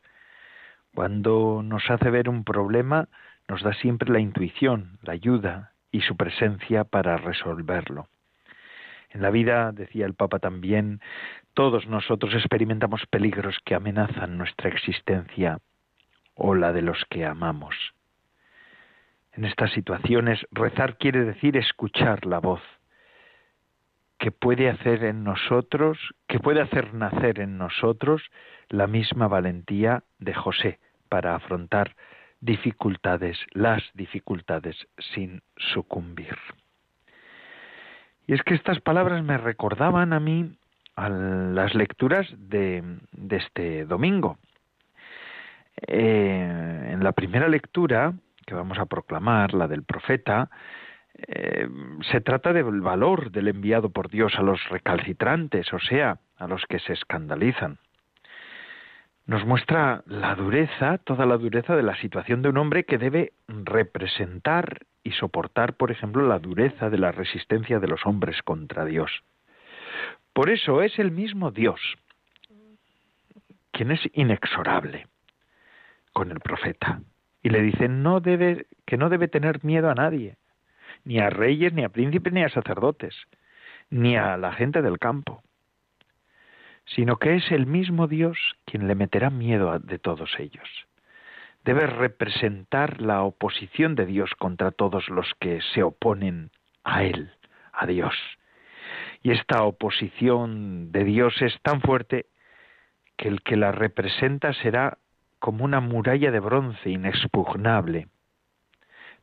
Cuando 0.94 1.60
nos 1.62 1.90
hace 1.90 2.08
ver 2.08 2.30
un 2.30 2.42
problema, 2.44 3.08
nos 3.48 3.62
da 3.62 3.72
siempre 3.74 4.10
la 4.10 4.20
intuición, 4.20 4.98
la 5.02 5.12
ayuda 5.12 5.72
y 5.90 6.00
su 6.00 6.16
presencia 6.16 6.84
para 6.84 7.16
resolverlo. 7.16 8.08
En 9.10 9.22
la 9.22 9.30
vida, 9.30 9.70
decía 9.72 10.06
el 10.06 10.14
Papa 10.14 10.40
también, 10.40 11.00
todos 11.54 11.86
nosotros 11.86 12.34
experimentamos 12.34 13.06
peligros 13.06 13.56
que 13.64 13.74
amenazan 13.74 14.36
nuestra 14.38 14.68
existencia 14.68 15.60
o 16.34 16.54
la 16.54 16.72
de 16.72 16.82
los 16.82 17.04
que 17.10 17.24
amamos. 17.24 17.76
En 19.32 19.44
estas 19.44 19.72
situaciones, 19.72 20.44
rezar 20.50 20.96
quiere 20.98 21.24
decir 21.24 21.56
escuchar 21.56 22.26
la 22.26 22.40
voz 22.40 22.60
que 24.18 24.30
puede 24.30 24.68
hacer 24.70 25.04
en 25.04 25.22
nosotros, 25.22 25.98
que 26.28 26.38
puede 26.38 26.60
hacer 26.60 26.94
nacer 26.94 27.40
en 27.40 27.58
nosotros 27.58 28.22
la 28.68 28.86
misma 28.86 29.28
valentía 29.28 30.02
de 30.18 30.34
José 30.34 30.78
para 31.08 31.34
afrontar 31.34 31.94
dificultades, 32.44 33.38
las 33.52 33.82
dificultades 33.94 34.76
sin 35.14 35.42
sucumbir. 35.56 36.36
Y 38.26 38.34
es 38.34 38.42
que 38.42 38.54
estas 38.54 38.80
palabras 38.80 39.22
me 39.24 39.38
recordaban 39.38 40.12
a 40.12 40.20
mí 40.20 40.56
a 40.96 41.08
las 41.08 41.74
lecturas 41.74 42.26
de, 42.36 42.84
este 43.30 43.84
domingo. 43.86 44.38
Eh, 45.86 46.90
en 46.92 47.02
la 47.02 47.12
primera 47.12 47.48
lectura 47.48 48.12
que 48.46 48.54
vamos 48.54 48.78
a 48.78 48.86
proclamar, 48.86 49.54
la 49.54 49.66
del 49.66 49.82
profeta, 49.82 50.50
eh, 51.14 51.66
se 52.10 52.20
trata 52.20 52.52
del 52.52 52.82
valor 52.82 53.30
del 53.30 53.48
enviado 53.48 53.88
por 53.88 54.10
Dios 54.10 54.34
a 54.36 54.42
los 54.42 54.60
recalcitrantes, 54.68 55.72
o 55.72 55.78
sea, 55.78 56.18
a 56.36 56.46
los 56.46 56.64
que 56.66 56.78
se 56.78 56.92
escandalizan 56.92 57.78
nos 59.26 59.44
muestra 59.46 60.02
la 60.06 60.34
dureza, 60.34 60.98
toda 60.98 61.24
la 61.24 61.38
dureza 61.38 61.74
de 61.76 61.82
la 61.82 61.96
situación 61.96 62.42
de 62.42 62.50
un 62.50 62.58
hombre 62.58 62.84
que 62.84 62.98
debe 62.98 63.32
representar 63.48 64.80
y 65.02 65.12
soportar, 65.12 65.74
por 65.74 65.90
ejemplo, 65.90 66.26
la 66.26 66.38
dureza 66.38 66.90
de 66.90 66.98
la 66.98 67.12
resistencia 67.12 67.80
de 67.80 67.88
los 67.88 68.04
hombres 68.06 68.42
contra 68.42 68.84
Dios. 68.84 69.10
Por 70.32 70.50
eso 70.50 70.82
es 70.82 70.98
el 70.98 71.10
mismo 71.10 71.50
Dios 71.50 71.80
quien 73.70 73.90
es 73.90 74.00
inexorable 74.12 75.08
con 76.12 76.30
el 76.30 76.38
profeta 76.40 77.00
y 77.42 77.48
le 77.48 77.60
dice 77.60 77.88
que 78.86 78.96
no 78.96 79.08
debe 79.08 79.28
tener 79.28 79.64
miedo 79.64 79.90
a 79.90 79.94
nadie, 79.94 80.36
ni 81.04 81.18
a 81.18 81.28
reyes, 81.28 81.72
ni 81.72 81.82
a 81.82 81.88
príncipes, 81.88 82.32
ni 82.32 82.44
a 82.44 82.48
sacerdotes, 82.50 83.14
ni 83.90 84.16
a 84.16 84.36
la 84.36 84.52
gente 84.52 84.80
del 84.80 84.98
campo 84.98 85.42
sino 86.86 87.16
que 87.16 87.36
es 87.36 87.50
el 87.50 87.66
mismo 87.66 88.06
Dios 88.06 88.38
quien 88.64 88.88
le 88.88 88.94
meterá 88.94 89.30
miedo 89.30 89.78
de 89.78 89.98
todos 89.98 90.30
ellos. 90.38 90.68
Debe 91.64 91.86
representar 91.86 93.00
la 93.00 93.22
oposición 93.22 93.94
de 93.94 94.06
Dios 94.06 94.30
contra 94.38 94.70
todos 94.70 95.08
los 95.08 95.32
que 95.40 95.60
se 95.72 95.82
oponen 95.82 96.50
a 96.84 97.04
Él, 97.04 97.32
a 97.72 97.86
Dios. 97.86 98.14
Y 99.22 99.30
esta 99.30 99.62
oposición 99.62 100.92
de 100.92 101.04
Dios 101.04 101.40
es 101.40 101.58
tan 101.62 101.80
fuerte 101.80 102.26
que 103.16 103.28
el 103.28 103.42
que 103.42 103.56
la 103.56 103.72
representa 103.72 104.52
será 104.52 104.98
como 105.38 105.64
una 105.64 105.80
muralla 105.80 106.30
de 106.30 106.40
bronce 106.40 106.90
inexpugnable. 106.90 108.08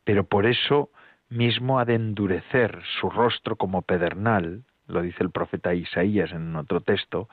Pero 0.04 0.24
por 0.28 0.46
eso 0.46 0.90
mismo 1.30 1.80
ha 1.80 1.86
de 1.86 1.96
endurecer 1.96 2.82
su 3.00 3.10
rostro 3.10 3.56
como 3.56 3.84
pedernal, 3.84 4.64
lo 4.92 5.02
dice 5.02 5.24
el 5.24 5.32
profeta 5.32 5.74
Isaías 5.74 6.32
en 6.32 6.56
otro 6.56 6.82
texto, 6.82 7.30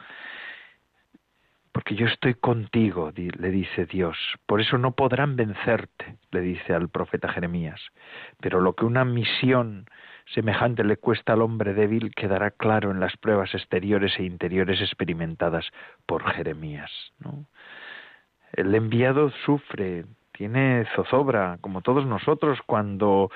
porque 1.72 1.94
yo 1.94 2.06
estoy 2.06 2.34
contigo, 2.34 3.12
le 3.14 3.50
dice 3.50 3.86
Dios, 3.86 4.16
por 4.46 4.60
eso 4.60 4.78
no 4.78 4.92
podrán 4.92 5.36
vencerte, 5.36 6.16
le 6.32 6.40
dice 6.40 6.74
al 6.74 6.88
profeta 6.88 7.28
Jeremías, 7.28 7.80
pero 8.40 8.60
lo 8.60 8.74
que 8.74 8.84
una 8.84 9.04
misión 9.04 9.86
semejante 10.34 10.82
le 10.84 10.96
cuesta 10.96 11.34
al 11.34 11.42
hombre 11.42 11.74
débil 11.74 12.14
quedará 12.14 12.50
claro 12.50 12.90
en 12.90 13.00
las 13.00 13.16
pruebas 13.16 13.54
exteriores 13.54 14.18
e 14.18 14.24
interiores 14.24 14.80
experimentadas 14.80 15.66
por 16.04 16.28
Jeremías. 16.32 16.90
El 18.52 18.74
enviado 18.74 19.30
sufre, 19.44 20.04
tiene 20.38 20.86
zozobra, 20.94 21.58
como 21.60 21.80
todos 21.80 22.06
nosotros, 22.06 22.60
cuando 22.64 23.28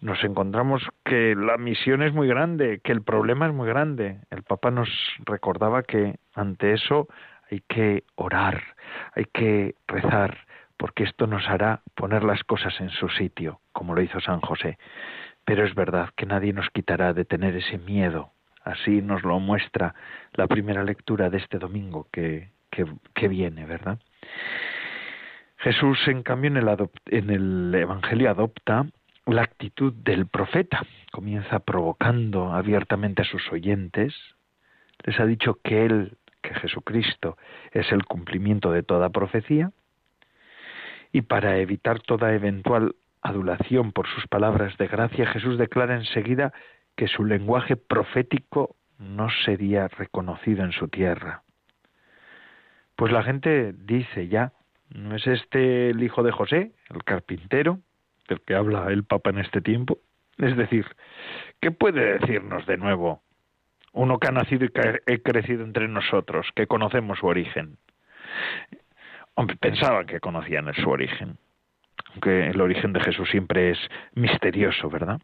nos 0.00 0.22
encontramos 0.24 0.82
que 1.04 1.36
la 1.36 1.56
misión 1.58 2.02
es 2.02 2.12
muy 2.12 2.26
grande, 2.26 2.80
que 2.82 2.90
el 2.90 3.02
problema 3.02 3.46
es 3.46 3.54
muy 3.54 3.68
grande. 3.68 4.18
El 4.30 4.42
Papa 4.42 4.72
nos 4.72 4.88
recordaba 5.24 5.84
que 5.84 6.16
ante 6.34 6.72
eso 6.72 7.06
hay 7.48 7.62
que 7.68 8.02
orar, 8.16 8.64
hay 9.14 9.26
que 9.32 9.76
rezar, 9.86 10.38
porque 10.76 11.04
esto 11.04 11.28
nos 11.28 11.48
hará 11.48 11.82
poner 11.94 12.24
las 12.24 12.42
cosas 12.42 12.80
en 12.80 12.90
su 12.90 13.08
sitio, 13.10 13.60
como 13.70 13.94
lo 13.94 14.02
hizo 14.02 14.18
San 14.18 14.40
José. 14.40 14.76
Pero 15.44 15.64
es 15.64 15.76
verdad 15.76 16.10
que 16.16 16.26
nadie 16.26 16.52
nos 16.52 16.68
quitará 16.70 17.12
de 17.12 17.24
tener 17.24 17.54
ese 17.54 17.78
miedo. 17.78 18.32
Así 18.64 19.02
nos 19.02 19.22
lo 19.22 19.38
muestra 19.38 19.94
la 20.32 20.48
primera 20.48 20.82
lectura 20.82 21.30
de 21.30 21.38
este 21.38 21.60
domingo 21.60 22.08
que, 22.10 22.50
que, 22.70 22.86
que 23.14 23.28
viene, 23.28 23.66
¿verdad? 23.66 24.00
Jesús, 25.60 25.98
en 26.08 26.22
cambio, 26.22 26.50
en 26.50 27.30
el, 27.30 27.74
Evangelio 27.74 28.30
adopta 28.30 28.86
la 29.26 29.42
actitud 29.42 29.92
del 29.92 30.26
profeta. 30.26 30.80
Comienza 31.12 31.58
provocando 31.58 32.52
abiertamente 32.52 33.22
a 33.22 33.26
sus 33.26 33.52
oyentes. 33.52 34.14
Les 35.04 35.20
ha 35.20 35.26
dicho 35.26 35.58
que 35.62 35.84
Él, 35.84 36.16
que 36.40 36.54
Jesucristo, 36.54 37.36
es 37.72 37.92
el 37.92 38.06
cumplimiento 38.06 38.72
de 38.72 38.82
toda 38.82 39.10
profecía. 39.10 39.70
Y 41.12 41.22
para 41.22 41.58
evitar 41.58 42.00
toda 42.00 42.32
eventual 42.32 42.94
adulación 43.20 43.92
por 43.92 44.08
sus 44.08 44.26
palabras 44.28 44.78
de 44.78 44.86
gracia, 44.86 45.26
Jesús 45.26 45.58
declara 45.58 45.94
enseguida 45.94 46.54
que 46.96 47.06
su 47.06 47.22
lenguaje 47.22 47.76
profético 47.76 48.76
no 48.98 49.28
sería 49.44 49.88
reconocido 49.88 50.64
en 50.64 50.72
su 50.72 50.88
tierra. 50.88 51.42
Pues 52.96 53.12
la 53.12 53.22
gente 53.22 53.74
dice 53.74 54.28
ya, 54.28 54.52
¿No 54.90 55.14
es 55.14 55.26
este 55.26 55.90
el 55.90 56.02
hijo 56.02 56.22
de 56.22 56.32
José, 56.32 56.72
el 56.90 57.04
carpintero, 57.04 57.78
del 58.28 58.40
que 58.40 58.54
habla 58.54 58.88
el 58.88 59.04
Papa 59.04 59.30
en 59.30 59.38
este 59.38 59.60
tiempo? 59.60 59.98
Es 60.38 60.56
decir, 60.56 60.86
¿qué 61.60 61.70
puede 61.70 62.18
decirnos 62.18 62.66
de 62.66 62.76
nuevo 62.76 63.22
uno 63.92 64.18
que 64.18 64.28
ha 64.28 64.32
nacido 64.32 64.64
y 64.64 64.70
que 64.70 64.80
ha 64.80 65.18
crecido 65.18 65.64
entre 65.64 65.86
nosotros, 65.86 66.48
que 66.54 66.66
conocemos 66.66 67.18
su 67.18 67.26
origen? 67.26 67.76
Hombre, 69.34 69.56
pensaban 69.56 70.06
que 70.06 70.20
conocían 70.20 70.72
su 70.74 70.90
origen, 70.90 71.38
aunque 72.12 72.48
el 72.48 72.60
origen 72.60 72.92
de 72.92 73.00
Jesús 73.00 73.28
siempre 73.30 73.70
es 73.70 73.78
misterioso, 74.14 74.90
¿verdad? 74.90 75.20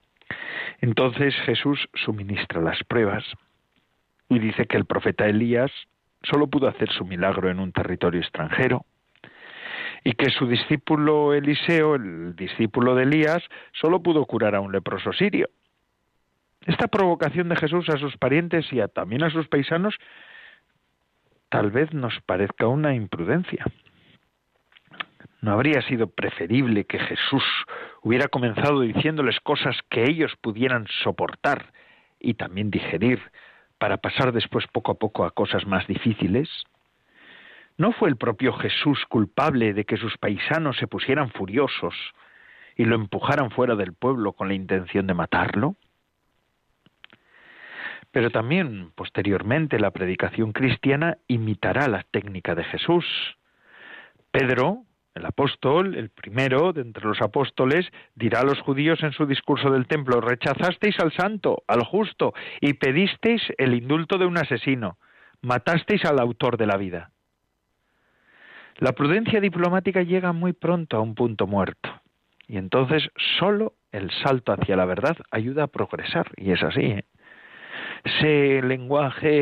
Entonces 0.80 1.34
Jesús 1.44 1.88
suministra 1.94 2.60
las 2.60 2.82
pruebas 2.84 3.24
y 4.28 4.38
dice 4.38 4.66
que 4.66 4.76
el 4.76 4.84
profeta 4.84 5.26
Elías 5.26 5.72
solo 6.22 6.46
pudo 6.46 6.68
hacer 6.68 6.90
su 6.90 7.04
milagro 7.04 7.50
en 7.50 7.60
un 7.60 7.72
territorio 7.72 8.20
extranjero 8.20 8.84
y 10.06 10.12
que 10.12 10.30
su 10.30 10.46
discípulo 10.46 11.34
Eliseo, 11.34 11.96
el 11.96 12.36
discípulo 12.36 12.94
de 12.94 13.02
Elías, 13.02 13.42
solo 13.72 14.04
pudo 14.04 14.24
curar 14.24 14.54
a 14.54 14.60
un 14.60 14.70
leproso 14.70 15.12
sirio. 15.12 15.48
Esta 16.64 16.86
provocación 16.86 17.48
de 17.48 17.56
Jesús 17.56 17.88
a 17.88 17.98
sus 17.98 18.16
parientes 18.16 18.72
y 18.72 18.78
también 18.94 19.24
a 19.24 19.30
sus 19.30 19.48
paisanos 19.48 19.96
tal 21.48 21.72
vez 21.72 21.92
nos 21.92 22.20
parezca 22.20 22.68
una 22.68 22.94
imprudencia. 22.94 23.64
¿No 25.40 25.50
habría 25.50 25.82
sido 25.82 26.06
preferible 26.06 26.84
que 26.84 27.00
Jesús 27.00 27.42
hubiera 28.02 28.28
comenzado 28.28 28.82
diciéndoles 28.82 29.40
cosas 29.40 29.76
que 29.90 30.04
ellos 30.08 30.36
pudieran 30.40 30.86
soportar 31.02 31.72
y 32.20 32.34
también 32.34 32.70
digerir 32.70 33.20
para 33.78 33.96
pasar 33.96 34.30
después 34.30 34.68
poco 34.68 34.92
a 34.92 34.94
poco 34.94 35.24
a 35.24 35.32
cosas 35.32 35.66
más 35.66 35.84
difíciles? 35.88 36.48
¿No 37.78 37.92
fue 37.92 38.08
el 38.08 38.16
propio 38.16 38.54
Jesús 38.54 39.04
culpable 39.06 39.74
de 39.74 39.84
que 39.84 39.98
sus 39.98 40.16
paisanos 40.16 40.78
se 40.78 40.86
pusieran 40.86 41.30
furiosos 41.30 41.94
y 42.74 42.84
lo 42.84 42.94
empujaran 42.96 43.50
fuera 43.50 43.76
del 43.76 43.92
pueblo 43.92 44.32
con 44.32 44.48
la 44.48 44.54
intención 44.54 45.06
de 45.06 45.14
matarlo? 45.14 45.76
Pero 48.12 48.30
también, 48.30 48.92
posteriormente, 48.94 49.78
la 49.78 49.90
predicación 49.90 50.52
cristiana 50.52 51.18
imitará 51.28 51.86
la 51.86 52.02
técnica 52.02 52.54
de 52.54 52.64
Jesús. 52.64 53.04
Pedro, 54.30 54.84
el 55.14 55.26
apóstol, 55.26 55.96
el 55.96 56.08
primero 56.08 56.72
de 56.72 56.80
entre 56.80 57.04
los 57.04 57.20
apóstoles, 57.20 57.86
dirá 58.14 58.40
a 58.40 58.44
los 58.44 58.58
judíos 58.60 59.02
en 59.02 59.12
su 59.12 59.26
discurso 59.26 59.70
del 59.70 59.86
templo, 59.86 60.22
rechazasteis 60.22 60.98
al 61.00 61.12
santo, 61.12 61.62
al 61.68 61.84
justo, 61.84 62.32
y 62.62 62.72
pedisteis 62.72 63.42
el 63.58 63.74
indulto 63.74 64.16
de 64.16 64.24
un 64.24 64.38
asesino, 64.38 64.96
matasteis 65.42 66.06
al 66.06 66.18
autor 66.18 66.56
de 66.56 66.66
la 66.66 66.78
vida. 66.78 67.10
La 68.78 68.92
prudencia 68.92 69.40
diplomática 69.40 70.02
llega 70.02 70.32
muy 70.32 70.52
pronto 70.52 70.96
a 70.96 71.00
un 71.00 71.14
punto 71.14 71.46
muerto, 71.46 71.90
y 72.46 72.58
entonces 72.58 73.08
solo 73.38 73.74
el 73.92 74.10
salto 74.22 74.52
hacia 74.52 74.76
la 74.76 74.84
verdad 74.84 75.16
ayuda 75.30 75.64
a 75.64 75.68
progresar, 75.68 76.30
y 76.36 76.52
es 76.52 76.62
así. 76.62 76.82
¿eh? 76.82 77.04
ese 78.06 78.62
lenguaje 78.62 79.32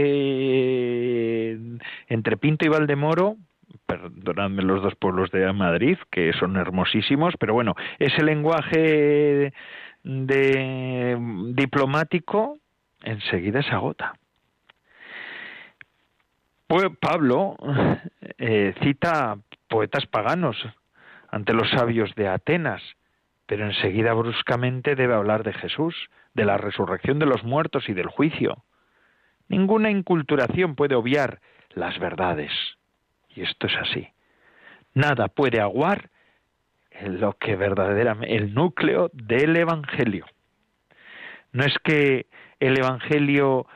entre 2.08 2.36
Pinto 2.36 2.64
y 2.64 2.68
Valdemoro, 2.68 3.36
perdonadme 3.86 4.62
los 4.62 4.82
dos 4.82 4.94
pueblos 4.96 5.30
de 5.30 5.52
Madrid, 5.52 5.98
que 6.10 6.32
son 6.32 6.56
hermosísimos, 6.56 7.34
pero 7.38 7.54
bueno, 7.54 7.74
ese 7.98 8.24
lenguaje 8.24 9.52
de 10.02 11.18
diplomático 11.54 12.58
enseguida 13.02 13.62
se 13.62 13.70
agota. 13.70 14.14
Pues 16.66 16.86
Pablo 17.00 17.56
eh, 18.38 18.74
cita 18.82 19.38
poetas 19.68 20.06
paganos 20.06 20.56
ante 21.28 21.52
los 21.52 21.68
sabios 21.70 22.14
de 22.14 22.28
Atenas, 22.28 22.82
pero 23.46 23.66
enseguida 23.66 24.14
bruscamente 24.14 24.94
debe 24.94 25.14
hablar 25.14 25.42
de 25.42 25.52
Jesús, 25.52 25.94
de 26.32 26.44
la 26.44 26.56
resurrección 26.56 27.18
de 27.18 27.26
los 27.26 27.44
muertos 27.44 27.88
y 27.88 27.92
del 27.92 28.06
juicio. 28.06 28.64
Ninguna 29.48 29.90
inculturación 29.90 30.74
puede 30.74 30.94
obviar 30.94 31.40
las 31.74 31.98
verdades. 31.98 32.52
Y 33.28 33.42
esto 33.42 33.66
es 33.66 33.76
así. 33.76 34.08
Nada 34.94 35.28
puede 35.28 35.60
aguar 35.60 36.10
lo 37.02 37.32
que 37.34 37.56
verdaderamente 37.56 38.36
el 38.36 38.54
núcleo 38.54 39.10
del 39.12 39.56
evangelio. 39.56 40.24
No 41.52 41.64
es 41.64 41.76
que 41.82 42.26
el 42.60 42.78
evangelio 42.78 43.66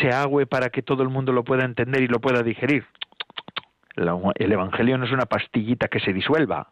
se 0.00 0.10
agüe 0.10 0.46
para 0.46 0.70
que 0.70 0.82
todo 0.82 1.02
el 1.02 1.08
mundo 1.08 1.32
lo 1.32 1.44
pueda 1.44 1.64
entender 1.64 2.02
y 2.02 2.08
lo 2.08 2.20
pueda 2.20 2.42
digerir. 2.42 2.86
El 3.96 4.52
evangelio 4.52 4.96
no 4.96 5.04
es 5.04 5.12
una 5.12 5.26
pastillita 5.26 5.88
que 5.88 6.00
se 6.00 6.12
disuelva, 6.12 6.70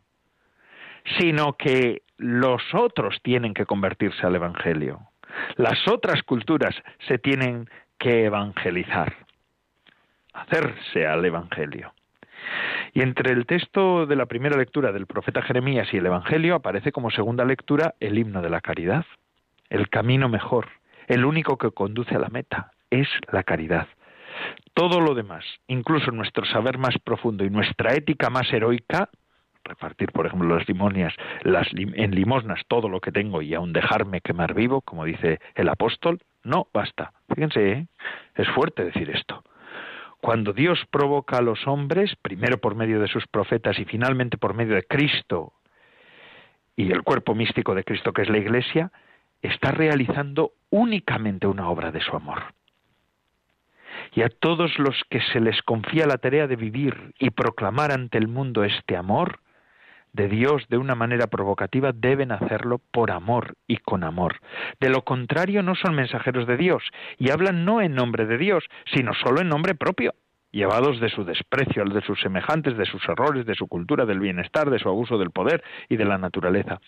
sino 1.18 1.54
que 1.54 2.02
los 2.16 2.62
otros 2.74 3.20
tienen 3.22 3.52
que 3.54 3.66
convertirse 3.66 4.26
al 4.26 4.36
evangelio. 4.36 5.00
Las 5.56 5.86
otras 5.88 6.22
culturas 6.22 6.74
se 7.06 7.18
tienen 7.18 7.68
que 7.98 8.24
evangelizar, 8.24 9.14
hacerse 10.32 11.06
al 11.06 11.24
Evangelio. 11.24 11.92
Y 12.94 13.02
entre 13.02 13.32
el 13.32 13.46
texto 13.46 14.06
de 14.06 14.16
la 14.16 14.26
primera 14.26 14.56
lectura 14.56 14.90
del 14.90 15.06
profeta 15.06 15.42
Jeremías 15.42 15.92
y 15.92 15.98
el 15.98 16.06
Evangelio 16.06 16.54
aparece 16.56 16.92
como 16.92 17.10
segunda 17.10 17.44
lectura 17.44 17.94
el 18.00 18.18
himno 18.18 18.40
de 18.40 18.50
la 18.50 18.60
caridad, 18.60 19.04
el 19.68 19.88
camino 19.90 20.28
mejor, 20.28 20.68
el 21.06 21.24
único 21.24 21.58
que 21.58 21.70
conduce 21.70 22.16
a 22.16 22.18
la 22.18 22.28
meta, 22.28 22.72
es 22.90 23.08
la 23.32 23.42
caridad. 23.42 23.88
Todo 24.74 25.00
lo 25.00 25.14
demás, 25.14 25.44
incluso 25.66 26.10
nuestro 26.10 26.44
saber 26.46 26.78
más 26.78 26.96
profundo 26.98 27.44
y 27.44 27.50
nuestra 27.50 27.94
ética 27.94 28.30
más 28.30 28.52
heroica, 28.52 29.10
repartir, 29.64 30.12
por 30.12 30.26
ejemplo, 30.26 30.56
las 30.56 30.66
limonias, 30.68 31.14
las 31.42 31.68
en 31.72 32.14
limosnas 32.14 32.62
todo 32.66 32.88
lo 32.88 33.00
que 33.00 33.12
tengo 33.12 33.42
y 33.42 33.54
aun 33.54 33.72
dejarme 33.72 34.20
quemar 34.20 34.54
vivo, 34.54 34.80
como 34.80 35.04
dice 35.04 35.38
el 35.54 35.68
apóstol, 35.68 36.20
no 36.44 36.68
basta. 36.72 37.12
Fíjense, 37.34 37.72
¿eh? 37.72 37.86
es 38.36 38.48
fuerte 38.48 38.84
decir 38.84 39.10
esto. 39.10 39.44
Cuando 40.20 40.52
Dios 40.52 40.78
provoca 40.90 41.38
a 41.38 41.42
los 41.42 41.66
hombres, 41.66 42.14
primero 42.20 42.58
por 42.58 42.74
medio 42.74 43.00
de 43.00 43.08
sus 43.08 43.26
profetas 43.26 43.78
y 43.78 43.84
finalmente 43.84 44.36
por 44.36 44.54
medio 44.54 44.74
de 44.74 44.84
Cristo 44.84 45.54
y 46.76 46.92
el 46.92 47.02
cuerpo 47.02 47.34
místico 47.34 47.74
de 47.74 47.84
Cristo 47.84 48.12
que 48.12 48.22
es 48.22 48.28
la 48.28 48.38
Iglesia, 48.38 48.92
está 49.42 49.70
realizando 49.70 50.52
únicamente 50.70 51.46
una 51.46 51.68
obra 51.68 51.90
de 51.90 52.00
su 52.00 52.14
amor. 52.14 52.42
Y 54.12 54.22
a 54.22 54.28
todos 54.28 54.78
los 54.78 54.96
que 55.08 55.20
se 55.32 55.40
les 55.40 55.62
confía 55.62 56.06
la 56.06 56.18
tarea 56.18 56.46
de 56.46 56.56
vivir 56.56 57.14
y 57.18 57.30
proclamar 57.30 57.92
ante 57.92 58.18
el 58.18 58.28
mundo 58.28 58.64
este 58.64 58.96
amor, 58.96 59.40
de 60.12 60.28
Dios 60.28 60.66
de 60.68 60.76
una 60.76 60.94
manera 60.94 61.28
provocativa 61.28 61.92
deben 61.92 62.32
hacerlo 62.32 62.80
por 62.90 63.10
amor 63.10 63.54
y 63.66 63.76
con 63.76 64.02
amor. 64.02 64.40
De 64.80 64.90
lo 64.90 65.02
contrario 65.02 65.62
no 65.62 65.74
son 65.74 65.94
mensajeros 65.94 66.46
de 66.46 66.56
Dios 66.56 66.82
y 67.18 67.30
hablan 67.30 67.64
no 67.64 67.80
en 67.80 67.94
nombre 67.94 68.26
de 68.26 68.38
Dios, 68.38 68.64
sino 68.92 69.14
solo 69.14 69.40
en 69.40 69.48
nombre 69.48 69.74
propio, 69.74 70.14
llevados 70.50 71.00
de 71.00 71.10
su 71.10 71.24
desprecio, 71.24 71.84
de 71.84 72.02
sus 72.02 72.20
semejantes, 72.20 72.76
de 72.76 72.86
sus 72.86 73.08
errores, 73.08 73.46
de 73.46 73.54
su 73.54 73.68
cultura, 73.68 74.04
del 74.04 74.18
bienestar, 74.18 74.70
de 74.70 74.78
su 74.78 74.88
abuso 74.88 75.18
del 75.18 75.30
poder 75.30 75.62
y 75.88 75.96
de 75.96 76.04
la 76.04 76.18
naturaleza. 76.18 76.80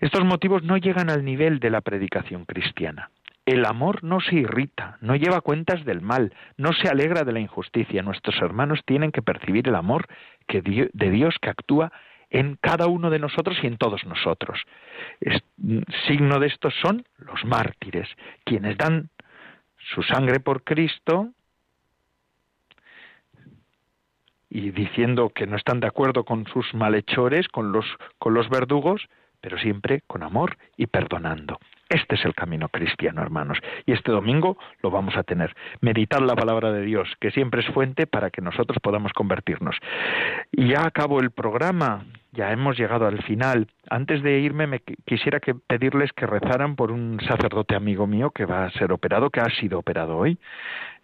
Estos 0.00 0.24
motivos 0.24 0.62
no 0.62 0.76
llegan 0.76 1.10
al 1.10 1.24
nivel 1.24 1.60
de 1.60 1.70
la 1.70 1.80
predicación 1.80 2.44
cristiana. 2.44 3.10
El 3.50 3.64
amor 3.64 4.04
no 4.04 4.20
se 4.20 4.36
irrita, 4.36 4.96
no 5.00 5.16
lleva 5.16 5.40
cuentas 5.40 5.84
del 5.84 6.02
mal, 6.02 6.32
no 6.56 6.72
se 6.72 6.88
alegra 6.88 7.24
de 7.24 7.32
la 7.32 7.40
injusticia. 7.40 8.00
Nuestros 8.00 8.40
hermanos 8.40 8.78
tienen 8.86 9.10
que 9.10 9.22
percibir 9.22 9.66
el 9.66 9.74
amor 9.74 10.06
que 10.46 10.62
de 10.62 11.10
Dios 11.10 11.34
que 11.42 11.50
actúa 11.50 11.90
en 12.30 12.56
cada 12.60 12.86
uno 12.86 13.10
de 13.10 13.18
nosotros 13.18 13.58
y 13.60 13.66
en 13.66 13.76
todos 13.76 14.04
nosotros. 14.04 14.60
signo 16.06 16.38
de 16.38 16.46
esto 16.46 16.70
son 16.70 17.04
los 17.18 17.44
mártires, 17.44 18.08
quienes 18.44 18.78
dan 18.78 19.08
su 19.94 20.04
sangre 20.04 20.38
por 20.38 20.62
Cristo 20.62 21.30
y 24.48 24.70
diciendo 24.70 25.30
que 25.30 25.48
no 25.48 25.56
están 25.56 25.80
de 25.80 25.88
acuerdo 25.88 26.22
con 26.24 26.46
sus 26.46 26.72
malhechores, 26.72 27.48
con 27.48 27.72
los 27.72 28.48
verdugos, 28.48 29.08
pero 29.40 29.58
siempre 29.58 30.02
con 30.06 30.22
amor 30.22 30.56
y 30.76 30.86
perdonando. 30.86 31.58
Este 31.90 32.14
es 32.14 32.24
el 32.24 32.34
camino 32.34 32.68
cristiano, 32.68 33.20
hermanos. 33.20 33.58
Y 33.84 33.92
este 33.92 34.12
domingo 34.12 34.56
lo 34.80 34.92
vamos 34.92 35.16
a 35.16 35.24
tener. 35.24 35.52
Meditar 35.80 36.22
la 36.22 36.36
palabra 36.36 36.70
de 36.70 36.82
Dios, 36.82 37.08
que 37.20 37.32
siempre 37.32 37.62
es 37.62 37.66
fuente 37.74 38.06
para 38.06 38.30
que 38.30 38.40
nosotros 38.40 38.78
podamos 38.80 39.12
convertirnos. 39.12 39.76
Y 40.52 40.68
ya 40.68 40.86
acabo 40.86 41.18
el 41.18 41.32
programa 41.32 42.04
ya 42.32 42.52
hemos 42.52 42.78
llegado 42.78 43.06
al 43.06 43.22
final. 43.24 43.66
Antes 43.88 44.22
de 44.22 44.38
irme, 44.38 44.66
me 44.66 44.80
quisiera 45.04 45.40
que 45.40 45.54
pedirles 45.54 46.12
que 46.12 46.26
rezaran 46.26 46.76
por 46.76 46.92
un 46.92 47.18
sacerdote 47.26 47.74
amigo 47.74 48.06
mío 48.06 48.30
que 48.30 48.44
va 48.44 48.64
a 48.64 48.70
ser 48.70 48.92
operado, 48.92 49.30
que 49.30 49.40
ha 49.40 49.50
sido 49.50 49.80
operado 49.80 50.16
hoy. 50.16 50.38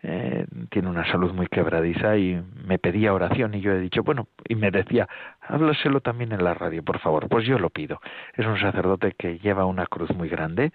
Eh, 0.02 0.46
tiene 0.70 0.88
una 0.88 1.10
salud 1.10 1.32
muy 1.32 1.48
quebradiza 1.48 2.16
y 2.16 2.40
me 2.64 2.78
pedía 2.78 3.12
oración 3.12 3.54
y 3.54 3.60
yo 3.60 3.72
he 3.72 3.80
dicho, 3.80 4.04
bueno, 4.04 4.28
y 4.48 4.54
me 4.54 4.70
decía, 4.70 5.08
háblaselo 5.48 6.00
también 6.00 6.32
en 6.32 6.44
la 6.44 6.54
radio, 6.54 6.82
por 6.82 6.98
favor. 6.98 7.28
Pues 7.28 7.46
yo 7.46 7.58
lo 7.58 7.70
pido. 7.70 8.00
Es 8.34 8.46
un 8.46 8.58
sacerdote 8.58 9.12
que 9.12 9.38
lleva 9.38 9.64
una 9.64 9.86
cruz 9.86 10.10
muy 10.14 10.28
grande 10.28 10.72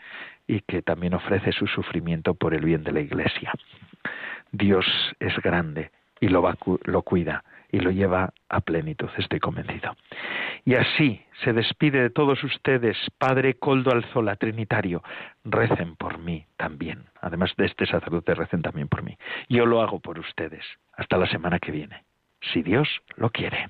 y 0.48 0.62
que 0.62 0.82
también 0.82 1.14
ofrece 1.14 1.52
su 1.52 1.68
sufrimiento 1.68 2.34
por 2.34 2.54
el 2.54 2.66
bien 2.66 2.84
de 2.84 2.92
la 2.92 3.02
Iglesia. 3.02 3.52
Dios 4.52 4.86
es 5.20 5.36
grande 5.38 5.92
y 6.20 6.28
lo, 6.28 6.42
va, 6.42 6.58
lo 6.84 7.02
cuida 7.02 7.44
y 7.72 7.80
lo 7.80 7.92
lleva 7.92 8.34
a 8.50 8.60
plenitud, 8.62 9.10
estoy 9.18 9.40
convencido. 9.40 9.96
Y 10.66 10.76
así 10.76 11.22
se 11.44 11.54
despide 11.54 12.02
de 12.02 12.10
todos 12.10 12.44
ustedes, 12.44 12.98
Padre 13.18 13.56
Coldo 13.56 13.92
Alzola, 13.92 14.36
Trinitario, 14.36 15.02
recen 15.44 15.96
por 15.96 16.20
mí 16.20 16.46
también. 16.58 17.06
Además 17.22 17.54
de 17.58 17.66
este 17.66 17.86
sacerdote, 17.86 18.36
recen 18.36 18.62
también 18.62 18.88
por 18.88 19.04
mí. 19.04 19.18
Yo 19.50 19.66
lo 19.66 19.82
hago 19.82 20.00
por 20.00 20.20
ustedes. 20.20 20.66
Hasta 20.94 21.18
la 21.18 21.28
semana 21.28 21.60
que 21.60 21.72
viene, 21.72 22.04
si 22.54 22.62
Dios 22.62 22.88
lo 23.16 23.30
quiere. 23.30 23.70